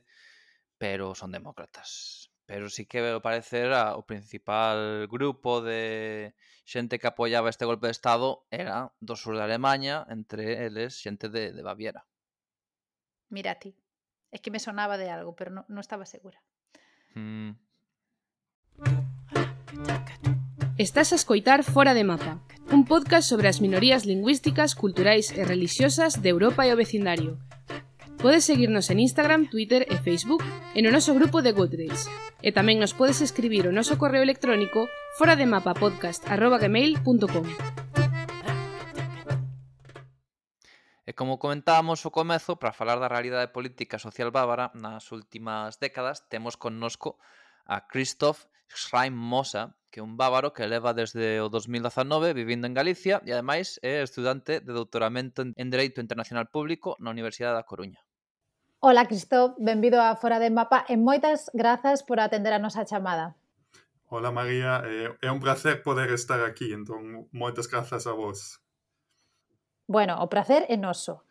pero 0.78 1.18
son 1.18 1.34
demócratas. 1.34 2.30
Pero 2.46 2.70
sí 2.70 2.86
que 2.86 3.02
veo 3.02 3.20
parecer 3.20 3.74
a, 3.74 3.98
o 3.98 4.06
principal 4.06 5.10
grupo 5.10 5.60
de 5.60 6.32
xente 6.62 7.00
que 7.00 7.10
apoiaba 7.10 7.50
este 7.50 7.66
golpe 7.66 7.90
de 7.90 7.96
Estado 7.96 8.46
era 8.54 8.94
do 9.02 9.18
sur 9.18 9.34
de 9.34 9.42
Alemanha, 9.42 10.06
entre 10.08 10.68
eles 10.68 11.00
xente 11.00 11.26
de, 11.28 11.50
de 11.52 11.62
Baviera. 11.66 12.06
Mira 13.28 13.52
a 13.52 13.54
ti. 13.56 13.76
Es 14.30 14.40
que 14.40 14.50
me 14.50 14.58
sonaba 14.58 14.96
de 14.98 15.10
algo, 15.10 15.36
pero 15.36 15.50
no, 15.50 15.64
no 15.68 15.80
estaba 15.80 16.06
segura. 16.06 16.42
Mm. 17.14 17.50
Estás 20.76 21.12
a 21.12 21.16
escoitar 21.16 21.64
Fora 21.64 21.94
de 21.94 22.04
Mapa, 22.04 22.38
un 22.70 22.84
podcast 22.84 23.28
sobre 23.28 23.48
as 23.48 23.60
minorías 23.60 24.06
lingüísticas, 24.06 24.76
culturais 24.76 25.32
e 25.34 25.42
religiosas 25.44 26.22
de 26.22 26.28
Europa 26.28 26.64
e 26.66 26.72
o 26.72 26.76
vecindario. 26.78 27.40
Podes 28.18 28.44
seguirnos 28.44 28.90
en 28.90 29.00
Instagram, 29.02 29.48
Twitter 29.50 29.86
e 29.90 29.96
Facebook 29.98 30.44
e 30.74 30.82
no 30.82 30.90
noso 30.94 31.14
grupo 31.18 31.42
de 31.42 31.50
Goodreads. 31.50 32.06
E 32.42 32.54
tamén 32.54 32.78
nos 32.78 32.94
podes 32.94 33.18
escribir 33.18 33.66
o 33.66 33.74
noso 33.74 33.98
correo 33.98 34.22
electrónico 34.22 34.86
forademapapodcast.gmail.com 35.18 37.87
E 41.08 41.16
como 41.16 41.40
comentábamos 41.40 42.04
o 42.04 42.12
comezo, 42.12 42.60
para 42.60 42.76
falar 42.76 43.00
da 43.00 43.08
realidade 43.08 43.48
política 43.48 43.96
social 43.96 44.28
bávara 44.28 44.68
nas 44.76 45.08
últimas 45.08 45.80
décadas, 45.80 46.28
temos 46.28 46.60
connosco 46.60 47.16
a 47.64 47.88
Christoph 47.88 48.44
Schrein-Mosa, 48.68 49.72
que 49.88 50.00
é 50.00 50.04
un 50.04 50.20
bávaro 50.20 50.52
que 50.52 50.68
leva 50.68 50.92
desde 50.92 51.40
o 51.40 51.48
2019 51.48 52.36
vivindo 52.36 52.68
en 52.68 52.76
Galicia 52.76 53.24
e 53.24 53.32
ademais 53.32 53.80
é 53.80 54.04
estudante 54.04 54.60
de 54.60 54.68
doutoramento 54.76 55.48
en 55.48 55.68
Dereito 55.72 56.04
Internacional 56.04 56.52
Público 56.52 56.92
na 57.00 57.08
Universidade 57.08 57.56
da 57.56 57.64
Coruña. 57.64 58.04
Ola, 58.84 59.08
Cristóf, 59.08 59.56
benvido 59.56 60.04
a 60.04 60.12
Fora 60.12 60.36
de 60.36 60.52
Mapa 60.52 60.84
e 60.92 61.00
moitas 61.00 61.48
grazas 61.56 62.04
por 62.04 62.20
atender 62.20 62.52
a 62.52 62.60
nosa 62.60 62.84
chamada. 62.84 63.32
Ola, 64.12 64.28
María, 64.28 64.84
eh, 64.84 65.08
é 65.24 65.32
un 65.32 65.40
placer 65.40 65.80
poder 65.80 66.12
estar 66.12 66.44
aquí, 66.44 66.68
entón 66.76 67.32
moitas 67.32 67.64
grazas 67.64 68.04
a 68.04 68.12
vos. 68.12 68.60
Bueno, 69.88 70.20
o 70.20 70.28
prazer 70.28 70.68
é 70.68 70.76
noso. 70.76 71.24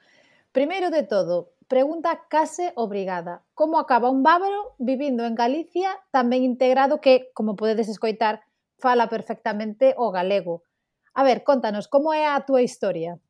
Primeiro 0.49 0.89
de 0.89 1.05
todo, 1.05 1.53
pregunta 1.69 2.25
case 2.25 2.73
obrigada. 2.73 3.45
Como 3.53 3.77
acaba 3.77 4.09
un 4.09 4.25
bávaro 4.25 4.73
vivindo 4.81 5.29
en 5.29 5.37
Galicia 5.37 5.93
tamén 6.09 6.41
integrado 6.41 6.97
que, 6.97 7.29
como 7.37 7.53
podedes 7.53 7.85
escoitar, 7.85 8.41
fala 8.81 9.13
perfectamente 9.13 9.93
o 9.93 10.09
galego. 10.09 10.65
A 11.13 11.21
ver, 11.21 11.45
contanos, 11.45 11.85
como 11.85 12.09
é 12.17 12.25
a 12.25 12.41
túa 12.49 12.65
historia? 12.65 13.21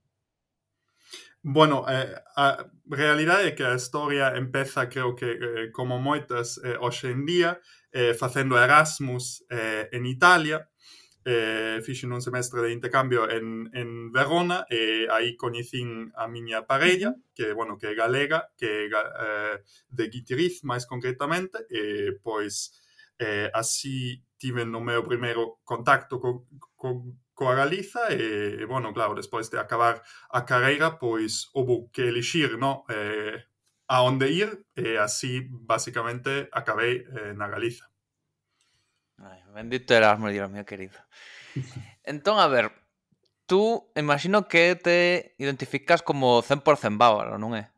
Bueno, 1.43 1.83
eh, 1.91 2.07
a 2.39 2.63
realidade 2.87 3.51
é 3.51 3.55
que 3.55 3.67
a 3.67 3.75
historia 3.75 4.31
empeza, 4.39 4.87
creo 4.87 5.11
que, 5.11 5.27
eh, 5.27 5.67
como 5.75 5.99
moitas 5.99 6.55
eh, 6.63 6.79
hoxe 6.79 7.11
en 7.11 7.27
día, 7.27 7.59
eh, 7.91 8.15
facendo 8.15 8.55
Erasmus 8.55 9.43
eh, 9.51 9.91
en 9.91 10.07
Italia, 10.07 10.71
eh, 11.27 11.81
fixen 11.83 12.13
un 12.13 12.21
semestre 12.21 12.61
de 12.61 12.71
intercambio 12.71 13.29
en, 13.29 13.69
en 13.75 14.13
Verona 14.15 14.63
e 14.71 15.11
aí 15.11 15.35
coñecín 15.35 16.15
a 16.15 16.31
miña 16.31 16.63
parella, 16.63 17.19
que, 17.35 17.51
bueno, 17.51 17.75
que 17.75 17.91
é 17.91 17.99
galega, 17.99 18.47
que 18.55 18.87
é 18.87 18.87
eh, 18.87 19.55
de 19.91 20.07
Guitiriz, 20.07 20.63
máis 20.63 20.87
concretamente, 20.87 21.67
e 21.67 22.15
pois 22.23 22.71
eh, 23.19 23.51
así 23.51 24.23
tiven 24.39 24.71
o 24.71 24.79
meu 24.79 25.03
primeiro 25.03 25.59
contacto 25.67 26.15
co, 26.23 26.47
co, 26.79 27.03
coa 27.35 27.59
Galiza 27.59 28.07
e, 28.15 28.63
e, 28.63 28.65
bueno, 28.65 28.95
claro, 28.95 29.11
despois 29.11 29.51
de 29.51 29.59
acabar 29.59 29.99
a 30.31 30.47
carreira, 30.47 30.95
pois 30.95 31.51
houve 31.51 31.91
que 31.91 32.07
elixir, 32.07 32.55
no? 32.55 32.87
Eh, 32.87 33.43
a 33.87 34.03
onde 34.03 34.31
ir 34.31 34.63
e 34.75 34.95
así 34.95 35.43
basicamente 35.51 36.47
acabei 36.55 37.03
eh, 37.03 37.35
na 37.35 37.51
Galiza. 37.51 37.91
Ay, 39.19 39.39
bendito 39.53 39.95
el 39.95 40.19
me 40.19 40.31
Dios 40.31 40.49
mío 40.49 40.65
querido. 40.65 40.99
Entón, 42.03 42.39
a 42.39 42.47
ver, 42.47 42.71
tú 43.45 43.91
imagino 43.95 44.47
que 44.47 44.75
te 44.75 45.35
identificas 45.37 46.03
como 46.03 46.43
100% 46.43 46.97
bávaro, 46.97 47.37
non 47.37 47.57
é? 47.57 47.71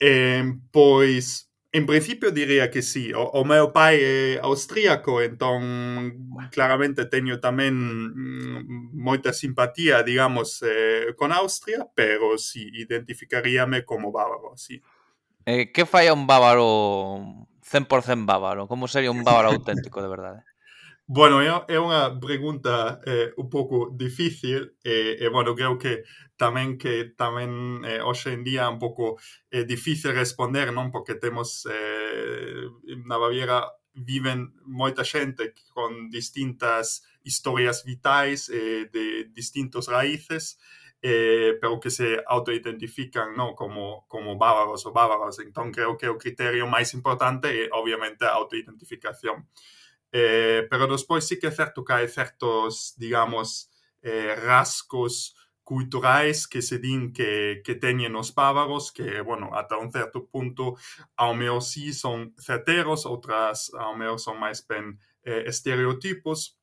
Eh, 0.00 0.44
pois, 0.72 1.48
en 1.72 1.86
principio 1.86 2.30
diría 2.30 2.70
que 2.70 2.82
sí. 2.82 3.12
O, 3.14 3.22
o 3.22 3.44
meu 3.44 3.72
pai 3.72 4.00
é 4.00 4.40
austríaco, 4.42 5.22
entón 5.22 6.42
claramente 6.50 7.06
teño 7.06 7.38
tamén 7.38 7.76
mm, 7.76 8.96
moita 8.96 9.32
simpatía, 9.32 10.02
digamos, 10.02 10.60
eh, 10.66 11.14
con 11.14 11.30
Austria, 11.32 11.86
pero 11.94 12.36
sí, 12.36 12.66
identificaríame 12.74 13.84
como 13.84 14.10
bávaro, 14.10 14.56
sí. 14.56 14.82
Eh, 15.46 15.70
que 15.70 15.86
fai 15.86 16.10
un 16.10 16.26
bávaro 16.26 17.46
100% 17.66 18.26
bávaro? 18.26 18.68
Como 18.68 18.86
sería 18.86 19.10
un 19.10 19.24
bávaro 19.24 19.50
auténtico, 19.50 20.02
de 20.02 20.08
verdade? 20.08 20.40
Bueno, 21.08 21.38
é 21.38 21.78
unha 21.78 22.18
pregunta 22.18 22.98
eh, 23.06 23.30
un 23.38 23.46
pouco 23.46 23.94
difícil 23.94 24.74
eh, 24.82 24.90
e, 24.90 25.22
eh, 25.22 25.22
eh, 25.22 25.30
bueno, 25.30 25.54
creo 25.54 25.78
que 25.78 26.02
tamén 26.34 26.82
que 26.82 27.14
tamén 27.14 27.86
eh, 27.86 28.02
hoxe 28.02 28.34
en 28.34 28.42
día 28.42 28.66
é 28.66 28.72
un 28.74 28.82
pouco 28.82 29.14
eh, 29.54 29.62
difícil 29.62 30.18
responder, 30.18 30.74
non? 30.74 30.90
Porque 30.90 31.14
temos 31.14 31.62
eh, 31.70 32.66
na 33.06 33.22
Baviera 33.22 33.70
viven 33.94 34.50
moita 34.66 35.06
xente 35.06 35.54
con 35.70 36.10
distintas 36.10 37.06
historias 37.22 37.86
vitais 37.86 38.50
eh, 38.50 38.90
de 38.90 39.30
distintos 39.30 39.86
raíces 39.86 40.58
eh, 41.02 41.58
pero 41.60 41.78
que 41.80 41.90
se 41.90 42.22
autoidentifican 42.26 43.36
¿no? 43.36 43.54
como, 43.54 44.06
como 44.08 44.36
bávaros 44.38 44.86
o 44.86 44.92
bávaras. 44.92 45.38
Entón, 45.38 45.72
creo 45.72 45.96
que 45.96 46.08
o 46.08 46.18
criterio 46.18 46.66
máis 46.66 46.94
importante 46.94 47.48
é, 47.48 47.68
obviamente, 47.72 48.24
a 48.24 48.36
autoidentificación. 48.36 49.48
Eh, 50.12 50.66
pero 50.70 50.86
despois 50.86 51.26
sí 51.26 51.38
que 51.38 51.48
é 51.48 51.54
certo 51.54 51.84
que 51.84 51.92
hai 51.92 52.08
certos, 52.08 52.94
digamos, 52.96 53.68
eh, 54.02 54.34
rascos 54.38 55.34
culturais 55.66 56.46
que 56.46 56.62
se 56.62 56.78
din 56.78 57.12
que, 57.12 57.60
que 57.66 57.74
teñen 57.74 58.14
os 58.14 58.30
bávaros, 58.32 58.92
que, 58.94 59.20
bueno, 59.20 59.50
ata 59.52 59.76
un 59.76 59.90
certo 59.90 60.24
punto, 60.30 60.78
ao 61.18 61.34
meu 61.34 61.58
sí 61.60 61.92
son 61.92 62.32
certeros, 62.38 63.02
outras 63.04 63.74
ao 63.74 63.98
meu 63.98 64.14
son 64.16 64.38
máis 64.38 64.62
ben 64.62 64.94
eh, 65.26 65.42
estereotipos, 65.50 66.54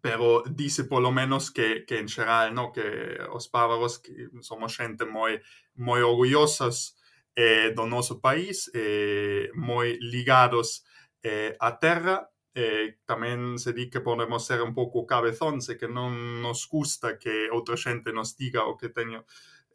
pero 0.00 0.42
dice 0.48 0.84
por 0.84 1.02
lo 1.02 1.12
menos 1.12 1.50
que, 1.50 1.84
que 1.86 1.98
en 1.98 2.08
general, 2.08 2.54
¿no? 2.54 2.72
Que 2.72 3.18
los 3.32 3.50
bávaros 3.50 3.98
que 3.98 4.28
somos 4.40 4.76
gente 4.76 5.04
muy, 5.04 5.40
muy 5.74 6.00
orgullosas 6.00 6.96
eh, 7.36 7.72
de 7.76 7.86
nuestro 7.86 8.20
país, 8.20 8.70
eh, 8.74 9.50
muy 9.54 9.98
ligados 10.00 10.84
eh, 11.22 11.56
a 11.60 11.78
tierra. 11.78 12.30
Eh, 12.54 12.98
también 13.04 13.58
se 13.58 13.72
dice 13.72 13.90
que 13.90 14.00
podemos 14.00 14.44
ser 14.44 14.62
un 14.62 14.74
poco 14.74 15.06
cabezones, 15.06 15.68
que 15.78 15.88
no 15.88 16.10
nos 16.10 16.66
gusta 16.68 17.18
que 17.18 17.48
otra 17.52 17.76
gente 17.76 18.12
nos 18.12 18.36
diga 18.36 18.64
o 18.66 18.76
que 18.76 18.88
teño, 18.88 19.24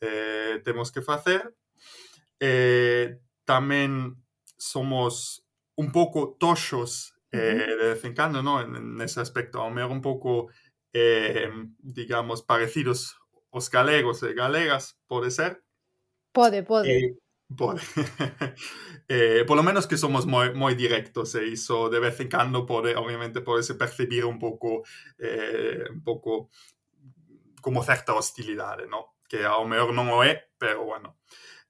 eh, 0.01 0.61
tenemos 0.63 0.91
que 0.91 1.01
hacer. 1.07 1.55
Eh, 2.39 3.19
también 3.45 4.21
somos 4.57 5.45
un 5.76 5.91
poco 5.91 6.36
tochos 6.39 7.12
eh, 7.34 7.75
de 7.77 7.89
vez 7.89 8.03
en 8.05 8.15
cuando, 8.15 8.41
¿no? 8.43 8.61
En, 8.61 8.75
en 8.75 9.01
ese 9.01 9.19
aspecto, 9.19 9.61
Homero 9.61 9.91
un 9.91 10.01
poco, 10.01 10.49
eh, 10.93 11.49
digamos, 11.79 12.43
parecidos 12.43 13.17
los 13.51 13.69
galegos 13.69 14.23
y 14.23 14.34
galegas, 14.34 14.99
¿puede 15.07 15.31
ser? 15.31 15.63
Puede, 16.31 16.63
puede. 16.63 16.97
Eh, 16.97 17.17
puede. 17.55 17.81
eh, 19.07 19.43
por 19.47 19.57
lo 19.57 19.63
menos 19.63 19.88
que 19.88 19.97
somos 19.97 20.25
muy, 20.25 20.53
muy 20.53 20.75
directos 20.75 21.36
eh, 21.36 21.47
y 21.47 21.57
so 21.57 21.89
de 21.89 21.99
vez 21.99 22.19
en 22.19 22.29
cuando 22.29 22.65
puede, 22.65 22.95
obviamente 22.95 23.41
puede 23.41 23.63
percibir 23.75 24.25
un 24.25 24.39
poco, 24.39 24.84
eh, 25.19 25.84
un 25.91 26.03
poco 26.03 26.49
como 27.61 27.84
cierta 27.84 28.13
hostilidad, 28.13 28.77
¿no? 28.89 29.15
Que 29.29 29.45
a 29.45 29.51
lo 29.51 29.65
mejor 29.65 29.93
no 29.93 30.03
lo 30.03 30.23
es, 30.23 30.39
pero 30.57 30.86
bueno. 30.86 31.19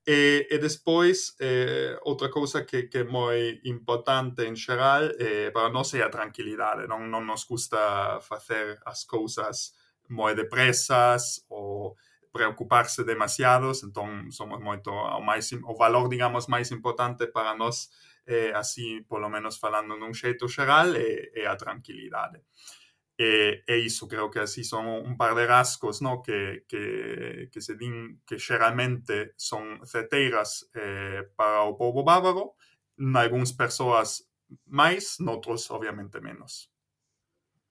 Eh, 0.06 0.48
e, 0.52 0.56
e 0.56 0.58
despois, 0.60 1.36
eh, 1.40 1.98
outra 2.04 2.30
cousa 2.30 2.66
que, 2.66 2.84
que 2.92 3.00
é 3.00 3.04
moi 3.04 3.62
importante 3.64 4.44
en 4.44 4.56
xeral 4.56 5.12
eh, 5.20 5.50
para 5.52 5.70
nós 5.70 5.94
é 5.94 6.04
a 6.04 6.12
tranquilidade. 6.12 6.88
Non, 6.88 7.08
non 7.08 7.24
nos 7.24 7.48
gusta 7.48 8.20
facer 8.20 8.80
as 8.84 9.08
cousas 9.08 9.72
moi 10.12 10.36
depresas 10.36 11.46
ou 11.48 11.96
preocuparse 12.34 13.06
demasiados, 13.06 13.84
entón 13.84 14.28
somos 14.34 14.60
moito 14.60 14.92
o 14.92 15.22
máis 15.24 15.54
o 15.54 15.74
valor, 15.78 16.10
digamos, 16.10 16.52
máis 16.52 16.72
importante 16.76 17.28
para 17.32 17.56
nós, 17.56 17.88
eh, 18.28 18.52
así, 18.52 19.06
polo 19.08 19.30
menos 19.30 19.56
falando 19.56 19.96
nun 19.96 20.12
xeito 20.12 20.52
xeral, 20.52 20.98
é, 21.00 21.32
é 21.32 21.48
a 21.48 21.56
tranquilidade. 21.56 22.42
Eh, 22.42 22.83
Eh, 23.24 23.64
e, 23.68 23.74
e 23.74 23.78
iso 23.80 24.08
creo 24.08 24.30
que 24.30 24.40
así 24.40 24.64
son 24.64 24.86
un 24.88 25.16
par 25.16 25.34
de 25.36 25.48
rasgos 25.48 26.02
no? 26.02 26.22
que, 26.22 26.66
que, 26.68 27.50
que 27.52 27.62
se 27.62 27.76
din 27.76 28.20
que 28.28 28.36
xeralmente 28.36 29.32
son 29.38 29.80
ceteiras 29.88 30.68
eh, 30.76 31.24
para 31.36 31.64
o 31.64 31.80
povo 31.80 32.04
bávaro, 32.04 32.60
nalgúns 33.00 33.56
persoas 33.56 34.28
máis, 34.68 35.24
noutros 35.24 35.72
obviamente 35.72 36.20
menos. 36.20 36.68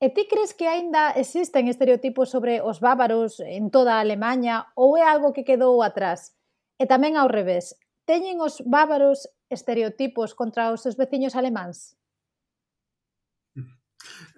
E 0.01 0.09
ti 0.11 0.25
crees 0.25 0.57
que 0.57 0.67
aínda 0.67 1.13
existen 1.15 1.69
estereotipos 1.69 2.33
sobre 2.33 2.65
os 2.65 2.81
bávaros 2.81 3.39
en 3.39 3.69
toda 3.69 4.01
a 4.01 4.03
Alemanha 4.03 4.73
ou 4.75 4.97
é 4.97 5.05
algo 5.05 5.37
que 5.37 5.45
quedou 5.45 5.85
atrás? 5.85 6.33
E 6.81 6.89
tamén 6.89 7.21
ao 7.21 7.29
revés, 7.29 7.77
teñen 8.09 8.41
os 8.41 8.65
bávaros 8.65 9.29
estereotipos 9.53 10.33
contra 10.33 10.73
os 10.73 10.81
seus 10.81 10.97
veciños 10.97 11.37
alemáns? 11.37 11.95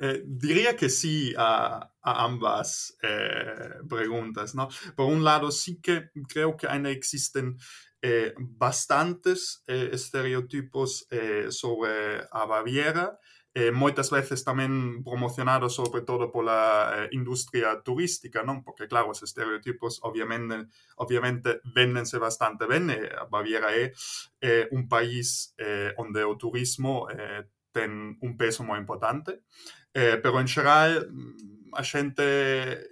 Eh, 0.00 0.22
diría 0.26 0.76
que 0.76 0.88
sí 0.88 1.34
a, 1.36 1.92
a 2.02 2.24
ambas 2.24 2.96
eh, 3.02 3.74
preguntas, 3.88 4.54
¿no? 4.54 4.68
Por 4.96 5.06
un 5.06 5.24
lado, 5.24 5.50
sí 5.50 5.80
que 5.80 6.10
creo 6.28 6.56
que 6.56 6.66
aún 6.66 6.86
existen 6.86 7.56
eh, 8.02 8.34
bastantes 8.38 9.62
eh, 9.66 9.90
estereotipos 9.92 11.06
eh, 11.10 11.46
sobre 11.50 12.20
a 12.30 12.44
Baviera, 12.46 13.18
eh, 13.56 13.70
muchas 13.70 14.10
veces 14.10 14.42
también 14.42 15.04
promocionados 15.04 15.76
sobre 15.76 16.02
todo 16.02 16.32
por 16.32 16.44
la 16.44 17.04
eh, 17.04 17.08
industria 17.12 17.80
turística, 17.82 18.42
¿no? 18.42 18.62
Porque 18.64 18.88
claro, 18.88 19.08
los 19.08 19.22
estereotipos 19.22 20.00
obviamente, 20.02 20.66
obviamente 20.96 21.60
vendense 21.74 22.18
bastante 22.18 22.66
bien. 22.66 22.90
Baviera 23.30 23.68
eh, 23.76 23.92
es 24.40 24.66
un 24.72 24.88
país 24.88 25.54
eh, 25.58 25.92
donde 25.96 26.22
el 26.22 26.36
turismo 26.36 27.08
Eh, 27.10 27.44
ten 27.74 28.14
un 28.22 28.32
peso 28.38 28.62
moi 28.62 28.78
importante. 28.78 29.42
Eh, 29.90 30.16
pero 30.22 30.38
en 30.38 30.46
xeral 30.46 31.10
mm, 31.10 31.74
a 31.74 31.82
xente 31.82 32.26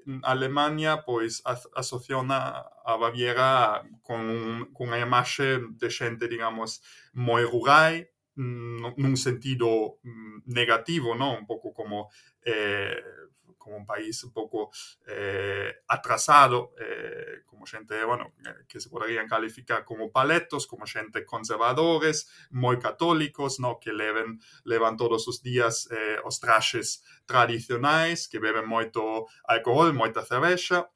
en 0.07 0.18
Alemania 0.26 1.07
pois 1.07 1.39
asociona 1.78 2.66
a 2.83 2.99
Baviera 2.99 3.87
con, 4.03 4.66
con 4.74 4.91
a 4.91 4.99
imaxe 4.99 5.62
de 5.78 5.89
xente, 5.89 6.26
digamos, 6.26 6.83
moi 7.14 7.47
rural, 7.47 8.11
nun 8.35 9.14
sentido 9.14 10.01
mm, 10.03 10.49
negativo, 10.51 11.14
non? 11.14 11.45
Un 11.45 11.47
pouco 11.47 11.70
como 11.70 12.11
eh, 12.43 12.97
como 13.62 13.76
un 13.76 13.86
país 13.86 14.24
un 14.24 14.32
poco 14.32 14.70
eh, 15.06 15.72
atrasado, 15.86 16.74
eh, 16.80 17.42
como 17.46 17.64
gente, 17.64 18.02
bueno, 18.04 18.34
eh, 18.44 18.66
que 18.66 18.80
se 18.80 18.90
podrían 18.90 19.28
calificar 19.28 19.84
como 19.84 20.10
paletos, 20.10 20.66
como 20.66 20.84
gente 20.86 21.24
conservadores, 21.24 22.28
muy 22.50 22.78
católicos, 22.78 23.60
¿no? 23.60 23.78
Que 23.78 23.92
leven, 23.92 24.40
levan 24.64 24.96
todos 24.96 25.28
os 25.28 25.42
días 25.42 25.88
eh, 25.92 26.18
os 26.24 26.40
traxes 26.40 27.04
tradicionais, 27.24 28.26
que 28.26 28.42
beben 28.42 28.66
moito 28.66 29.26
alcohol, 29.46 29.94
moita 29.94 30.26
cervexa, 30.26 30.90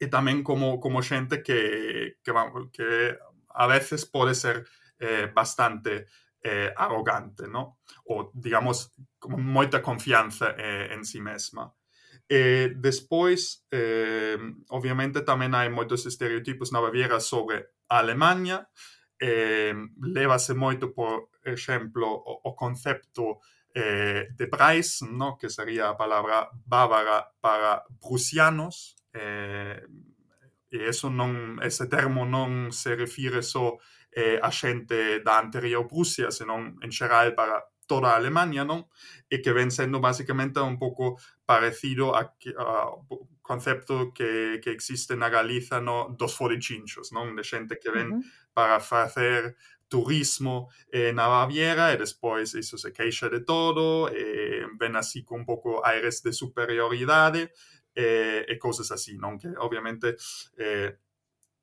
e 0.00 0.08
tamén 0.08 0.40
como, 0.40 0.80
como 0.80 1.04
xente 1.04 1.44
que, 1.44 2.16
que, 2.24 2.32
que 2.72 2.88
a 3.52 3.66
veces 3.68 4.04
pode 4.04 4.34
ser 4.34 4.64
eh, 4.98 5.28
bastante 5.32 6.08
eh, 6.42 6.72
arrogante, 6.76 7.48
¿no? 7.48 7.78
O, 8.04 8.30
digamos, 8.34 8.92
con 9.18 9.42
moita 9.42 9.82
confianza 9.82 10.54
eh, 10.58 10.92
en 10.92 11.04
si 11.04 11.18
sí 11.18 11.20
mesma. 11.20 11.72
E 12.28 12.74
despois, 12.74 13.66
eh, 13.70 14.38
obviamente, 14.70 15.22
tamén 15.22 15.54
hai 15.54 15.70
moitos 15.70 16.06
estereotipos 16.06 16.74
na 16.74 16.82
Baviera 16.82 17.22
sobre 17.22 17.70
a 17.86 18.02
Alemanha. 18.02 18.66
Eh, 19.22 19.74
levase 20.02 20.52
moito, 20.54 20.90
por 20.90 21.30
exemplo, 21.46 22.06
o, 22.06 22.32
o 22.42 22.50
concepto 22.58 23.38
eh, 23.74 24.26
de 24.34 24.46
Preisen, 24.50 25.14
no? 25.16 25.38
que 25.38 25.48
sería 25.48 25.90
a 25.90 25.96
palabra 25.96 26.50
bávara 26.66 27.30
para 27.40 27.86
prusianos. 28.02 28.96
Eh, 29.14 29.86
e 30.66 30.82
eso 30.82 31.06
non, 31.06 31.62
ese 31.62 31.86
termo 31.86 32.26
non 32.26 32.74
se 32.74 32.98
refire 32.98 33.38
só 33.38 33.78
so 33.78 33.95
eh, 34.16 34.40
a 34.40 34.48
xente 34.48 35.20
da 35.20 35.36
anterior 35.36 35.84
Prusia, 35.84 36.32
senón 36.32 36.80
en 36.80 36.88
xeral 36.88 37.36
para 37.36 37.68
toda 37.86 38.10
a 38.10 38.16
Alemania, 38.16 38.64
non? 38.64 38.88
E 39.28 39.44
que 39.44 39.52
ven 39.52 39.68
sendo 39.70 40.00
basicamente 40.00 40.58
un 40.58 40.80
pouco 40.80 41.20
parecido 41.44 42.16
a, 42.16 42.32
a 42.32 42.96
concepto 43.44 44.10
que, 44.16 44.58
que 44.64 44.72
existe 44.72 45.14
na 45.14 45.28
Galiza 45.28 45.84
no, 45.84 46.16
dos 46.16 46.32
forichinchos, 46.34 47.12
non? 47.12 47.36
De 47.36 47.44
xente 47.44 47.76
que 47.76 47.92
ven 47.92 48.08
uh 48.08 48.18
-huh. 48.18 48.24
para 48.56 48.80
facer 48.80 49.54
turismo 49.86 50.66
eh, 50.90 51.12
na 51.12 51.28
Baviera 51.28 51.92
e 51.92 51.96
despois 52.00 52.54
iso 52.58 52.74
se 52.76 52.90
queixa 52.90 53.28
de 53.30 53.44
todo 53.44 54.10
e 54.10 54.66
ven 54.80 54.96
así 54.96 55.22
con 55.22 55.40
un 55.40 55.46
pouco 55.46 55.84
aires 55.84 56.24
de 56.26 56.32
superioridade 56.32 57.52
e, 57.94 58.44
e 58.48 58.54
cousas 58.58 58.90
así, 58.90 59.16
non? 59.16 59.38
Que 59.38 59.54
obviamente 59.62 60.16
eh, 60.58 60.98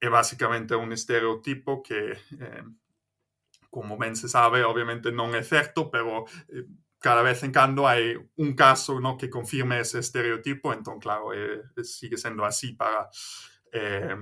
è 0.04 0.10
basicamente 0.10 0.76
un 0.76 0.92
estereotipo 0.92 1.80
che, 1.80 2.10
eh, 2.12 2.64
como 3.70 3.96
ben 3.96 4.16
se 4.16 4.28
sabe, 4.28 4.62
obviamente 4.62 5.12
non 5.12 5.34
è 5.34 5.42
certo, 5.42 5.88
pero 5.88 6.28
eh, 6.50 6.68
cada 7.00 7.22
vez 7.22 7.42
en 7.44 7.52
cando 7.52 7.88
hai 7.88 8.14
un 8.36 8.54
caso 8.54 9.00
¿no? 9.00 9.16
que 9.16 9.30
confirme 9.30 9.80
ese 9.80 10.00
estereotipo, 10.00 10.74
entón, 10.74 11.00
claro, 11.00 11.32
eh, 11.32 11.64
sigue 11.84 12.18
sendo 12.18 12.44
así 12.44 12.74
para, 12.74 13.08
eh, 13.72 14.18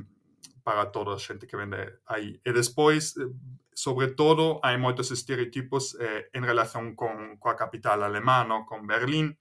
para 0.62 0.92
toda 0.92 1.16
a 1.16 1.20
xente 1.20 1.48
que 1.48 1.58
vende 1.58 2.02
aí. 2.06 2.40
E 2.44 2.54
despois, 2.54 3.18
eh, 3.18 3.26
sobre 3.74 4.14
todo, 4.14 4.60
hai 4.62 4.78
moitos 4.78 5.10
estereotipos 5.10 5.98
eh, 6.00 6.30
en 6.32 6.44
relación 6.46 6.96
con 6.96 7.38
coa 7.40 7.56
capital 7.56 8.04
alemán, 8.04 8.50
¿no? 8.50 8.66
con 8.68 8.86
Berlín, 8.86 9.36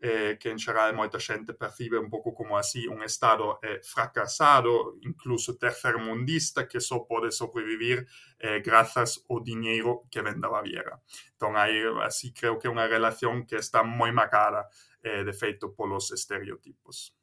eh, 0.00 0.36
que 0.38 0.50
en 0.52 0.58
xeral 0.60 0.92
moita 0.92 1.16
xente 1.16 1.56
percibe 1.56 1.96
un 1.96 2.12
pouco 2.12 2.36
como 2.36 2.60
así 2.60 2.84
un 2.86 3.02
estado 3.02 3.58
eh, 3.64 3.80
fracasado, 3.82 5.00
incluso 5.02 5.56
tercermundista, 5.56 6.68
que 6.68 6.80
só 6.80 7.08
pode 7.08 7.32
sobrevivir 7.32 8.04
eh, 8.38 8.60
grazas 8.60 9.24
ao 9.28 9.40
diñeiro 9.40 10.04
que 10.12 10.20
ven 10.20 10.40
da 10.40 10.52
Baviera. 10.52 11.00
Entón, 11.32 11.56
hai, 11.56 11.80
así 12.04 12.32
creo 12.36 12.60
que 12.60 12.68
é 12.68 12.72
unha 12.72 12.88
relación 12.88 13.48
que 13.48 13.56
está 13.56 13.80
moi 13.80 14.12
marcada, 14.12 14.68
eh, 15.00 15.24
de 15.24 15.32
feito, 15.32 15.72
polos 15.72 16.12
estereotipos. 16.12 17.16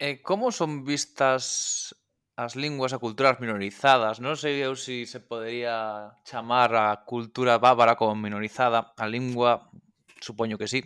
E 0.00 0.24
como 0.24 0.48
son 0.50 0.82
vistas 0.82 1.92
as 2.40 2.56
linguas 2.56 2.96
e 2.96 2.98
culturas 2.98 3.36
minorizadas? 3.36 4.16
Non 4.16 4.32
sei 4.32 4.64
eu 4.64 4.72
se 4.72 5.04
si 5.04 5.12
se 5.12 5.20
podería 5.20 6.16
chamar 6.24 6.72
a 6.72 7.04
cultura 7.04 7.60
bávara 7.60 8.00
como 8.00 8.16
minorizada, 8.16 8.96
a 8.96 9.04
lingua 9.04 9.68
supoño 10.20 10.58
que 10.58 10.68
sí. 10.68 10.84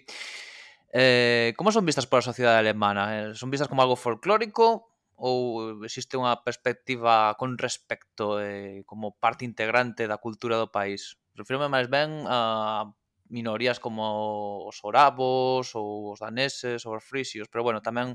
Eh, 0.94 1.54
como 1.58 1.72
son 1.74 1.84
vistas 1.84 2.06
pola 2.06 2.22
sociedade 2.22 2.62
alemana? 2.62 3.04
Eh, 3.18 3.34
son 3.34 3.50
vistas 3.50 3.66
como 3.66 3.82
algo 3.82 3.98
folclórico 3.98 4.94
ou 5.18 5.82
existe 5.86 6.14
unha 6.18 6.42
perspectiva 6.42 7.34
con 7.38 7.58
respecto 7.58 8.38
eh, 8.38 8.86
como 8.86 9.14
parte 9.18 9.42
integrante 9.42 10.06
da 10.06 10.22
cultura 10.22 10.58
do 10.58 10.70
país? 10.70 11.18
Refírome 11.34 11.66
máis 11.66 11.90
ben 11.90 12.26
a 12.30 12.86
minorías 13.26 13.82
como 13.82 14.66
os 14.66 14.78
orabos 14.86 15.74
ou 15.74 16.14
os 16.14 16.22
daneses 16.22 16.86
ou 16.86 16.94
os 16.94 17.02
frisios, 17.02 17.50
pero 17.50 17.66
bueno, 17.66 17.82
tamén 17.82 18.14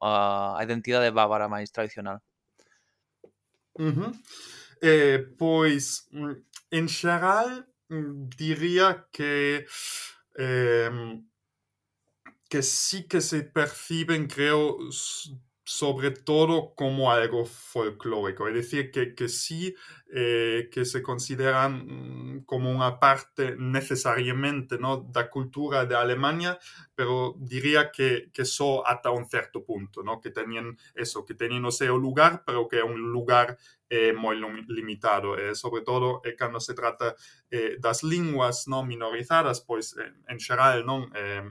a 0.00 0.56
identidade 0.60 1.12
bávara 1.12 1.48
máis 1.48 1.72
tradicional. 1.72 2.20
Uh 3.76 3.92
-huh. 3.92 4.12
eh, 4.80 5.20
pois, 5.36 6.08
mm, 6.12 6.36
en 6.72 6.86
xeral, 6.88 7.68
mm, 7.88 8.28
diría 8.36 9.08
que 9.12 9.66
eh, 10.36 10.90
que 12.48 12.62
sí 12.62 13.06
que 13.08 13.20
se 13.20 13.42
perciben, 13.42 14.28
creo, 14.28 14.78
sobre 15.64 16.12
todo 16.12 16.74
como 16.76 17.10
algo 17.10 17.44
folclórico, 17.44 18.46
es 18.46 18.54
decir, 18.54 18.92
que, 18.92 19.16
que 19.16 19.28
sí 19.28 19.74
eh, 20.14 20.68
que 20.70 20.84
se 20.84 21.02
consideran 21.02 22.36
mm, 22.38 22.44
como 22.44 22.70
una 22.70 23.00
parte 23.00 23.56
necesariamente 23.58 24.78
¿no? 24.78 25.10
la 25.12 25.28
cultura 25.28 25.84
de 25.84 25.96
Alemania, 25.96 26.60
pero 26.94 27.34
diría 27.38 27.90
que, 27.90 28.30
que 28.32 28.42
eso 28.42 28.86
hasta 28.86 29.10
un 29.10 29.28
cierto 29.28 29.64
punto, 29.64 30.04
¿no? 30.04 30.20
que 30.20 30.30
tenían 30.30 30.78
eso, 30.94 31.24
que 31.24 31.34
tenían 31.34 31.64
un 31.64 32.00
lugar, 32.00 32.44
pero 32.46 32.68
que 32.68 32.78
es 32.78 32.84
un 32.84 33.00
lugar 33.10 33.58
Eh, 33.88 34.10
é 34.10 34.12
moi 34.12 34.36
limitado, 34.68 35.38
e, 35.38 35.54
sobre 35.54 35.82
todo 35.82 36.20
eh, 36.24 36.30
é 36.30 36.32
cando 36.32 36.58
se 36.60 36.74
trata 36.74 37.14
eh, 37.50 37.78
das 37.78 38.02
linguas 38.02 38.66
non 38.66 38.86
minorizadas, 38.86 39.60
pois 39.62 39.94
en, 39.94 40.26
en 40.26 40.38
xeral 40.42 40.82
non 40.82 41.06
eh, 41.14 41.46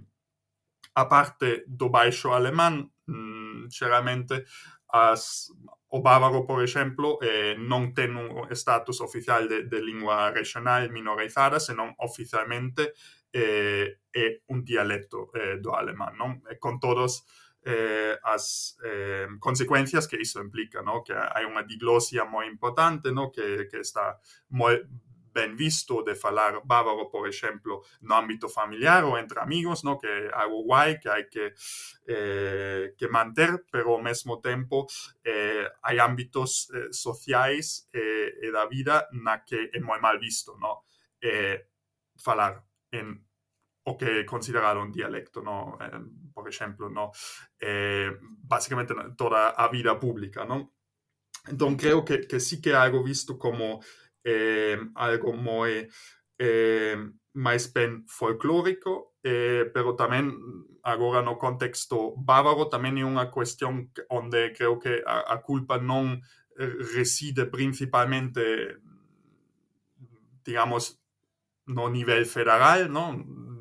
a 0.95 1.05
parte 1.07 1.63
do 1.67 1.89
baixo 1.89 2.33
alemán, 2.33 2.91
mm, 3.07 3.71
xeralmente 3.71 4.45
as 4.91 5.51
o 5.95 6.01
bávaro, 6.01 6.45
por 6.45 6.61
exemplo, 6.61 7.19
eh, 7.23 7.55
non 7.55 7.95
ten 7.95 8.19
un 8.19 8.51
status 8.51 8.99
oficial 8.99 9.47
de, 9.47 9.63
de 9.63 9.79
lingua 9.79 10.27
regional 10.31 10.91
minorizada, 10.91 11.59
senón 11.59 11.95
oficialmente 12.03 12.91
eh, 13.31 14.03
é 14.11 14.43
un 14.51 14.63
dialecto 14.63 15.31
eh, 15.31 15.55
do 15.63 15.71
alemán, 15.71 16.19
non? 16.19 16.43
E 16.51 16.59
con 16.59 16.83
todos 16.83 17.23
eh, 17.65 18.17
as 18.23 18.77
eh, 18.85 19.27
consecuencias 19.39 20.07
que 20.07 20.21
iso 20.21 20.39
implica, 20.39 20.81
no? 20.81 21.01
que 21.01 21.13
hai 21.13 21.45
unha 21.49 21.65
diglosia 21.65 22.23
moi 22.23 22.45
importante, 22.45 23.09
no? 23.11 23.33
que, 23.33 23.65
que 23.65 23.81
está 23.81 24.21
moi 24.53 24.85
ben 25.35 25.57
visto 25.57 26.01
de 26.01 26.15
falar 26.15 26.61
bávaro, 26.63 27.09
por 27.09 27.27
exemplo, 27.27 27.83
no 28.01 28.15
ámbito 28.15 28.47
familiar 28.47 29.03
ou 29.03 29.17
entre 29.17 29.41
amigos, 29.41 29.83
no? 29.83 29.97
que 29.97 30.07
é 30.07 30.31
algo 30.31 30.63
guai 30.63 31.01
que 31.01 31.09
hai 31.09 31.25
que, 31.25 31.51
eh, 32.07 32.93
que 32.95 33.07
manter, 33.09 33.65
pero 33.67 33.97
ao 33.97 34.01
mesmo 34.01 34.39
tempo 34.39 34.87
eh, 35.25 35.67
hai 35.83 35.99
ámbitos 35.99 36.69
eh, 36.71 36.93
sociais 36.93 37.89
eh, 37.91 38.47
e 38.47 38.51
da 38.53 38.69
vida 38.69 39.09
na 39.11 39.43
que 39.43 39.73
é 39.73 39.79
moi 39.81 39.99
mal 39.99 40.15
visto. 40.21 40.55
No? 40.55 40.85
Eh, 41.19 41.65
falar 42.15 42.63
en 42.93 43.24
o 43.87 43.95
che 43.95 44.21
è 44.21 44.73
un 44.73 44.91
dialetto, 44.91 45.41
no? 45.41 45.77
Eh, 45.79 46.01
por 46.33 46.47
esempio, 46.47 46.87
no? 46.87 47.11
Eh, 47.57 48.17
basicamente 48.19 48.93
toda 49.15 49.55
a 49.55 49.67
vida 49.69 49.97
pública, 49.99 50.43
¿no? 50.43 50.73
Então, 51.47 51.77
creo 51.77 52.03
que, 52.03 52.25
que 52.27 52.39
sí 52.39 52.59
que 52.59 52.73
algo 52.73 53.03
visto 53.03 53.37
como 53.37 53.81
eh, 54.23 54.79
algo 54.95 55.33
moi 55.33 55.87
eh, 56.39 56.97
máis 57.33 57.67
ben 57.71 58.05
folclórico, 58.07 59.13
ehm, 59.21 59.69
pero 59.71 59.93
tamén 59.95 60.33
agora 60.81 61.21
no 61.21 61.37
contexto 61.37 62.15
bávaro, 62.17 62.65
tamén 62.65 62.97
é 62.97 63.05
una 63.05 63.29
cuestión 63.29 63.91
onde 64.09 64.55
creo 64.57 64.79
que 64.79 65.03
a, 65.05 65.29
a 65.29 65.37
culpa 65.45 65.77
non 65.77 66.25
reside 66.95 67.45
principalmente, 67.45 68.79
digamos, 70.43 71.03
no 71.67 71.89
nivel 71.89 72.25
federal, 72.25 72.89
¿no? 72.89 73.13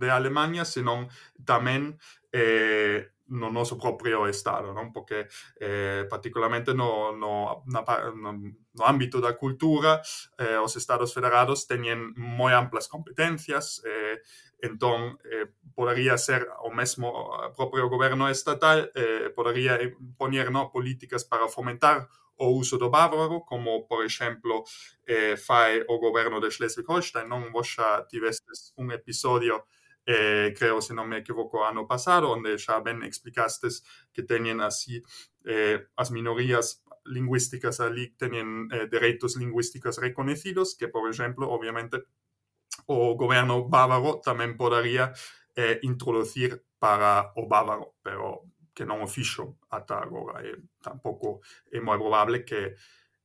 de 0.04 0.12
Alemania, 0.12 0.68
senón 0.68 1.08
tamén 1.48 1.96
eh, 2.28 3.08
no 3.28 3.48
noso 3.48 3.80
propio 3.80 4.28
Estado, 4.28 4.76
non? 4.76 4.92
Porque 4.92 5.28
eh, 5.56 6.04
particularmente 6.12 6.76
no, 6.76 7.16
no, 7.16 7.64
na, 7.64 7.80
no, 8.12 8.30
no 8.36 8.82
ámbito 8.84 9.20
da 9.20 9.32
cultura 9.32 10.04
eh, 10.36 10.60
os 10.60 10.76
Estados 10.76 11.16
federados 11.16 11.64
teñen 11.64 12.12
moi 12.20 12.52
amplas 12.52 12.84
competencias 12.84 13.80
eh, 13.88 14.20
entón 14.60 15.16
eh, 15.24 15.48
podería 15.72 16.20
ser 16.20 16.44
o 16.60 16.68
mesmo 16.68 17.32
eh, 17.40 17.48
propio 17.56 17.88
goberno 17.88 18.28
estatal 18.28 18.92
eh, 18.92 19.32
podería 19.32 19.80
poñer 20.20 20.52
no, 20.52 20.68
políticas 20.68 21.24
para 21.24 21.48
fomentar 21.48 22.08
o 22.36 22.50
uso 22.50 22.76
do 22.78 22.90
bávaro, 22.90 23.46
como, 23.46 23.86
por 23.86 24.04
exemplo, 24.04 24.64
eh, 25.06 25.36
fai 25.36 25.86
o 25.86 25.98
goberno 26.02 26.40
de 26.42 26.50
Schleswig-Holstein, 26.50 27.30
non? 27.30 27.46
Vos 27.54 27.78
xa 27.78 28.02
tivestes 28.10 28.74
un 28.74 28.90
episodio 28.90 29.70
eh, 30.06 30.54
creo, 30.56 30.80
se 30.80 30.94
no 30.94 31.04
me 31.06 31.18
equivoco, 31.18 31.64
ano 31.64 31.86
pasado, 31.86 32.28
donde 32.28 32.56
ya 32.58 32.80
ben 32.80 33.02
explicaste 33.02 33.68
que 34.12 34.22
tenían 34.22 34.60
así 34.60 35.02
eh, 35.44 35.86
las 35.96 36.10
minorías 36.10 36.84
lingüísticas 37.04 37.80
allí, 37.80 38.10
tenían 38.16 38.68
eh, 38.72 38.86
derechos 38.90 39.36
lingüísticos 39.36 39.98
reconocidos, 39.98 40.76
que 40.76 40.88
por 40.88 41.10
ejemplo, 41.10 41.50
obviamente, 41.50 42.04
o 42.86 43.14
gobierno 43.16 43.68
bávaro 43.68 44.20
también 44.22 44.56
podría 44.56 45.12
eh, 45.54 45.78
introducir 45.82 46.64
para 46.78 47.32
o 47.36 47.46
bávaro, 47.48 47.94
pero 48.02 48.44
que 48.74 48.84
no 48.84 49.02
oficio 49.02 49.44
fixo 49.44 49.58
ata 49.70 50.02
agora 50.02 50.42
e 50.42 50.50
eh, 50.50 50.58
tampouco 50.82 51.40
é 51.70 51.78
moi 51.80 51.96
probable 51.96 52.42
que, 52.42 52.74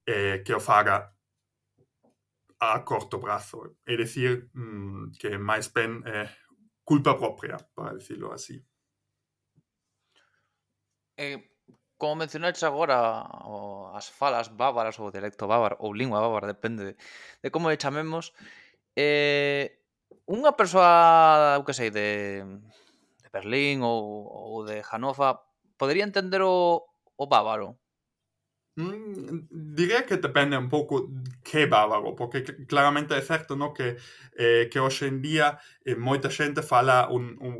eh, 0.06 0.46
que 0.46 0.54
o 0.54 0.62
faga 0.62 1.12
a 2.60 2.80
corto 2.86 3.18
prazo. 3.20 3.76
É 3.86 3.98
dicir, 3.98 4.52
mm, 4.54 5.18
que 5.18 5.38
máis 5.42 5.74
ben 5.74 6.06
eh, 6.06 6.30
culpa 6.90 7.14
propia, 7.14 7.58
para 7.76 7.94
decirlo 7.94 8.34
así. 8.34 8.66
Eh, 11.18 11.38
como 12.02 12.16
mencionaste 12.16 12.66
agora 12.66 12.98
o, 13.46 13.94
as 13.94 14.10
falas 14.10 14.48
bávaras 14.50 14.98
ou 14.98 15.14
dialecto 15.14 15.46
bávaro 15.46 15.78
ou 15.78 15.94
lingua 15.94 16.24
bávara, 16.26 16.48
depende 16.50 16.82
de, 16.88 16.94
de 17.44 17.48
como 17.54 17.70
chamemos, 17.78 18.34
eh, 18.98 19.86
unha 20.26 20.58
persoa, 20.58 21.62
eu 21.62 21.64
que 21.68 21.78
sei, 21.78 21.94
de, 21.94 22.42
de 23.22 23.30
Berlín 23.30 23.86
ou, 23.86 24.26
ou 24.26 24.66
de 24.66 24.82
Hanofa, 24.90 25.38
podería 25.78 26.08
entender 26.10 26.42
o, 26.42 26.82
o 27.22 27.26
bávaro, 27.30 27.78
Mm, 28.80 29.48
Direi 29.76 30.04
que 30.08 30.16
depende 30.18 30.56
un 30.58 30.70
poco 30.70 31.10
que 31.44 31.66
bávaro, 31.66 32.16
porque 32.16 32.44
claramente 32.72 33.14
é 33.14 33.22
certo 33.22 33.58
no, 33.58 33.74
que, 33.74 33.98
eh, 34.38 34.70
que 34.72 34.80
hoxe 34.80 35.08
en 35.12 35.20
día 35.22 35.60
eh, 35.84 35.96
moita 36.08 36.30
xente 36.38 36.62
fala 36.64 37.10
un, 37.12 37.26
un, 37.48 37.54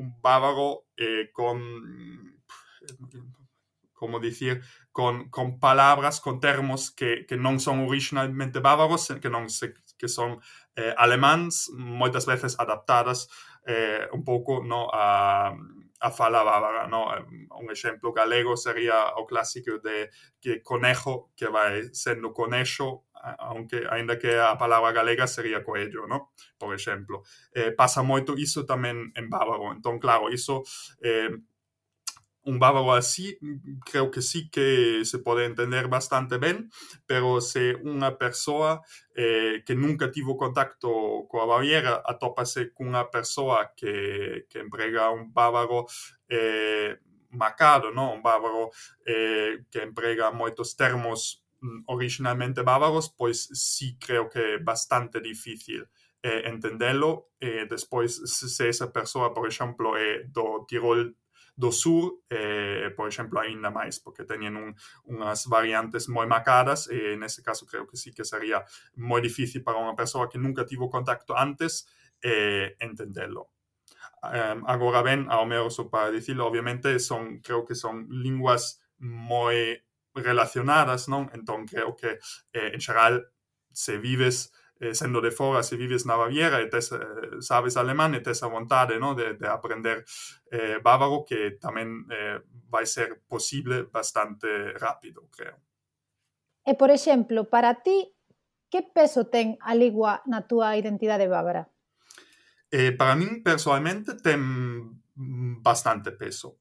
un 0.00 0.06
bávaro 0.24 0.88
eh, 0.96 1.28
con 1.36 1.56
como 3.92 4.18
dicir, 4.18 4.62
con, 4.90 5.28
con 5.30 5.60
palabras, 5.60 6.20
con 6.20 6.40
termos 6.40 6.90
que, 6.90 7.24
que 7.28 7.36
non 7.36 7.60
son 7.60 7.86
originalmente 7.86 8.58
bávaros, 8.58 9.12
que 9.22 9.30
non 9.30 9.46
se, 9.52 9.76
que 10.00 10.08
son 10.08 10.40
eh, 10.74 10.90
alemáns, 10.98 11.70
moitas 11.76 12.24
veces 12.26 12.58
adaptadas 12.58 13.28
eh, 13.68 14.08
un 14.10 14.24
pouco 14.24 14.64
no, 14.64 14.90
a, 14.90 15.54
a 16.02 16.10
fala 16.10 16.42
bávara, 16.42 16.88
¿no? 16.88 17.14
Eh, 17.16 17.24
un 17.50 17.70
exemplo 17.70 18.12
galego 18.12 18.56
sería 18.56 19.14
o 19.16 19.24
clásico 19.24 19.78
de 19.78 20.10
que 20.40 20.62
conejo, 20.62 21.30
que 21.36 21.46
vai 21.46 21.94
sendo 21.94 22.34
conexo, 22.34 23.06
aunque 23.38 23.86
ainda 23.88 24.18
que 24.18 24.34
a 24.34 24.58
palabra 24.58 24.90
galega 24.90 25.26
sería 25.26 25.62
coello, 25.62 26.06
no? 26.06 26.32
Por 26.58 26.74
exemplo. 26.74 27.22
Eh, 27.54 27.70
pasa 27.70 28.02
moito 28.02 28.34
iso 28.34 28.66
tamén 28.66 29.14
en 29.14 29.30
bávaro. 29.30 29.70
Entón, 29.70 30.02
claro, 30.02 30.26
iso 30.26 30.66
eh, 30.98 31.30
un 32.44 32.58
bávaro 32.58 32.92
así, 32.92 33.38
creo 33.90 34.10
que 34.10 34.22
sí 34.22 34.50
que 34.50 35.04
se 35.04 35.18
puede 35.18 35.44
entender 35.44 35.88
bastante 35.88 36.38
bien, 36.38 36.70
pero 37.06 37.40
si 37.40 37.72
una 37.82 38.18
persona 38.18 38.80
eh, 39.14 39.62
que 39.64 39.74
nunca 39.74 40.10
tuvo 40.10 40.36
contacto 40.36 41.26
con 41.28 41.40
la 41.40 41.46
Baviera 41.46 42.02
atópase 42.04 42.72
con 42.72 42.88
una 42.88 43.10
persona 43.10 43.70
que, 43.76 44.46
que 44.48 44.58
emprega 44.58 45.10
un 45.10 45.32
bávaro 45.32 45.86
eh, 46.28 46.98
macado, 47.30 47.90
¿no? 47.90 48.12
un 48.12 48.22
bávaro 48.22 48.70
eh, 49.04 49.64
que 49.70 49.82
emprega 49.82 50.30
muchos 50.30 50.76
termos 50.76 51.44
mm, 51.60 51.84
originalmente 51.86 52.62
bávaros, 52.62 53.14
pues 53.16 53.48
pois 53.48 53.60
sí 53.60 53.96
creo 53.98 54.28
que 54.28 54.56
es 54.56 54.64
bastante 54.64 55.20
difícil. 55.20 55.88
Eh, 56.24 56.42
entenderlo, 56.44 57.30
eh, 57.40 57.66
después 57.68 58.22
si 58.24 58.64
esa 58.68 58.92
persona, 58.92 59.34
por 59.34 59.48
ejemplo, 59.48 59.96
es 59.96 60.32
do 60.32 60.64
Tirol 60.68 61.16
do 61.54 61.70
sur, 61.70 62.24
eh, 62.30 62.90
por 62.96 63.08
exemplo, 63.08 63.40
aínda 63.40 63.70
máis, 63.70 64.00
porque 64.00 64.24
teñen 64.24 64.56
un, 64.56 64.72
unhas 65.04 65.46
variantes 65.46 66.08
moi 66.08 66.24
macadas 66.24 66.88
e 66.88 67.12
eh, 67.12 67.16
nese 67.20 67.44
caso 67.44 67.68
creo 67.68 67.84
que 67.84 68.00
sí 68.00 68.12
que 68.12 68.24
sería 68.24 68.64
moi 68.96 69.20
difícil 69.20 69.60
para 69.60 69.76
unha 69.76 69.96
persoa 69.96 70.32
que 70.32 70.40
nunca 70.40 70.64
tivo 70.64 70.88
contacto 70.88 71.36
antes 71.36 71.84
eh, 72.24 72.76
entendelo. 72.80 73.52
Um, 74.22 74.62
agora 74.70 75.02
ben, 75.02 75.26
ao 75.28 75.44
meu 75.44 75.68
só 75.68 75.90
para 75.90 76.14
dicilo, 76.14 76.46
obviamente 76.46 76.98
son, 77.00 77.42
creo 77.42 77.66
que 77.66 77.74
son 77.74 78.06
linguas 78.08 78.78
moi 79.02 79.82
relacionadas, 80.14 81.08
non? 81.08 81.28
Entón 81.34 81.66
creo 81.66 81.96
que 81.98 82.22
eh, 82.54 82.70
en 82.72 82.80
xeral 82.80 83.28
se 83.72 83.98
vives 83.98 84.52
Eh, 84.80 84.94
sendo 84.94 85.20
de 85.20 85.30
fora 85.30 85.62
se 85.62 85.76
vives 85.76 86.06
na 86.06 86.16
Baviera 86.16 86.60
e 86.60 86.66
tes, 86.66 86.90
eh, 86.90 87.38
sabes 87.38 87.76
alemán 87.76 88.14
e 88.14 88.20
tes 88.20 88.42
a 88.42 88.50
vontade 88.50 88.98
no, 88.98 89.14
de, 89.14 89.38
de 89.38 89.46
aprender 89.46 90.02
eh, 90.50 90.82
bávaro 90.82 91.22
que 91.22 91.54
tamén 91.60 92.08
eh, 92.10 92.42
vai 92.66 92.86
ser 92.86 93.22
posible 93.28 93.86
bastante 93.86 94.74
rápido, 94.80 95.30
creo. 95.30 95.62
E, 96.66 96.74
por 96.74 96.90
exemplo, 96.90 97.46
para 97.46 97.82
ti, 97.82 98.10
que 98.70 98.82
peso 98.82 99.28
ten 99.28 99.60
a 99.60 99.76
lingua 99.76 100.24
na 100.26 100.48
túa 100.48 100.74
identidade 100.74 101.28
bávara? 101.28 101.68
Eh, 102.72 102.96
para 102.96 103.14
min, 103.14 103.44
personalmente, 103.44 104.16
ten 104.16 104.40
bastante 105.60 106.10
peso. 106.12 106.58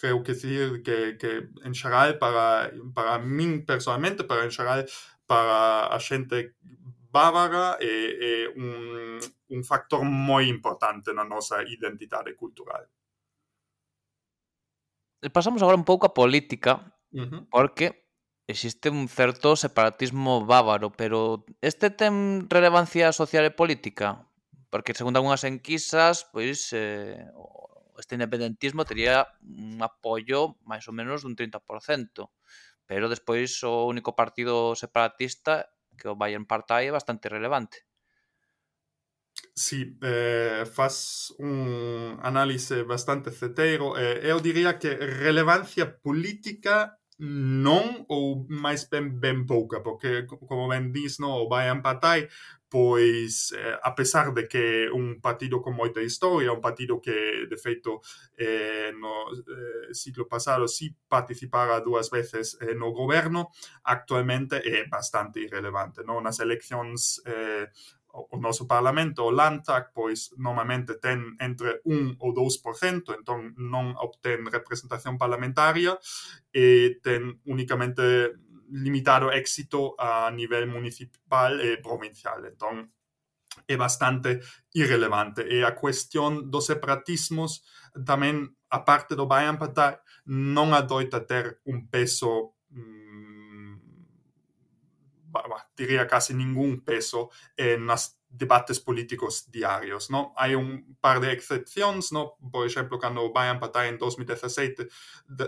Creo 0.00 0.22
que 0.22 0.32
decir 0.34 0.82
que, 0.82 1.16
que 1.16 1.48
en 1.62 1.74
xeral 1.74 2.18
para, 2.18 2.72
para 2.94 3.18
min 3.18 3.64
personalmente, 3.64 4.24
para 4.24 4.44
en 4.44 4.50
xeral 4.50 4.84
para 5.26 5.86
a 5.86 5.98
xente 6.02 6.58
bávara 7.12 7.76
é, 7.78 8.48
é 8.48 8.48
un, 8.56 9.20
un 9.52 9.62
factor 9.62 10.00
moi 10.02 10.48
importante 10.48 11.12
na 11.12 11.28
nosa 11.28 11.60
identidade 11.68 12.32
cultural. 12.32 12.88
E 15.22 15.28
pasamos 15.28 15.60
agora 15.60 15.78
un 15.78 15.86
pouco 15.86 16.08
a 16.08 16.16
política, 16.16 16.80
uh 16.80 17.20
mm-hmm. 17.20 17.28
-huh. 17.28 17.42
porque 17.52 17.86
existe 18.48 18.90
un 18.90 19.06
certo 19.06 19.54
separatismo 19.54 20.44
bávaro, 20.48 20.90
pero 20.90 21.44
este 21.60 21.92
ten 21.92 22.48
relevancia 22.48 23.12
social 23.12 23.44
e 23.44 23.54
política? 23.54 24.26
Porque, 24.72 24.96
segundo 24.96 25.20
algunhas 25.20 25.44
enquisas, 25.44 26.24
pois 26.32 26.72
eh, 26.72 27.28
este 28.00 28.16
independentismo 28.16 28.88
tería 28.88 29.28
un 29.44 29.78
apoio 29.84 30.56
máis 30.64 30.88
ou 30.88 30.96
menos 30.96 31.22
dun 31.22 31.36
30%, 31.36 32.32
pero 32.88 33.12
despois 33.12 33.60
o 33.62 33.86
único 33.86 34.16
partido 34.16 34.74
separatista 34.74 35.68
que 36.02 36.10
o 36.10 36.18
Bayern 36.18 36.46
Partai 36.52 36.82
é 36.90 36.96
bastante 36.98 37.30
relevante. 37.36 37.86
Sí, 39.54 39.98
eh, 40.02 40.64
faz 40.66 41.32
un 41.38 42.18
análise 42.22 42.82
bastante 42.84 43.30
ceteiro. 43.30 43.96
Eh, 43.98 44.20
eu 44.30 44.40
diría 44.40 44.78
que 44.78 44.96
relevancia 44.96 45.84
política 46.00 46.98
non 47.18 48.02
ou 48.08 48.48
máis 48.48 48.88
ben 48.90 49.20
ben 49.20 49.46
pouca, 49.46 49.78
porque 49.86 50.26
como 50.26 50.66
ben 50.72 50.90
dis, 50.90 51.20
no, 51.22 51.44
o 51.44 51.48
Bayern 51.52 51.82
Partai 51.84 52.26
pois 52.72 53.52
eh, 53.52 53.76
a 53.82 53.94
pesar 53.94 54.32
de 54.32 54.48
que 54.48 54.88
un 54.88 55.20
partido 55.20 55.60
con 55.60 55.76
moita 55.76 56.00
historia, 56.00 56.56
un 56.56 56.64
partido 56.64 57.04
que 57.04 57.44
de 57.44 57.58
feito 57.60 58.00
eh, 58.32 58.96
no 58.96 59.28
eh, 59.28 59.92
siglo 59.92 60.24
pasado 60.24 60.64
si 60.64 60.88
participara 60.88 61.84
dúas 61.84 62.08
veces 62.08 62.56
eh, 62.64 62.72
no 62.72 62.96
goberno, 62.96 63.52
actualmente 63.84 64.64
é 64.64 64.88
bastante 64.88 65.44
irrelevante. 65.44 66.00
Non? 66.00 66.24
Nas 66.24 66.40
eleccións 66.40 67.20
eh, 67.28 67.68
o 68.08 68.40
noso 68.40 68.64
Parlamento, 68.64 69.28
o 69.28 69.32
Landtag, 69.32 69.92
pois 69.92 70.32
normalmente 70.40 70.96
ten 70.96 71.36
entre 71.44 71.84
1 71.84 72.16
ou 72.24 72.32
2%, 72.32 73.12
entón 73.20 73.52
non 73.60 73.92
obtén 74.00 74.48
representación 74.48 75.20
parlamentaria 75.20 76.00
e 76.56 76.96
ten 77.04 77.36
únicamente 77.44 78.32
limitado 78.72 79.28
éxito 79.30 79.94
a 80.00 80.32
nivel 80.32 80.66
municipal 80.66 81.60
e 81.60 81.76
provincial. 81.76 82.40
Entón, 82.48 82.88
é 83.68 83.76
bastante 83.76 84.40
irrelevante. 84.72 85.44
E 85.44 85.60
a 85.60 85.76
cuestión 85.76 86.48
dos 86.48 86.72
separatismos 86.72 87.60
tamén, 88.08 88.56
a 88.72 88.80
parte 88.80 89.12
do 89.12 89.28
Bayern 89.28 89.60
Party, 89.60 90.00
non 90.32 90.72
adoita 90.72 91.28
ter 91.28 91.60
un 91.68 91.92
peso 91.92 92.56
mmm, 92.72 93.12
diría 95.76 96.06
casi 96.06 96.34
ningún 96.34 96.84
peso 96.84 97.30
en 97.56 97.86
nas 97.86 98.21
debates 98.32 98.80
políticos 98.80 99.50
diarios, 99.50 100.10
¿no? 100.10 100.32
Hay 100.36 100.54
un 100.54 100.96
par 101.00 101.20
de 101.20 101.32
excepciones, 101.32 102.12
¿no? 102.12 102.36
Por 102.50 102.66
ejemplo, 102.66 102.98
cuando 102.98 103.30
Bayern 103.32 103.60
Party 103.60 103.88
en 103.88 103.98
2017, 103.98 104.88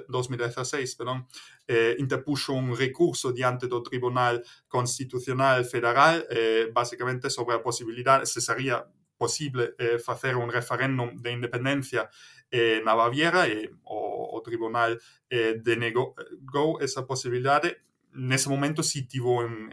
2016 0.09 0.97
perdón, 0.97 1.26
eh, 1.66 1.97
interpuso 1.99 2.53
un 2.53 2.76
recurso 2.76 3.32
diante 3.32 3.66
del 3.66 3.82
Tribunal 3.82 4.45
Constitucional 4.68 5.64
Federal, 5.64 6.26
eh, 6.30 6.70
básicamente 6.72 7.30
sobre 7.30 7.57
la 7.57 7.62
posibilidad, 7.62 8.22
se 8.24 8.41
sería 8.41 8.87
posible 9.16 9.74
eh, 9.78 9.99
hacer 10.07 10.37
un 10.37 10.51
referéndum 10.51 11.16
de 11.16 11.32
independencia 11.32 12.11
eh, 12.51 12.78
en 12.78 12.85
Baviera 12.85 13.47
e 13.47 13.70
o, 13.85 14.37
o 14.37 14.43
Tribunal 14.43 15.01
eh, 15.30 15.61
denegó 15.62 16.14
esa 16.80 17.07
posibilidad. 17.07 17.62
En 18.14 18.32
ese 18.32 18.49
momento 18.49 18.82
sí 18.82 19.09
tuvo 19.09 19.39
un, 19.39 19.70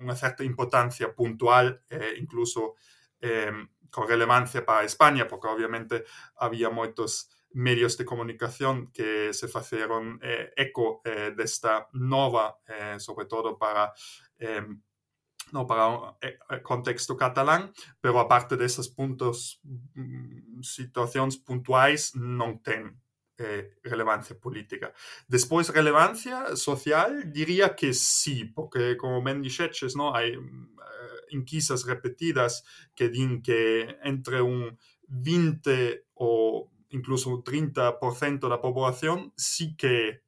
unha 0.00 0.16
certa 0.18 0.42
importancia 0.42 1.12
puntual 1.14 1.84
e 1.90 2.18
incluso 2.18 2.74
eh, 3.20 3.52
con 3.90 4.08
relevancia 4.08 4.66
para 4.66 4.84
España, 4.84 5.28
porque 5.28 5.46
obviamente 5.46 6.04
había 6.36 6.68
moitos 6.68 7.30
medios 7.54 7.96
de 7.96 8.04
comunicación 8.04 8.90
que 8.90 9.32
se 9.32 9.46
faceron 9.46 10.18
eh, 10.20 10.50
eco 10.56 11.00
eh, 11.04 11.30
desta 11.36 11.86
nova, 11.92 12.58
eh, 12.66 12.98
sobre 12.98 13.26
todo 13.26 13.56
para 13.56 13.94
eh, 14.38 14.66
no 15.52 15.66
para 15.66 15.86
o 15.86 16.18
contexto 16.62 17.14
catalán, 17.16 17.70
pero 18.00 18.18
aparte 18.18 18.56
desses 18.56 18.88
puntos, 18.88 19.60
mm, 19.94 20.62
situacións 20.66 21.38
puntuais, 21.38 22.10
non 22.18 22.58
ten 22.58 22.98
eh, 23.38 23.76
relevancia 23.82 24.38
política. 24.38 24.92
Despois, 25.26 25.68
relevancia 25.68 26.56
social, 26.56 27.32
diría 27.32 27.74
que 27.74 27.92
sí, 27.92 28.44
porque 28.44 28.96
como 28.96 29.22
ben 29.22 29.42
dixeches, 29.42 29.96
no? 29.96 30.14
hai 30.14 30.36
mm, 30.36 30.78
eh, 30.78 31.20
inquisas 31.34 31.84
repetidas 31.84 32.62
que 32.94 33.08
din 33.08 33.42
que 33.42 33.98
entre 34.04 34.40
un 34.40 34.78
20 35.08 36.06
ou 36.14 36.70
incluso 36.90 37.30
un 37.30 37.42
30% 37.42 38.48
da 38.48 38.62
poboación 38.62 39.32
sí 39.36 39.74
que 39.76 40.22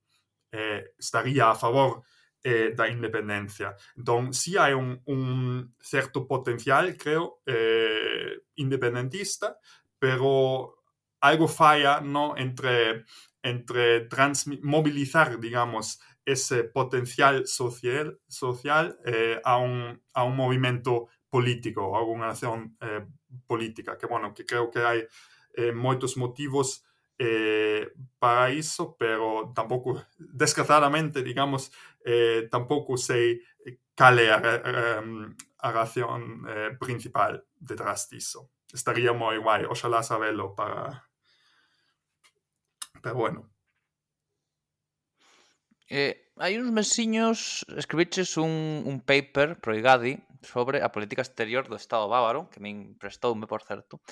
eh, 0.52 0.94
estaría 0.98 1.50
a 1.50 1.54
favor 1.54 2.02
eh, 2.42 2.72
da 2.74 2.88
independencia. 2.88 3.74
Entón, 3.96 4.32
sí 4.32 4.56
hai 4.56 4.74
un, 4.74 5.02
un 5.06 5.74
certo 5.80 6.26
potencial, 6.26 6.96
creo, 6.96 7.42
eh, 7.46 8.46
independentista, 8.56 9.58
pero 9.98 10.75
algo 11.28 11.48
falla 11.48 12.00
¿no? 12.00 12.36
entre, 12.36 13.04
entre 13.42 14.08
movilizar, 14.62 15.38
digamos, 15.38 16.00
ese 16.24 16.64
potencial 16.64 17.46
social, 17.46 18.18
social 18.26 18.98
eh, 19.04 19.40
a, 19.44 19.58
un, 19.58 20.02
a, 20.12 20.24
un, 20.24 20.36
movimiento 20.36 21.08
político, 21.30 21.96
a 21.96 22.02
una 22.02 22.30
acción 22.30 22.76
eh, 22.80 23.06
política, 23.46 23.96
que, 23.96 24.06
bueno, 24.06 24.34
que 24.34 24.44
creo 24.44 24.68
que 24.68 24.82
hai 24.82 25.06
eh, 25.54 25.70
moitos 25.72 26.18
motivos 26.18 26.82
eh, 27.18 27.94
para 28.18 28.50
iso, 28.50 28.96
pero 28.98 29.52
tampouco, 29.54 30.02
desgraciadamente, 30.18 31.22
digamos, 31.22 31.70
eh, 32.04 32.48
tampouco 32.50 32.98
sei 32.98 33.40
cale 33.94 34.30
a, 34.30 34.36
a, 34.36 35.02
a 35.58 35.72
razón 35.72 36.44
eh, 36.48 36.76
principal 36.78 37.46
detrás 37.54 38.10
diso. 38.10 38.50
Estaría 38.74 39.14
moi 39.14 39.38
guai, 39.38 39.64
oxalá 39.64 40.02
sabelo 40.02 40.54
para 40.54 41.05
Pero 43.06 43.18
bueno. 43.18 43.48
Eh, 45.86 46.34
hai 46.42 46.58
uns 46.58 46.74
mesiños 46.74 47.62
escribiches 47.78 48.34
un, 48.34 48.82
un 48.82 48.98
paper 48.98 49.62
pro 49.62 49.78
Igadi 49.78 50.18
sobre 50.42 50.82
a 50.82 50.90
política 50.90 51.22
exterior 51.22 51.70
do 51.70 51.78
Estado 51.78 52.10
bávaro, 52.10 52.50
que 52.50 52.58
me 52.58 52.98
prestoume, 52.98 53.46
por 53.46 53.62
certo. 53.62 54.02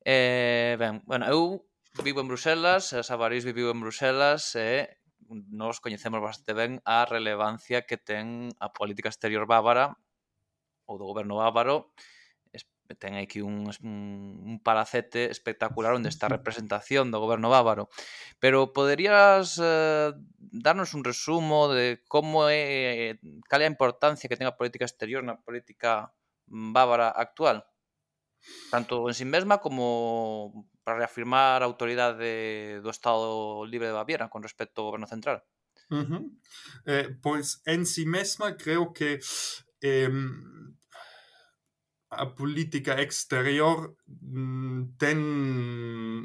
Eh, 0.00 0.80
ben, 0.80 1.04
bueno, 1.04 1.28
eu 1.28 1.68
vivo 2.00 2.24
en 2.24 2.32
Bruselas, 2.32 2.96
a 2.96 3.04
Sabarís 3.04 3.44
viviu 3.44 3.68
en 3.68 3.84
Bruselas 3.84 4.56
e 4.56 4.64
eh, 4.64 4.96
nos 5.52 5.84
coñecemos 5.84 6.24
bastante 6.24 6.56
ben 6.56 6.80
a 6.88 7.04
relevancia 7.04 7.84
que 7.84 8.00
ten 8.00 8.48
a 8.64 8.72
política 8.72 9.12
exterior 9.12 9.44
bávara 9.44 9.92
ou 10.88 10.96
do 10.96 11.04
goberno 11.04 11.36
bávaro 11.36 11.92
ten 12.94 13.18
aquí 13.18 13.42
un, 13.42 13.66
un, 13.82 14.60
palacete 14.62 15.26
espectacular 15.32 15.92
onde 15.98 16.08
está 16.08 16.30
a 16.30 16.34
representación 16.38 17.10
do 17.10 17.18
goberno 17.18 17.50
bávaro. 17.50 17.90
Pero 18.38 18.70
poderías 18.70 19.58
eh, 19.58 20.14
darnos 20.38 20.94
un 20.94 21.02
resumo 21.02 21.66
de 21.72 22.04
como 22.06 22.46
é, 22.46 22.62
eh, 23.10 23.20
cal 23.50 23.60
é 23.62 23.66
a 23.66 23.72
importancia 23.72 24.30
que 24.30 24.38
ten 24.38 24.46
a 24.46 24.54
política 24.54 24.86
exterior 24.86 25.26
na 25.26 25.40
política 25.42 26.14
bávara 26.46 27.10
actual? 27.10 27.66
Tanto 28.70 29.10
en 29.10 29.14
sí 29.18 29.26
mesma 29.26 29.58
como 29.58 30.70
para 30.86 31.02
reafirmar 31.02 31.62
a 31.62 31.66
autoridade 31.66 32.78
do 32.78 32.90
Estado 32.94 33.66
Libre 33.66 33.90
de 33.90 33.98
Baviera 33.98 34.30
con 34.30 34.46
respecto 34.46 34.80
ao 34.80 34.94
goberno 34.94 35.10
central. 35.10 35.42
Uh 35.90 36.02
-huh. 36.02 36.22
eh, 36.86 37.10
pois 37.22 37.62
en 37.66 37.86
sí 37.86 38.06
mesma 38.06 38.56
creo 38.56 38.92
que 38.92 39.18
eh, 39.80 40.10
a 42.16 42.26
política 42.34 43.00
exterior 43.00 43.96
mm, 44.06 44.96
ten 44.98 45.18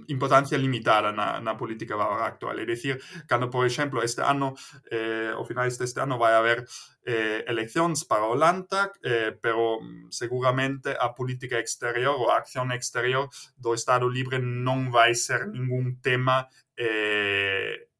importancia 0.07 0.57
limitada 0.57 1.11
na, 1.11 1.39
na 1.39 1.55
política 1.55 1.95
actual. 1.95 2.59
É 2.59 2.65
dicir, 2.65 3.01
cando, 3.27 3.49
por 3.49 3.65
exemplo, 3.65 4.01
este 4.01 4.21
ano, 4.21 4.55
eh, 4.89 5.31
ao 5.35 5.45
final 5.45 5.67
deste 5.67 5.99
ano, 5.99 6.17
vai 6.17 6.33
haber 6.33 6.65
eh, 7.05 7.43
eleccións 7.47 8.03
para 8.03 8.25
o 8.25 8.35
Landtag, 8.35 8.91
eh, 9.03 9.35
pero 9.41 9.81
mm, 9.81 10.09
seguramente 10.09 10.95
a 10.97 11.09
política 11.09 11.59
exterior 11.59 12.15
ou 12.15 12.29
a 12.31 12.37
acción 12.37 12.71
exterior 12.71 13.29
do 13.57 13.73
Estado 13.73 14.07
Libre 14.07 14.39
non 14.39 14.89
vai 14.89 15.15
ser 15.15 15.47
ningún 15.47 15.99
tema 16.01 16.47
eh, 16.77 17.91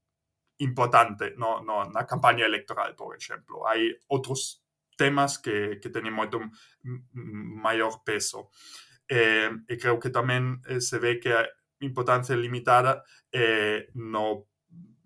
importante 0.62 1.34
no, 1.38 1.62
no, 1.62 1.90
na 1.90 2.06
campaña 2.06 2.46
electoral, 2.46 2.94
por 2.96 3.16
exemplo. 3.16 3.66
Hai 3.66 3.98
outros 4.08 4.61
temas 5.02 5.42
que, 5.42 5.82
que 5.82 5.90
teñen 5.90 6.14
moito 6.14 6.38
maior 6.86 8.06
peso. 8.06 8.54
Eh, 9.10 9.50
e 9.66 9.76
creo 9.82 9.98
que 9.98 10.14
tamén 10.14 10.62
eh, 10.70 10.78
se 10.78 11.02
ve 11.02 11.18
que 11.18 11.34
a 11.34 11.50
importancia 11.82 12.38
limitada 12.38 13.02
eh, 13.34 13.90
no, 13.98 14.46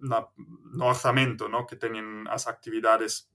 na, 0.03 0.27
no 0.75 0.85
orzamento 0.91 1.47
no? 1.47 1.63
que 1.63 1.79
teñen 1.79 2.27
as 2.27 2.51
actividades 2.51 3.31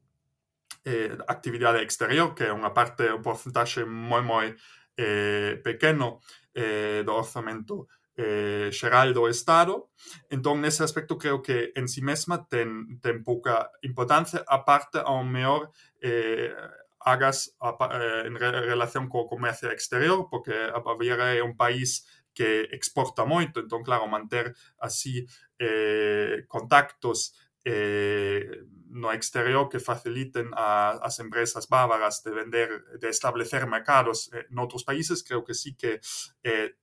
eh, 0.84 1.16
actividade 1.28 1.80
exterior, 1.80 2.36
que 2.36 2.48
é 2.48 2.52
unha 2.52 2.76
parte, 2.76 3.08
un 3.08 3.24
porcentaxe 3.24 3.88
moi 3.88 4.20
moi 4.20 4.52
eh, 5.00 5.56
pequeno 5.64 6.20
eh, 6.52 7.00
do 7.04 7.16
orzamento 7.16 7.88
eh, 8.20 8.68
xeral 8.72 9.16
do 9.16 9.32
Estado. 9.32 9.88
Entón, 10.28 10.60
nese 10.60 10.84
aspecto, 10.84 11.16
creo 11.16 11.40
que 11.40 11.72
en 11.72 11.88
sí 11.88 12.04
mesma 12.04 12.44
ten, 12.44 13.00
ten 13.00 13.24
pouca 13.24 13.72
importancia, 13.80 14.44
aparte 14.44 15.00
ao 15.00 15.24
mellor 15.24 15.72
eh, 16.04 16.52
hagas 17.00 17.56
a, 17.64 17.72
eh, 17.96 18.28
en 18.28 18.36
re, 18.36 18.52
relación 18.68 19.08
co 19.08 19.24
comercio 19.24 19.72
exterior, 19.72 20.28
porque 20.28 20.52
Baviera 20.84 21.32
é 21.32 21.40
un 21.40 21.56
país 21.56 22.04
que 22.36 22.68
exporta 22.76 23.24
moito, 23.24 23.64
entón, 23.64 23.82
claro, 23.82 24.06
manter 24.06 24.52
así 24.78 25.24
eh, 25.58 26.44
contactos 26.46 27.32
eh, 27.64 28.64
no 28.90 29.12
exterior 29.12 29.68
que 29.68 29.78
faciliten 29.80 30.50
a, 30.52 30.98
as 31.00 31.20
empresas 31.20 31.68
bávaras 31.68 32.22
de 32.22 32.30
vender, 32.32 32.68
de 33.00 33.08
establecer 33.08 33.66
mercados 33.66 34.28
eh, 34.32 34.46
en 34.50 34.56
outros 34.60 34.84
países, 34.84 35.24
creo 35.24 35.40
que 35.40 35.54
sí 35.54 35.72
que 35.76 36.00
eh, 36.44 36.76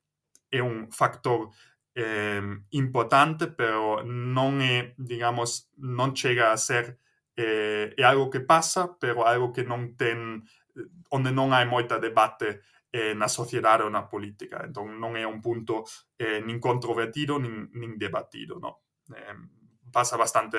é 0.51 0.61
un 0.61 0.91
factor 0.91 1.49
eh, 1.95 2.41
importante, 2.71 3.47
pero 3.47 4.03
non 4.03 4.61
é, 4.61 4.93
digamos, 4.97 5.71
non 5.81 6.13
chega 6.13 6.53
a 6.53 6.57
ser 6.57 6.99
eh, 7.37 7.93
é 7.97 8.03
algo 8.03 8.29
que 8.29 8.41
pasa, 8.41 8.97
pero 8.99 9.25
algo 9.25 9.53
que 9.53 9.63
non 9.63 9.97
ten 9.97 10.41
eh, 10.75 10.85
onde 11.13 11.31
non 11.33 11.53
hai 11.53 11.65
moita 11.65 11.97
debate 11.97 12.61
eh, 12.93 13.13
na 13.13 13.27
sociedade 13.27 13.83
ou 13.83 13.91
na 13.93 14.09
política. 14.09 14.65
Entón 14.65 14.97
non 14.97 15.17
é 15.17 15.25
un 15.25 15.41
punto 15.41 15.85
eh, 16.17 16.41
nin 16.41 16.57
controvertido 16.61 17.37
nin, 17.37 17.69
nin 17.73 17.97
debatido, 17.97 18.57
no? 18.61 18.85
Ehm, 19.13 19.17
eh, 19.17 19.91
pasa 19.91 20.17
bastante 20.17 20.57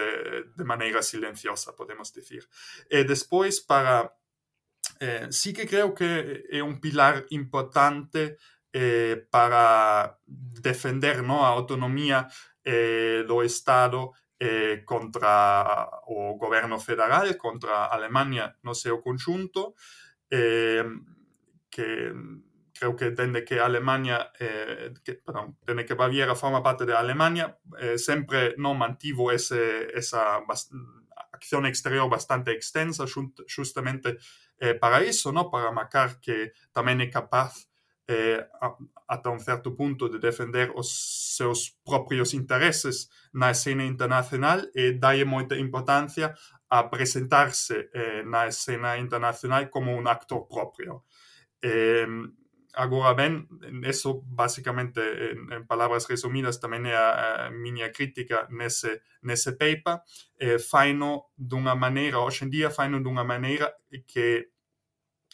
de 0.56 0.64
maneira 0.64 1.02
silenciosa, 1.02 1.76
podemos 1.76 2.10
dicir. 2.12 2.48
E 2.90 3.04
despois 3.04 3.60
para 3.60 4.14
eh, 5.00 5.28
sí 5.30 5.52
que 5.52 5.66
creo 5.66 5.94
que 5.94 6.46
é 6.50 6.62
un 6.62 6.80
pilar 6.80 7.26
importante 7.30 8.38
eh, 8.72 9.26
para 9.30 10.18
defender 10.26 11.22
¿no? 11.22 11.44
a 11.44 11.48
autonomía 11.48 12.28
eh, 12.64 13.24
do 13.26 13.42
Estado 13.42 14.12
eh, 14.38 14.82
contra 14.84 15.88
o 16.06 16.36
goberno 16.38 16.78
federal, 16.78 17.36
contra 17.36 17.86
Alemania 17.86 18.54
no 18.62 18.74
seu 18.74 19.00
conxunto, 19.00 19.74
eh, 20.30 20.84
que 21.70 22.12
creo 22.78 22.94
que 22.94 23.10
dende 23.10 23.44
que 23.44 23.58
Alemania, 23.58 24.30
eh, 24.38 24.94
que, 25.02 25.14
perdón, 25.14 25.58
dende 25.66 25.84
que 25.84 25.94
Baviera 25.94 26.34
forma 26.34 26.62
parte 26.62 26.86
de 26.86 26.94
Alemania, 26.94 27.58
eh, 27.80 27.98
sempre 27.98 28.54
non 28.56 28.78
mantivo 28.78 29.34
ese, 29.34 29.90
esa 29.98 30.38
acción 31.32 31.66
exterior 31.66 32.06
bastante 32.08 32.52
extensa 32.52 33.04
justamente 33.06 34.18
eh, 34.60 34.74
para 34.74 35.02
iso, 35.02 35.32
no? 35.32 35.50
para 35.50 35.70
marcar 35.72 36.20
que 36.20 36.54
tamén 36.70 37.02
é 37.02 37.10
capaz 37.10 37.67
eh, 38.08 38.40
att 39.06 39.26
un 39.26 39.40
certo 39.40 39.74
punto 39.74 40.08
de 40.08 40.18
defender 40.18 40.70
os 40.74 41.36
seus 41.36 41.76
propios 41.84 42.32
intereses 42.32 43.10
na 43.32 43.50
escena 43.50 43.84
internacional 43.84 44.66
e 44.74 44.92
dalle 44.92 45.24
moita 45.24 45.54
importancia 45.56 46.34
a 46.68 46.88
presentarse 46.88 47.90
eh, 47.92 48.22
na 48.24 48.46
escena 48.46 48.96
internacional 48.96 49.68
como 49.68 49.96
un 49.96 50.06
actor 50.08 50.48
propio. 50.48 51.04
Eh, 51.62 52.06
agora 52.74 53.12
ben, 53.12 53.48
eso 53.84 54.22
basicamente 54.24 55.32
en, 55.32 55.52
en 55.52 55.66
palabras 55.66 56.08
resumidas 56.08 56.60
tamén 56.60 56.88
é 56.88 56.96
a, 56.96 57.48
a 57.48 57.50
miña 57.50 57.92
crítica 57.92 58.48
nese, 58.48 59.04
nese 59.20 59.52
paper, 59.52 60.00
eh, 60.40 60.56
faino 60.56 61.28
dunha 61.36 61.76
maneira, 61.76 62.24
hoxe 62.24 62.44
en 62.44 62.50
día 62.52 62.72
faino 62.72 63.00
dunha 63.04 63.24
maneira 63.24 63.72
que 64.08 64.48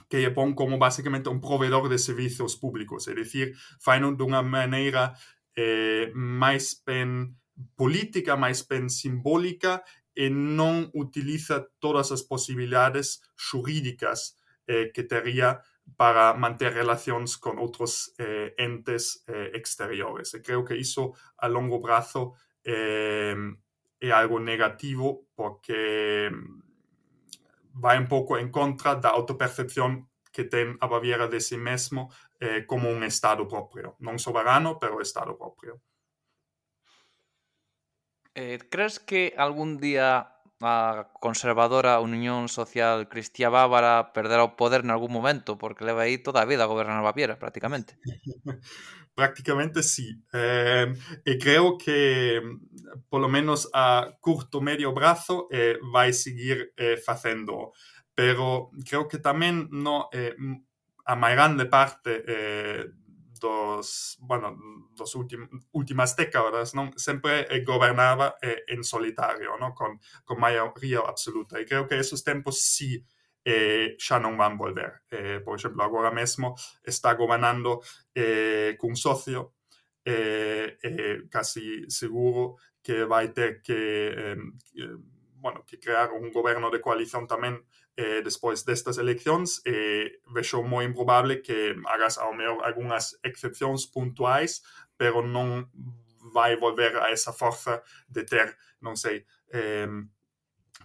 que 0.09 0.21
lle 0.21 0.31
pon 0.31 0.55
como 0.55 0.79
basicamente 0.79 1.29
un 1.29 1.41
proveedor 1.41 1.89
de 1.89 1.99
servizos 1.99 2.57
públicos, 2.57 3.09
é 3.09 3.15
dicir, 3.15 3.55
faino 3.81 4.13
dunha 4.15 4.43
maneira 4.43 5.15
eh, 5.57 6.11
máis 6.15 6.83
ben 6.85 7.39
política, 7.77 8.37
máis 8.37 8.67
ben 8.67 8.91
simbólica 8.91 9.83
e 10.15 10.31
non 10.31 10.91
utiliza 10.95 11.67
todas 11.79 12.11
as 12.15 12.23
posibilidades 12.23 13.23
xurídicas 13.35 14.39
eh, 14.67 14.91
que 14.95 15.03
tería 15.03 15.63
para 15.97 16.35
manter 16.35 16.73
relacións 16.73 17.37
con 17.37 17.59
outros 17.59 18.15
eh, 18.19 18.55
entes 18.59 19.23
eh, 19.29 19.53
exteriores. 19.55 20.35
E 20.35 20.43
creo 20.43 20.65
que 20.65 20.75
iso 20.75 21.15
a 21.39 21.47
longo 21.47 21.79
prazo 21.79 22.35
eh, 22.65 23.37
é 24.01 24.11
algo 24.11 24.41
negativo 24.41 25.29
porque 25.37 26.31
vai 27.75 27.99
un 27.99 28.07
pouco 28.07 28.39
en 28.39 28.51
contra 28.51 28.95
da 28.95 29.11
autopercepción 29.11 30.09
que 30.35 30.47
ten 30.47 30.79
a 30.83 30.87
Baviera 30.87 31.27
de 31.31 31.39
si 31.39 31.55
sí 31.55 31.57
mesmo 31.59 32.11
eh, 32.41 32.67
como 32.67 32.91
un 32.91 33.03
Estado 33.03 33.47
propio. 33.47 33.95
Non 34.03 34.19
soberano, 34.19 34.79
pero 34.79 34.99
Estado 34.99 35.39
propio. 35.39 35.83
Eh, 38.35 38.59
crees 38.71 38.99
que 38.99 39.35
algún 39.39 39.79
día 39.79 40.35
a 40.65 41.11
conservadora 41.21 42.01
Unión 42.01 42.49
Social 42.49 43.09
Cristiá 43.09 43.49
Bávara 43.51 44.13
perderá 44.17 44.43
o 44.43 44.57
poder 44.57 44.81
en 44.83 44.91
algún 44.91 45.13
momento, 45.13 45.59
porque 45.59 45.85
leva 45.85 46.03
aí 46.03 46.17
toda 46.19 46.41
a 46.43 46.49
vida 46.49 46.65
a 46.65 46.71
gobernar 46.71 47.03
Baviera, 47.03 47.39
prácticamente. 47.39 47.99
Prácticamente 49.17 49.83
sí. 49.85 50.21
Eh, 50.33 50.93
y 51.25 51.39
creo 51.39 51.79
que, 51.79 52.43
por 53.09 53.21
lo 53.21 53.29
menos 53.29 53.71
a 53.73 54.09
corto 54.21 54.61
medio 54.61 54.93
brazo, 54.93 55.47
eh, 55.53 55.79
va 55.95 56.03
a 56.05 56.13
seguir 56.13 56.73
eh, 56.77 57.01
haciendo. 57.07 57.73
Pero 58.15 58.71
creo 58.89 59.07
que 59.07 59.19
también 59.19 59.69
no, 59.71 60.09
eh, 60.13 60.35
a 61.05 61.15
más 61.15 61.33
grande 61.33 61.67
parte 61.67 62.25
eh, 62.27 62.87
dos, 63.41 64.17
bueno, 64.21 64.57
dos 64.97 65.15
últimas 65.73 66.17
décadas, 66.17 66.75
¿no? 66.75 66.91
Siempre 66.97 67.47
gobernaba 67.65 68.35
eh, 68.43 68.63
en 68.67 68.83
solitario, 68.83 69.57
¿no? 69.61 69.75
Con, 69.75 70.01
con 70.25 70.41
mayoría 70.41 71.01
absoluta. 71.07 71.61
Y 71.61 71.67
creo 71.67 71.87
que 71.87 71.99
esos 72.01 72.25
tiempos 72.25 72.61
sí 72.61 73.05
eh, 73.45 73.95
xa 74.01 74.19
non 74.19 74.41
van 74.41 74.57
volver. 74.57 75.05
Eh, 75.13 75.41
por 75.45 75.55
exemplo, 75.61 75.85
agora 75.85 76.11
mesmo 76.11 76.57
está 76.83 77.15
gobernando 77.15 77.85
eh, 78.17 78.75
cun 78.81 78.97
socio 78.97 79.55
eh, 80.05 80.79
eh, 80.83 81.29
casi 81.31 81.85
seguro 81.89 82.57
que 82.83 83.05
vai 83.05 83.33
ter 83.33 83.63
que 83.63 84.13
eh, 84.13 84.37
bueno, 85.45 85.65
que 85.67 85.79
crear 85.79 86.11
un 86.13 86.33
goberno 86.33 86.71
de 86.71 86.81
coalición 86.81 87.29
tamén 87.29 87.61
eh, 87.97 88.25
despois 88.25 88.65
destas 88.65 88.97
eleccións 88.97 89.61
e 89.69 89.77
eh, 89.77 90.07
vexo 90.33 90.65
moi 90.65 90.89
improbable 90.89 91.45
que 91.45 91.77
hagas 91.85 92.17
ao 92.17 92.33
mellor 92.33 92.65
algunhas 92.65 93.21
excepcións 93.21 93.85
puntuais, 93.85 94.65
pero 94.97 95.21
non 95.21 95.69
vai 96.33 96.57
volver 96.57 96.97
a 96.97 97.13
esa 97.13 97.37
forza 97.37 97.85
de 98.09 98.25
ter, 98.25 98.57
non 98.81 98.97
sei, 98.97 99.29
eh, 99.53 99.89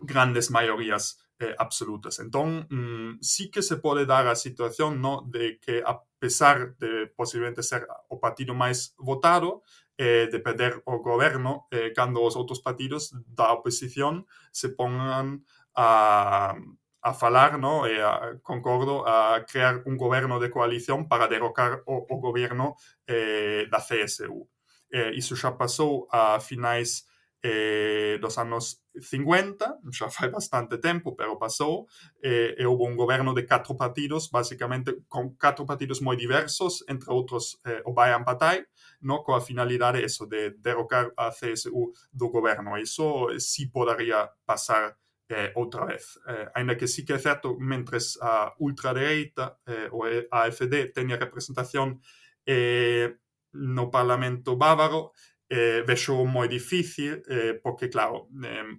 grandes 0.03 0.51
maiorías 0.51 1.23
eh, 1.39 1.55
absolutas. 1.57 2.19
Entón, 2.19 2.67
mm, 2.69 3.19
sí 3.21 3.49
que 3.49 3.61
se 3.61 3.77
pode 3.77 4.05
dar 4.05 4.27
a 4.27 4.35
situación 4.35 5.01
no 5.01 5.23
de 5.27 5.59
que 5.59 5.81
a 5.85 6.03
pesar 6.19 6.75
de 6.77 7.07
posiblemente 7.07 7.63
ser 7.63 7.87
o 8.09 8.19
partido 8.19 8.53
máis 8.53 8.93
votado, 8.99 9.63
eh, 9.97 10.27
de 10.31 10.39
perder 10.39 10.81
o 10.85 10.99
goberno, 10.99 11.67
eh, 11.71 11.91
cando 11.95 12.23
os 12.23 12.35
outros 12.35 12.63
partidos 12.63 13.11
da 13.27 13.51
oposición 13.51 14.27
se 14.51 14.69
pongan 14.71 15.43
a, 15.75 16.55
a 17.01 17.11
falar, 17.13 17.59
no, 17.59 17.87
e 17.87 17.99
a, 17.99 18.39
concordo, 18.43 19.07
a 19.07 19.43
crear 19.43 19.83
un 19.85 19.95
goberno 19.97 20.39
de 20.39 20.51
coalición 20.51 21.07
para 21.07 21.27
derrocar 21.27 21.83
o, 21.85 22.07
o 22.07 22.15
goberno 22.19 22.75
eh, 23.07 23.67
da 23.71 23.79
CSU. 23.79 24.47
Eh, 24.91 25.11
iso 25.15 25.35
xa 25.35 25.55
pasou 25.55 26.07
a 26.11 26.39
finais 26.39 27.05
eh, 27.41 28.17
dos 28.21 28.37
anos 28.37 28.83
50, 28.99 29.79
xa 29.91 30.09
fai 30.09 30.29
bastante 30.29 30.77
tempo, 30.77 31.15
pero 31.15 31.39
pasou, 31.39 31.87
eh, 32.21 32.55
e 32.57 32.65
houve 32.65 32.83
un 32.83 32.95
goberno 32.95 33.33
de 33.33 33.45
catro 33.45 33.75
partidos, 33.75 34.29
basicamente 34.29 35.03
con 35.07 35.35
catro 35.35 35.65
partidos 35.65 36.01
moi 36.01 36.17
diversos, 36.19 36.83
entre 36.87 37.11
outros 37.11 37.59
eh, 37.63 37.81
o 37.85 37.93
Bayan 37.93 38.27
Patai, 38.27 38.67
no 39.01 39.23
coa 39.23 39.39
finalidade 39.39 40.03
eso 40.03 40.27
de 40.27 40.51
derrocar 40.59 41.13
a 41.15 41.31
CSU 41.31 41.95
do 42.11 42.27
goberno. 42.27 42.75
Iso 42.75 43.31
si 43.39 43.71
podaría 43.71 44.27
pasar 44.45 44.99
eh, 45.29 45.53
outra 45.55 45.85
vez. 45.85 46.19
Eh, 46.27 46.49
ainda 46.55 46.75
que 46.75 46.87
sí 46.87 47.05
que 47.05 47.13
é 47.13 47.19
certo, 47.19 47.55
mentres 47.59 48.17
a 48.21 48.51
ultradereita, 48.59 49.59
eh, 49.65 49.87
o 49.91 50.03
AFD, 50.03 50.91
teña 50.91 51.15
representación 51.15 52.01
eh, 52.45 53.15
no 53.53 53.89
Parlamento 53.89 54.57
Bávaro, 54.57 55.13
eh, 55.49 55.81
vexo 55.85 56.25
moi 56.25 56.47
difícil 56.47 57.25
eh, 57.27 57.57
porque 57.57 57.89
claro 57.89 58.29
eh, 58.45 58.69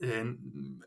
eh, 0.00 0.26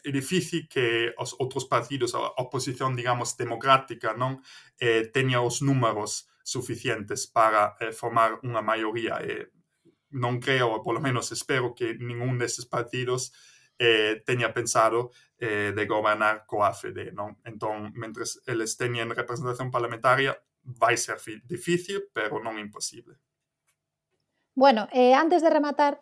é 0.03 0.11
difícil 0.11 0.67
que 0.67 1.13
os 1.17 1.37
outros 1.39 1.65
partidos 1.65 2.13
a 2.17 2.33
oposición 2.41 2.97
digamos 2.97 3.37
democrática 3.37 4.17
non 4.17 4.41
eh, 4.81 5.07
teña 5.13 5.39
os 5.45 5.61
números 5.61 6.27
suficientes 6.43 7.29
para 7.29 7.77
eh, 7.79 7.93
formar 7.93 8.41
unha 8.41 8.65
maioría 8.65 9.21
eh, 9.21 9.53
non 10.09 10.41
creo, 10.41 10.73
ou 10.73 10.81
polo 10.81 10.97
menos 10.97 11.29
espero 11.29 11.77
que 11.77 11.93
ningún 12.01 12.41
desses 12.41 12.65
partidos 12.65 13.29
eh, 13.77 14.21
teña 14.25 14.53
pensado 14.53 15.13
eh, 15.37 15.71
de 15.71 15.85
gobernar 15.85 16.49
coa 16.49 16.73
AFD, 16.73 17.13
non? 17.13 17.37
Entón, 17.45 17.93
mentres 17.93 18.41
eles 18.49 18.75
teñen 18.75 19.13
representación 19.13 19.69
parlamentaria, 19.69 20.35
vai 20.65 20.97
ser 20.97 21.21
difícil, 21.45 22.09
pero 22.11 22.41
non 22.41 22.57
imposible. 22.57 23.21
Bueno, 24.59 24.89
eh, 24.91 25.13
antes 25.13 25.41
de 25.41 25.49
rematar, 25.49 26.01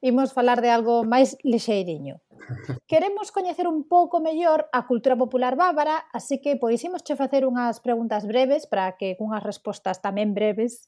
imos 0.00 0.30
falar 0.32 0.62
de 0.62 0.70
algo 0.70 1.02
máis 1.02 1.34
lixeiriño. 1.42 2.22
Queremos 2.86 3.34
coñecer 3.34 3.66
un 3.66 3.82
pouco 3.82 4.22
mellor 4.22 4.70
a 4.70 4.86
cultura 4.86 5.18
popular 5.18 5.58
bávara, 5.58 6.06
así 6.14 6.38
que 6.38 6.54
pois 6.54 6.78
imos 6.86 7.02
che 7.02 7.18
facer 7.18 7.42
unhas 7.42 7.82
preguntas 7.82 8.22
breves 8.30 8.70
para 8.70 8.94
que 8.94 9.18
cunhas 9.18 9.42
respostas 9.42 9.98
tamén 10.06 10.38
breves 10.38 10.86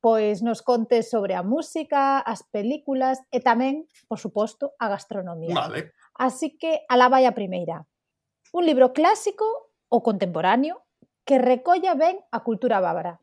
pois 0.00 0.40
nos 0.40 0.64
contes 0.64 1.12
sobre 1.12 1.36
a 1.36 1.44
música, 1.44 2.16
as 2.24 2.40
películas 2.48 3.20
e 3.28 3.44
tamén, 3.44 3.84
por 4.08 4.16
suposto, 4.16 4.72
a 4.80 4.88
gastronomía. 4.88 5.52
Vale. 5.52 5.92
Así 6.16 6.56
que 6.56 6.80
alá 6.88 7.12
vai 7.12 7.28
a 7.28 7.36
primeira. 7.36 7.84
Un 8.56 8.64
libro 8.64 8.96
clásico 8.96 9.44
ou 9.92 10.00
contemporáneo 10.00 10.80
que 11.28 11.36
recolla 11.36 11.92
ben 11.92 12.24
a 12.32 12.40
cultura 12.40 12.80
bávara 12.80 13.20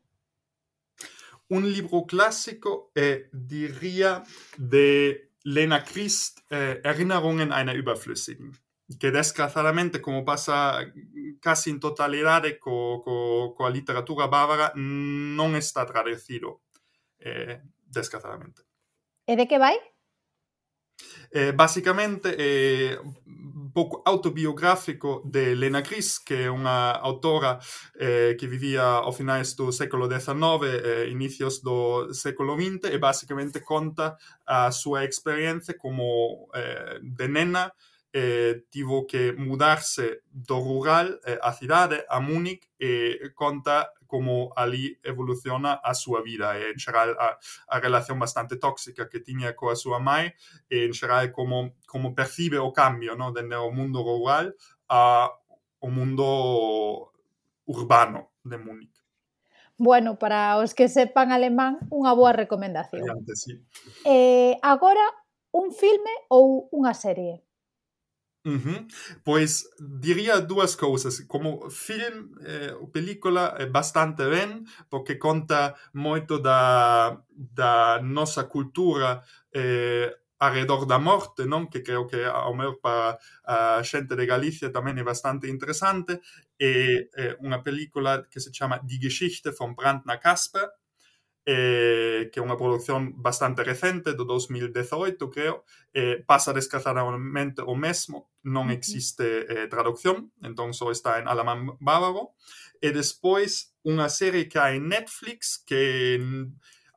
un 1.48 1.70
libro 1.70 2.06
clásico, 2.06 2.90
eh, 2.94 3.28
diría, 3.32 4.22
de 4.56 5.32
Lena 5.44 5.84
Christ, 5.84 6.40
eh, 6.50 6.80
Erinnerungen 6.82 7.52
einer 7.52 7.76
Überflüssigen, 7.76 8.52
que 8.98 9.10
desgraciadamente, 9.10 10.00
como 10.00 10.24
pasa 10.24 10.92
casi 11.40 11.70
en 11.70 11.80
totalidade 11.80 12.58
co, 12.58 13.00
co, 13.00 13.54
coa 13.54 13.70
literatura 13.70 14.26
bávara, 14.26 14.72
non 14.74 15.54
está 15.54 15.86
traducido, 15.86 16.66
eh, 17.18 17.62
desgraciadamente. 17.86 18.66
E 19.26 19.34
de 19.34 19.46
que 19.46 19.58
vai? 19.58 19.78
Eh, 21.30 21.52
basicamente, 21.52 22.34
eh, 22.38 22.98
pouco 23.76 24.00
autobiográfico 24.06 25.20
de 25.22 25.54
Lena 25.54 25.82
Gris, 25.82 26.18
que 26.18 26.48
é 26.48 26.50
unha 26.50 26.96
autora 26.96 27.60
eh, 28.00 28.32
que 28.40 28.48
vivía 28.48 29.04
ao 29.04 29.12
finais 29.12 29.52
do 29.52 29.68
século 29.68 30.08
XIX, 30.08 30.32
eh, 30.64 31.12
inicios 31.12 31.60
do 31.60 32.08
século 32.16 32.56
XX, 32.56 32.88
e 32.88 32.96
basicamente 32.96 33.60
conta 33.60 34.16
a 34.48 34.72
súa 34.72 35.04
experiencia 35.04 35.76
como 35.76 36.48
eh, 36.56 37.04
de 37.04 37.28
nena, 37.28 37.68
eh, 38.16 38.64
tivo 38.72 39.04
que 39.04 39.36
mudarse 39.36 40.24
do 40.32 40.56
rural 40.56 41.20
eh, 41.28 41.36
á 41.44 41.52
cidade, 41.52 42.00
a 42.08 42.16
Múnich, 42.16 42.64
e 42.80 43.28
conta 43.36 43.92
como 44.06 44.52
ali 44.56 44.98
evoluciona 45.02 45.78
a 45.82 45.94
súa 45.94 46.22
vida 46.22 46.58
e 46.58 46.70
en 46.70 46.78
xeral 46.78 47.14
a, 47.18 47.38
a 47.68 47.76
relación 47.80 48.18
bastante 48.18 48.56
tóxica 48.56 49.08
que 49.08 49.20
tiña 49.20 49.54
coa 49.54 49.74
súa 49.74 49.98
mãe 49.98 50.34
e 50.70 50.86
en 50.86 50.94
xeral 50.94 51.30
como, 51.30 51.76
como 51.86 52.14
percibe 52.14 52.58
o 52.58 52.72
cambio 52.72 53.14
no? 53.14 53.30
dende 53.30 53.54
o 53.54 53.70
mundo 53.70 54.02
rural 54.02 54.54
a 54.88 55.30
o 55.80 55.88
mundo 55.90 57.12
urbano 57.66 58.32
de 58.42 58.58
Múnich. 58.58 58.96
Bueno, 59.78 60.18
para 60.18 60.56
os 60.56 60.72
que 60.72 60.88
sepan 60.88 61.30
alemán, 61.30 61.76
unha 61.92 62.16
boa 62.16 62.32
recomendación. 62.32 63.04
Adiante, 63.04 63.36
sí. 63.36 63.60
Eh, 64.08 64.56
agora, 64.64 65.04
un 65.52 65.68
filme 65.68 66.10
ou 66.32 66.72
unha 66.72 66.96
serie? 66.96 67.45
Uhum. 68.46 68.86
Pois 69.24 69.66
diría 69.76 70.38
dúas 70.38 70.76
cousas, 70.76 71.18
como 71.26 71.68
film 71.68 72.30
eh, 72.46 72.70
o 72.78 72.86
película 72.86 73.58
é 73.58 73.66
bastante 73.66 74.22
ben 74.30 74.62
porque 74.88 75.18
conta 75.18 75.74
moito 75.92 76.38
da, 76.38 77.18
da 77.34 77.98
nosa 77.98 78.46
cultura 78.46 79.26
eh, 79.50 80.14
arredor 80.38 80.86
da 80.86 81.02
morte, 81.02 81.42
non? 81.42 81.66
Que 81.66 81.82
creo 81.82 82.06
que 82.06 82.22
ao 82.22 82.54
meu 82.54 82.78
para 82.78 83.18
a 83.42 83.82
xente 83.82 84.14
de 84.14 84.30
Galicia 84.30 84.70
tamén 84.70 84.94
é 84.94 85.02
bastante 85.02 85.50
interesante 85.50 86.22
e 86.54 87.10
é 87.18 87.34
unha 87.42 87.66
película 87.66 88.22
que 88.30 88.38
se 88.38 88.54
chama 88.54 88.78
Die 88.78 89.02
Geschichte 89.02 89.50
von 89.58 89.74
Brandner 89.74 90.22
Kasper 90.22 90.70
eh, 91.46 92.28
que 92.34 92.42
é 92.42 92.44
unha 92.44 92.58
produción 92.58 93.14
bastante 93.22 93.62
recente, 93.62 94.18
do 94.18 94.26
2018, 94.26 95.22
creo, 95.30 95.62
eh, 95.94 96.18
pasa 96.26 96.50
desgraciadamente 96.50 97.62
o 97.62 97.78
mesmo, 97.78 98.34
non 98.42 98.74
existe 98.74 99.46
eh, 99.46 99.70
traducción, 99.70 100.34
entón 100.42 100.74
só 100.74 100.90
está 100.90 101.22
en 101.22 101.30
alemán 101.30 101.78
bávaro, 101.78 102.34
e 102.82 102.90
despois 102.90 103.72
unha 103.86 104.10
serie 104.10 104.50
que 104.50 104.58
hai 104.58 104.82
en 104.82 104.90
Netflix 104.90 105.62
que 105.62 106.18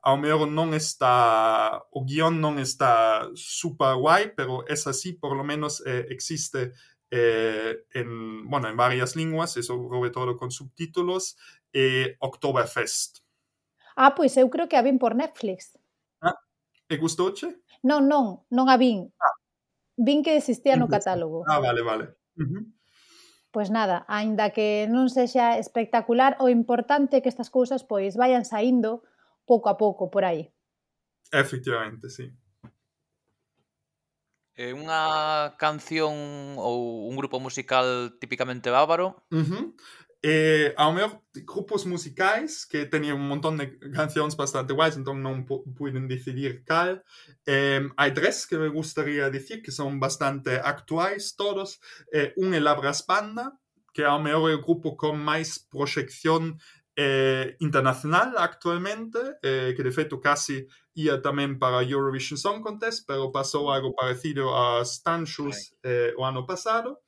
ao 0.02 0.18
mellor 0.18 0.50
non 0.50 0.74
está 0.74 1.78
o 1.94 2.02
guion 2.02 2.42
non 2.42 2.58
está 2.58 3.30
super 3.38 3.94
guai, 4.02 4.34
pero 4.34 4.66
es 4.66 4.90
así, 4.90 5.14
por 5.14 5.38
lo 5.38 5.46
menos 5.46 5.78
eh, 5.86 6.10
existe 6.10 6.74
eh, 7.10 7.84
en, 7.94 8.48
bueno, 8.48 8.68
en 8.68 8.76
varias 8.76 9.14
linguas, 9.14 9.56
e 9.56 9.62
sobre 9.62 10.10
todo 10.10 10.36
con 10.36 10.50
subtítulos, 10.50 11.36
eh, 11.72 12.16
Oktoberfest. 12.18 13.22
Ah, 13.96 14.14
pois 14.14 14.36
eu 14.36 14.48
creo 14.50 14.68
que 14.68 14.76
a 14.76 14.82
vin 14.82 14.98
por 14.98 15.14
Netflix. 15.14 15.78
Ah, 16.20 16.36
e 16.88 16.96
gustouche? 16.96 17.62
Non, 17.82 18.06
non, 18.06 18.44
non 18.50 18.66
a 18.68 18.76
vin. 18.76 19.08
Ah. 19.18 19.34
Vin 19.96 20.22
que 20.22 20.36
existía 20.36 20.76
no 20.76 20.88
catálogo. 20.88 21.44
Ah, 21.48 21.60
vale, 21.60 21.82
vale. 21.82 22.04
Uh 22.36 22.46
-huh. 22.48 22.62
Pois 23.50 23.68
nada, 23.68 24.06
aínda 24.06 24.54
que 24.54 24.86
non 24.86 25.10
sexa 25.10 25.58
espectacular, 25.58 26.38
o 26.38 26.46
importante 26.46 27.18
é 27.18 27.20
que 27.20 27.28
estas 27.28 27.50
cousas 27.50 27.82
pois 27.82 28.14
vayan 28.14 28.46
saindo 28.46 29.02
pouco 29.42 29.66
a 29.66 29.74
pouco 29.74 30.06
por 30.06 30.22
aí. 30.22 30.54
Efectivamente, 31.34 32.06
sí. 32.08 32.30
É 34.54 34.70
unha 34.76 35.56
canción 35.56 36.14
ou 36.60 37.08
un 37.10 37.16
grupo 37.16 37.40
musical 37.40 38.14
típicamente 38.22 38.70
bávaro? 38.70 39.26
Uh 39.34 39.42
-huh. 39.42 39.64
Eh, 40.22 40.72
e 40.72 40.74
ao 40.76 40.92
mellor 40.92 41.22
grupos 41.48 41.86
musicais 41.88 42.66
que 42.68 42.84
teñen 42.84 43.16
un 43.16 43.24
montón 43.24 43.56
de 43.56 43.80
cancións 43.88 44.36
bastante 44.36 44.76
guais, 44.76 44.96
entón 44.96 45.24
non 45.24 45.48
puiden 45.48 46.12
decidir 46.12 46.60
cal. 46.68 47.00
Eh, 47.48 47.88
hai 47.96 48.12
tres 48.12 48.44
que 48.44 48.60
me 48.60 48.68
gustaría 48.68 49.32
dicir 49.32 49.64
que 49.64 49.72
son 49.72 49.96
bastante 49.96 50.60
actuais 50.60 51.32
todos. 51.40 51.80
Eh, 52.12 52.36
un 52.36 52.52
é 52.52 52.60
Labras 52.60 53.00
Banda, 53.08 53.56
que 53.96 54.04
ao 54.04 54.20
mellor 54.20 54.52
é 54.52 54.56
o 54.60 54.64
grupo 54.64 54.92
con 54.92 55.16
máis 55.16 55.56
proxección 55.56 56.60
eh, 57.00 57.56
internacional 57.64 58.36
actualmente, 58.36 59.40
eh, 59.40 59.72
que 59.72 59.82
de 59.82 59.92
feito 59.92 60.20
casi 60.20 60.68
ia 60.92 61.16
tamén 61.24 61.56
para 61.56 61.80
Eurovision 61.80 62.36
Song 62.36 62.60
Contest, 62.60 63.08
pero 63.08 63.32
pasou 63.32 63.72
algo 63.72 63.96
parecido 63.96 64.52
a 64.52 64.84
Stanchus 64.84 65.72
eh, 65.80 66.12
o 66.20 66.28
ano 66.28 66.44
pasado. 66.44 67.00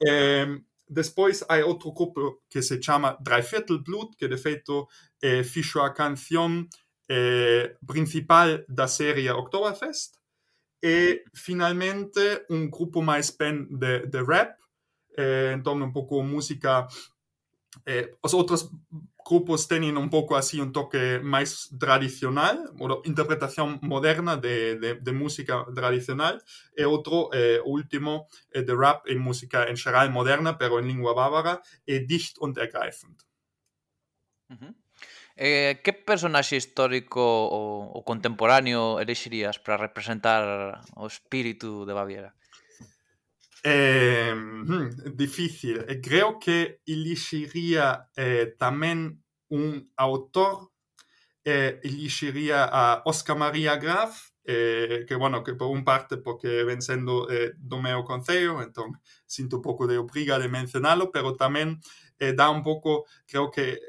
Eh, 0.00 0.48
despois 0.88 1.44
hai 1.48 1.62
outro 1.62 1.92
grupo 1.92 2.42
que 2.48 2.62
se 2.62 2.78
chama 2.80 3.18
Dreiviertel 3.20 3.82
Blut, 3.82 4.16
que 4.16 4.28
de 4.28 4.36
feito 4.36 4.88
eh, 5.22 5.42
fixo 5.42 5.80
a 5.80 5.90
canción 5.92 6.68
eh, 7.08 7.76
principal 7.86 8.64
da 8.68 8.86
serie 8.86 9.30
Oktoberfest, 9.30 10.14
e 10.82 11.24
finalmente 11.34 12.46
un 12.50 12.70
grupo 12.70 13.02
máis 13.02 13.30
pen 13.30 13.66
de, 13.70 14.06
de 14.06 14.20
rap, 14.22 14.54
eh, 15.16 15.52
entón 15.54 15.82
un 15.82 15.92
pouco 15.92 16.22
música, 16.22 16.86
eh, 17.84 18.14
os 18.22 18.32
outros 18.34 18.70
grupos 19.26 19.66
teñen 19.66 19.98
un 19.98 20.06
pouco 20.06 20.38
así 20.38 20.62
un 20.62 20.70
toque 20.70 21.18
máis 21.18 21.74
tradicional, 21.74 22.70
ou 22.78 23.02
interpretación 23.02 23.82
moderna 23.82 24.38
de, 24.38 24.78
de, 24.78 24.90
de 25.02 25.12
música 25.12 25.66
tradicional, 25.74 26.38
e 26.78 26.86
outro, 26.86 27.34
eh, 27.34 27.58
último, 27.66 28.30
eh, 28.54 28.62
de 28.62 28.70
rap 28.70 29.02
e 29.10 29.18
música 29.18 29.66
en 29.66 29.74
xeral 29.74 30.14
moderna, 30.14 30.54
pero 30.54 30.78
en 30.78 30.86
lingua 30.86 31.12
bávara, 31.12 31.58
e 31.82 32.06
dicht 32.06 32.38
und 32.38 32.54
ergreifend. 32.54 33.26
Uh 34.46 34.54
-huh. 34.54 34.74
Eh, 35.36 35.82
que 35.84 35.92
personaxe 35.92 36.56
histórico 36.56 37.20
ou, 37.20 37.92
ou 37.92 38.00
contemporáneo 38.06 38.96
elexirías 39.04 39.58
para 39.58 39.76
representar 39.76 40.80
o 40.96 41.04
espírito 41.04 41.84
de 41.84 41.92
Baviera? 41.92 42.30
Ehm, 43.68 44.64
hmm, 44.68 44.86
eh, 45.06 45.10
difícil. 45.16 45.84
Creo 46.00 46.38
que 46.38 46.80
elixiría 46.86 48.08
eh, 48.14 48.54
tamén 48.54 49.18
un 49.50 49.90
autor, 49.98 50.70
eh, 51.44 51.80
elixiría 51.82 52.62
a 52.70 53.02
Oscar 53.06 53.36
María 53.36 53.74
Graf, 53.76 54.30
eh, 54.44 55.04
que, 55.08 55.16
bueno, 55.16 55.42
que 55.42 55.54
por 55.54 55.68
un 55.68 55.84
parte 55.84 56.16
porque 56.18 56.62
ven 56.62 56.80
sendo 56.82 57.26
eh, 57.30 57.54
do 57.58 57.82
meu 57.82 58.04
concello, 58.06 58.62
entón 58.62 59.02
sinto 59.26 59.58
un 59.58 59.62
pouco 59.66 59.90
de 59.90 59.98
obriga 59.98 60.38
de 60.38 60.46
mencionalo, 60.46 61.10
pero 61.10 61.34
tamén 61.34 61.82
eh, 62.22 62.34
dá 62.38 62.50
un 62.54 62.62
pouco, 62.62 63.10
creo 63.26 63.50
que 63.50 63.82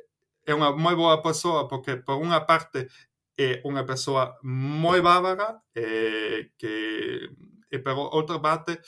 é 0.48 0.58
unha 0.58 0.74
moi 0.74 0.98
boa 0.98 1.22
persoa 1.22 1.70
porque 1.70 2.02
por 2.02 2.18
unha 2.18 2.42
parte 2.50 2.90
é 3.38 3.62
unha 3.62 3.86
persoa 3.86 4.42
moi 4.42 5.06
bávara 5.06 5.62
eh, 5.78 6.50
que 6.58 7.30
e 7.70 7.78
pero 7.84 8.08
outra 8.10 8.40
parte 8.40 8.80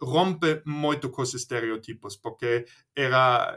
rompe 0.00 0.62
moito 0.66 1.10
cos 1.14 1.34
estereotipos 1.34 2.18
porque 2.18 2.66
era 2.94 3.54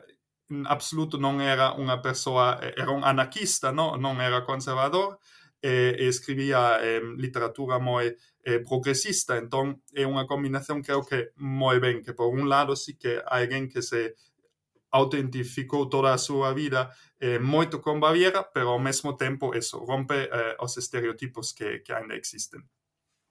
en 0.52 0.68
absoluto 0.68 1.18
non 1.18 1.42
era 1.42 1.74
unha 1.74 2.04
persoa 2.06 2.62
era 2.62 2.94
un 2.94 3.02
anarquista 3.02 3.74
no? 3.74 3.98
non 3.98 4.22
era 4.22 4.46
conservador 4.46 5.18
e, 5.58 5.97
e 5.97 6.05
escribía 6.05 6.78
eh, 6.78 7.01
literatura 7.18 7.82
moi 7.82 8.14
eh, 8.46 8.60
progresista 8.62 9.42
entón 9.42 9.82
é 9.96 10.05
unha 10.05 10.30
combinación 10.30 10.86
creo 10.86 11.01
que 11.01 11.34
moi 11.42 11.82
ben 11.82 12.05
que 12.05 12.14
por 12.14 12.30
un 12.30 12.46
lado 12.46 12.78
sí 12.78 12.93
que 13.00 13.18
alguén 13.26 13.66
que 13.66 13.82
se 13.82 14.14
autentificou 14.92 15.88
toda 15.89 16.14
a 16.14 16.20
súa 16.20 16.54
vida 16.54 16.92
eh, 17.20 17.39
moito 17.39 17.80
con 17.80 18.00
Baviera, 18.04 18.43
pero 18.43 18.76
ao 18.76 18.80
mesmo 18.80 19.16
tempo 19.16 19.55
eso, 19.55 19.80
rompe 19.88 20.28
eh, 20.28 20.55
os 20.60 20.76
estereotipos 20.78 21.54
que, 21.55 21.82
que 21.82 21.93
ainda 21.96 22.14
existen. 22.14 22.68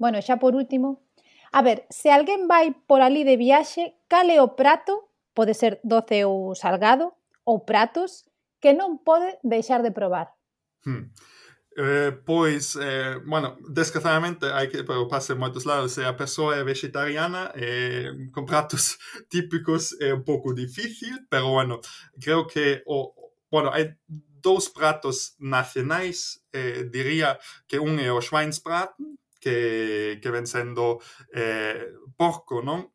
Bueno, 0.00 0.16
xa 0.24 0.40
por 0.40 0.56
último, 0.56 1.04
A 1.52 1.62
ver, 1.62 1.86
se 1.90 2.14
alguén 2.14 2.46
vai 2.46 2.70
por 2.86 3.02
ali 3.02 3.26
de 3.26 3.34
viaxe, 3.34 3.98
cal 4.06 4.30
é 4.30 4.38
o 4.38 4.54
prato, 4.54 5.10
pode 5.34 5.54
ser 5.54 5.82
doce 5.82 6.22
ou 6.22 6.54
salgado, 6.54 7.10
ou 7.42 7.66
pratos, 7.66 8.22
que 8.62 8.70
non 8.70 9.02
pode 9.02 9.34
deixar 9.42 9.82
de 9.82 9.90
probar? 9.90 10.30
Hmm. 10.86 11.10
Eh, 11.76 12.12
pois, 12.26 12.76
eh, 12.76 13.18
bueno, 13.26 13.58
desgraciadamente, 13.66 14.46
hai 14.46 14.70
que 14.70 14.86
pero 14.86 15.10
pasa 15.10 15.34
en 15.34 15.42
moitos 15.42 15.66
lados, 15.66 15.94
se 15.98 16.06
a 16.06 16.14
persoa 16.14 16.54
é 16.58 16.62
vegetariana, 16.62 17.50
eh, 17.58 18.30
con 18.30 18.46
pratos 18.46 18.98
típicos 19.32 19.94
é 19.98 20.14
un 20.14 20.22
pouco 20.22 20.54
difícil, 20.54 21.26
pero, 21.26 21.50
bueno, 21.50 21.80
creo 22.18 22.46
que 22.46 22.82
o, 22.86 23.10
bueno, 23.50 23.74
hai 23.74 23.98
dous 24.42 24.70
pratos 24.70 25.34
nacionais, 25.38 26.42
eh, 26.54 26.86
diría 26.86 27.38
que 27.66 27.78
un 27.78 27.98
é 27.98 28.10
o 28.10 28.20
Schweinsbraten, 28.22 29.18
que, 29.40 30.20
que 30.22 30.30
ven 30.30 30.46
sendo 30.46 31.00
eh, 31.32 31.90
porco, 32.16 32.62
non? 32.62 32.92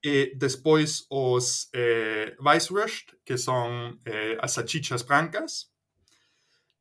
E 0.00 0.32
despois 0.38 1.04
os 1.10 1.68
eh, 1.74 2.32
Weisswurst, 2.40 3.20
que 3.24 3.36
son 3.36 4.00
eh, 4.06 4.38
as 4.40 4.56
salchichas 4.56 5.04
brancas, 5.04 5.68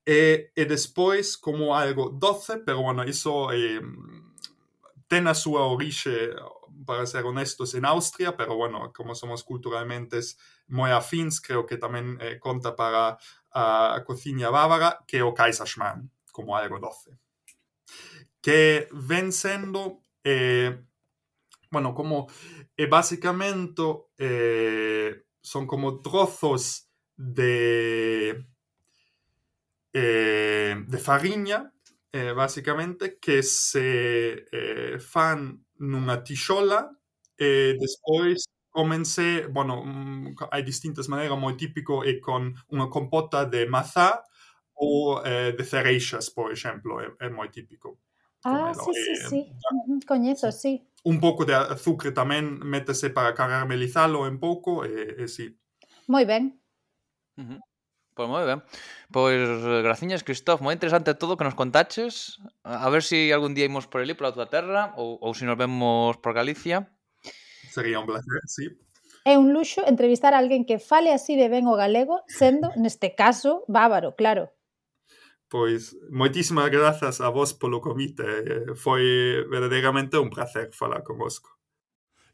e, 0.08 0.14
eh, 0.14 0.38
e 0.56 0.64
despois 0.66 1.36
como 1.36 1.76
algo 1.76 2.10
doce, 2.10 2.64
pero 2.64 2.82
bueno, 2.82 3.04
iso 3.04 3.52
eh, 3.52 3.82
ten 5.10 5.28
a 5.28 5.36
súa 5.36 5.68
orixe, 5.68 6.32
para 6.86 7.06
ser 7.06 7.26
honestos, 7.26 7.76
en 7.76 7.86
Austria, 7.86 8.36
pero 8.38 8.56
bueno, 8.56 8.92
como 8.96 9.14
somos 9.14 9.44
culturalmente 9.44 10.20
moi 10.70 10.90
afins, 10.90 11.42
creo 11.42 11.66
que 11.66 11.78
tamén 11.78 12.18
eh, 12.22 12.40
conta 12.40 12.74
para 12.74 13.18
ah, 13.54 13.94
a, 13.94 14.02
a 14.02 14.04
cociña 14.06 14.50
bávara, 14.50 15.02
que 15.06 15.18
é 15.18 15.24
o 15.24 15.34
Kaiserschmarrn, 15.34 16.10
como 16.32 16.56
algo 16.56 16.80
doce 16.80 17.14
que 18.42 18.88
ven 18.94 19.32
sendo 19.32 20.04
eh, 20.24 20.84
bueno, 21.72 21.94
como 21.94 22.28
eh, 22.78 22.88
basicamente 22.88 23.84
eh, 24.18 25.24
son 25.42 25.68
como 25.68 26.02
trozos 26.02 26.90
de 27.16 28.46
eh, 29.94 30.76
de 30.88 30.98
farinha 30.98 31.72
eh, 32.12 32.32
basicamente 32.34 33.18
que 33.20 33.44
se 33.44 34.46
eh, 34.52 35.00
fan 35.00 35.66
nunha 35.80 36.18
tixola 36.26 36.90
e 37.38 37.78
despois 37.80 38.44
comense, 38.70 39.48
bueno, 39.50 39.82
mm, 39.86 40.36
hai 40.52 40.62
distintas 40.64 41.08
maneiras, 41.08 41.38
moi 41.40 41.56
típico 41.58 42.04
é 42.06 42.20
con 42.22 42.54
unha 42.74 42.88
compota 42.90 43.46
de 43.46 43.66
mazá 43.66 44.22
ou 44.76 45.22
eh, 45.26 45.52
de 45.58 45.64
cereixas, 45.66 46.30
por 46.30 46.52
exemplo, 46.52 47.00
é, 47.02 47.08
é 47.26 47.30
moi 47.30 47.50
típico. 47.50 47.98
Ah, 48.44 48.72
sí, 48.74 48.92
sí, 48.94 49.12
eh, 49.12 49.28
sí. 49.30 49.54
Mm, 49.72 49.94
mm, 49.94 50.00
Coñezo, 50.08 50.52
sí. 50.52 50.88
Un 51.04 51.20
pouco 51.20 51.46
de 51.46 51.56
azucre 51.56 52.12
tamén 52.12 52.60
métese 52.64 53.12
para 53.12 53.36
caramelizalo 53.36 54.28
en 54.28 54.40
pouco, 54.40 54.84
e, 54.84 54.92
eh, 54.92 55.16
e 55.20 55.24
eh, 55.24 55.30
sí. 55.32 55.56
Moi 56.08 56.24
ben. 56.24 56.60
Uh 57.36 57.44
-huh. 57.44 57.60
Pois 58.16 58.28
moi 58.28 58.44
ben. 58.44 58.60
Pois 59.12 59.64
graciñas, 59.84 60.24
Cristof, 60.28 60.60
moi 60.60 60.76
interesante 60.76 61.16
todo 61.16 61.40
que 61.40 61.48
nos 61.48 61.56
contaches. 61.56 62.40
A 62.64 62.88
ver 62.92 63.04
se 63.04 63.28
si 63.28 63.32
algún 63.32 63.56
día 63.56 63.68
imos 63.68 63.88
por 63.88 64.04
ali, 64.04 64.16
pola 64.16 64.36
tua 64.36 64.52
terra, 64.52 64.92
ou, 65.00 65.16
ou 65.24 65.32
se 65.32 65.44
si 65.44 65.46
nos 65.48 65.56
vemos 65.56 66.20
por 66.20 66.36
Galicia. 66.36 66.92
Sería 67.72 68.00
un 68.00 68.08
placer, 68.08 68.44
sí. 68.48 68.66
É 69.24 69.38
un 69.38 69.52
luxo 69.54 69.84
entrevistar 69.86 70.34
a 70.34 70.40
alguén 70.40 70.66
que 70.66 70.80
fale 70.80 71.12
así 71.12 71.36
de 71.36 71.48
ben 71.48 71.68
o 71.68 71.76
galego, 71.76 72.24
sendo, 72.28 72.72
neste 72.76 73.16
caso, 73.16 73.64
bávaro, 73.68 74.16
claro. 74.16 74.52
Pois, 75.50 75.96
moitísimas 76.12 76.70
grazas 76.70 77.20
a 77.22 77.30
vos 77.30 77.54
polo 77.54 77.82
convite. 77.82 78.22
Eh, 78.22 78.76
foi 78.76 79.44
verdadeiramente 79.50 80.18
un 80.18 80.30
placer 80.30 80.70
falar 80.72 81.04
convosco. 81.04 81.50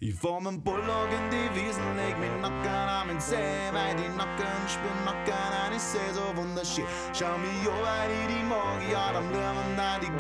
I 0.02 0.12
min 0.12 0.62
av 2.44 3.08
min 3.08 3.22
er 5.64 5.80
så 5.80 6.34
skjer. 6.64 6.88
Er 7.24 8.10
i 8.12 8.28
de 8.28 8.44
ja, 8.92 9.16
de 9.16 9.32
løven 9.32 9.80
der 9.80 10.04
de 10.04 10.12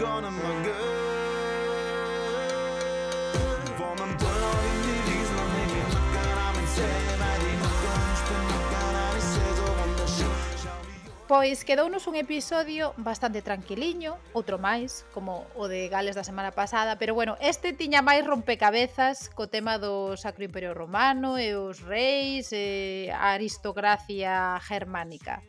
Pois 11.28 11.66
quedounos 11.66 12.06
un 12.06 12.14
episodio 12.14 12.94
bastante 13.02 13.42
tranquiliño, 13.42 14.22
outro 14.38 14.62
máis, 14.62 15.10
como 15.10 15.50
o 15.58 15.66
de 15.66 15.90
Gales 15.90 16.14
da 16.14 16.22
semana 16.22 16.54
pasada, 16.54 17.02
pero 17.02 17.18
bueno, 17.18 17.34
este 17.42 17.74
tiña 17.74 18.06
máis 18.06 18.22
rompecabezas 18.22 19.34
co 19.34 19.50
tema 19.50 19.82
do 19.82 20.14
Sacro 20.22 20.46
Imperio 20.46 20.78
Romano 20.78 21.42
e 21.42 21.58
os 21.58 21.82
reis 21.82 22.54
e 22.54 23.10
a 23.10 23.34
aristocracia 23.34 24.54
germánica. 24.62 25.42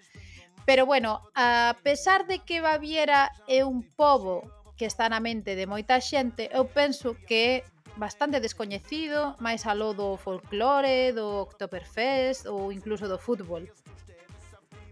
Pero 0.65 0.89
bueno, 0.89 1.21
a 1.37 1.77
pesar 1.85 2.25
de 2.25 2.41
que 2.41 2.65
Baviera 2.65 3.29
é 3.45 3.61
un 3.61 3.85
pobo 3.85 4.49
que 4.81 4.89
está 4.89 5.13
na 5.13 5.21
mente 5.21 5.61
de 5.61 5.69
moita 5.69 6.01
xente, 6.01 6.49
eu 6.57 6.65
penso 6.65 7.21
que 7.29 7.61
é 7.61 7.65
bastante 8.01 8.41
descoñecido, 8.41 9.37
máis 9.45 9.69
aló 9.69 9.93
do 9.93 10.17
folclore, 10.17 11.13
do 11.13 11.45
Oktoberfest 11.45 12.49
ou 12.49 12.73
incluso 12.73 13.05
do 13.13 13.21
fútbol. 13.21 13.69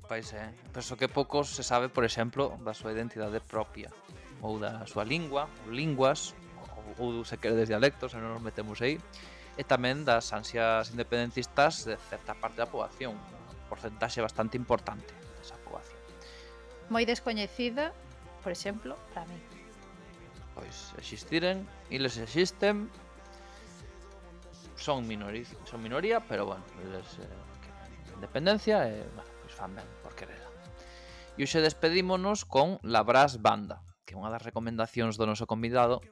Pois 0.08 0.32
é. 0.32 0.44
Eh? 0.44 0.50
Penso 0.72 0.96
que 0.96 1.08
pouco 1.08 1.44
se 1.44 1.62
sabe, 1.62 1.88
por 1.88 2.04
exemplo, 2.04 2.60
da 2.60 2.76
súa 2.76 2.92
identidade 2.92 3.40
propia 3.40 3.88
ou 4.44 4.60
da 4.60 4.84
súa 4.84 5.04
lingua, 5.04 5.48
ou 5.64 5.72
linguas, 5.72 6.36
ou, 7.00 7.16
ou 7.16 7.24
se 7.24 7.40
queredes 7.40 7.72
dialectos, 7.72 8.12
se 8.12 8.20
non 8.20 8.36
nos 8.36 8.44
metemos 8.44 8.76
aí, 8.84 9.00
e 9.56 9.64
tamén 9.64 10.04
das 10.04 10.28
ansias 10.36 10.92
independentistas 10.92 11.88
de 11.88 11.96
certa 11.96 12.36
parte 12.36 12.60
da 12.60 12.68
poboación, 12.68 13.16
un 13.16 13.64
porcentaxe 13.72 14.20
bastante 14.20 14.60
importante 14.60 15.08
desa 15.40 15.56
poboación. 15.64 15.96
Moi 16.92 17.08
descoñecida, 17.08 17.96
por 18.44 18.52
exemplo, 18.52 19.00
para 19.16 19.24
mí. 19.32 19.40
Pois 20.52 20.92
existiren, 21.00 21.64
eles 21.88 22.20
existen, 22.20 22.92
son 24.76 25.08
minoría, 25.08 25.48
son 25.64 25.80
minoría, 25.80 26.20
pero 26.20 26.44
bueno, 26.44 26.62
eles 26.84 27.16
eh, 27.16 28.14
independencia 28.20 28.84
e 28.84 29.00
eh, 29.00 29.08
bueno, 29.16 29.33
tamén 29.54 29.86
por 30.02 30.18
querela. 30.18 30.50
E 31.38 31.42
hoxe 31.42 31.62
despedímonos 31.62 32.46
con 32.46 32.78
La 32.82 33.02
Brass 33.02 33.42
Banda, 33.42 33.82
que 34.06 34.14
é 34.14 34.20
unha 34.20 34.30
das 34.30 34.42
recomendacións 34.42 35.18
do 35.18 35.26
noso 35.26 35.48
convidado, 35.50 36.02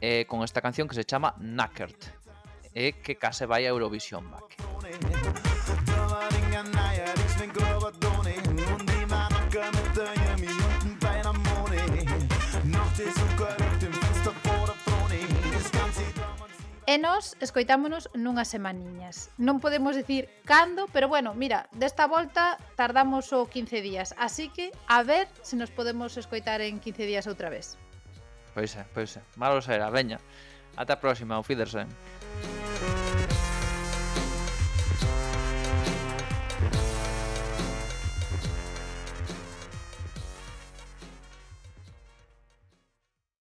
eh, 0.00 0.24
con 0.28 0.44
esta 0.44 0.64
canción 0.64 0.88
que 0.88 0.96
se 0.96 1.08
chama 1.08 1.36
Knackert, 1.36 2.00
e 2.72 2.88
eh, 2.88 2.90
que 3.00 3.16
case 3.16 3.48
vai 3.48 3.64
a 3.64 3.72
Eurovisión 3.72 4.28
Back. 4.28 5.45
E 16.86 17.02
nós 17.02 17.34
escoitámonos 17.42 18.06
nunhas 18.14 18.46
semaniñas. 18.46 19.34
Non 19.42 19.58
podemos 19.58 19.98
dicir 19.98 20.30
cando, 20.46 20.86
pero 20.94 21.10
bueno, 21.10 21.34
mira, 21.34 21.66
desta 21.74 22.06
volta 22.06 22.62
tardamos 22.78 23.34
o 23.34 23.50
15 23.50 23.82
días, 23.82 24.14
así 24.14 24.54
que 24.54 24.70
a 24.86 25.02
ver 25.02 25.26
se 25.42 25.58
nos 25.58 25.74
podemos 25.74 26.14
escoitar 26.14 26.62
en 26.62 26.78
15 26.78 27.10
días 27.10 27.26
outra 27.26 27.50
vez. 27.50 27.74
Pois 28.54 28.78
é, 28.78 28.86
pois 28.94 29.18
é. 29.18 29.22
Malo 29.34 29.58
será, 29.58 29.90
veña. 29.90 30.22
Ata 30.78 30.94
a 30.94 31.02
próxima, 31.02 31.34
o 31.36 31.42
Fidersen. 31.42 31.90
Música 31.90 33.05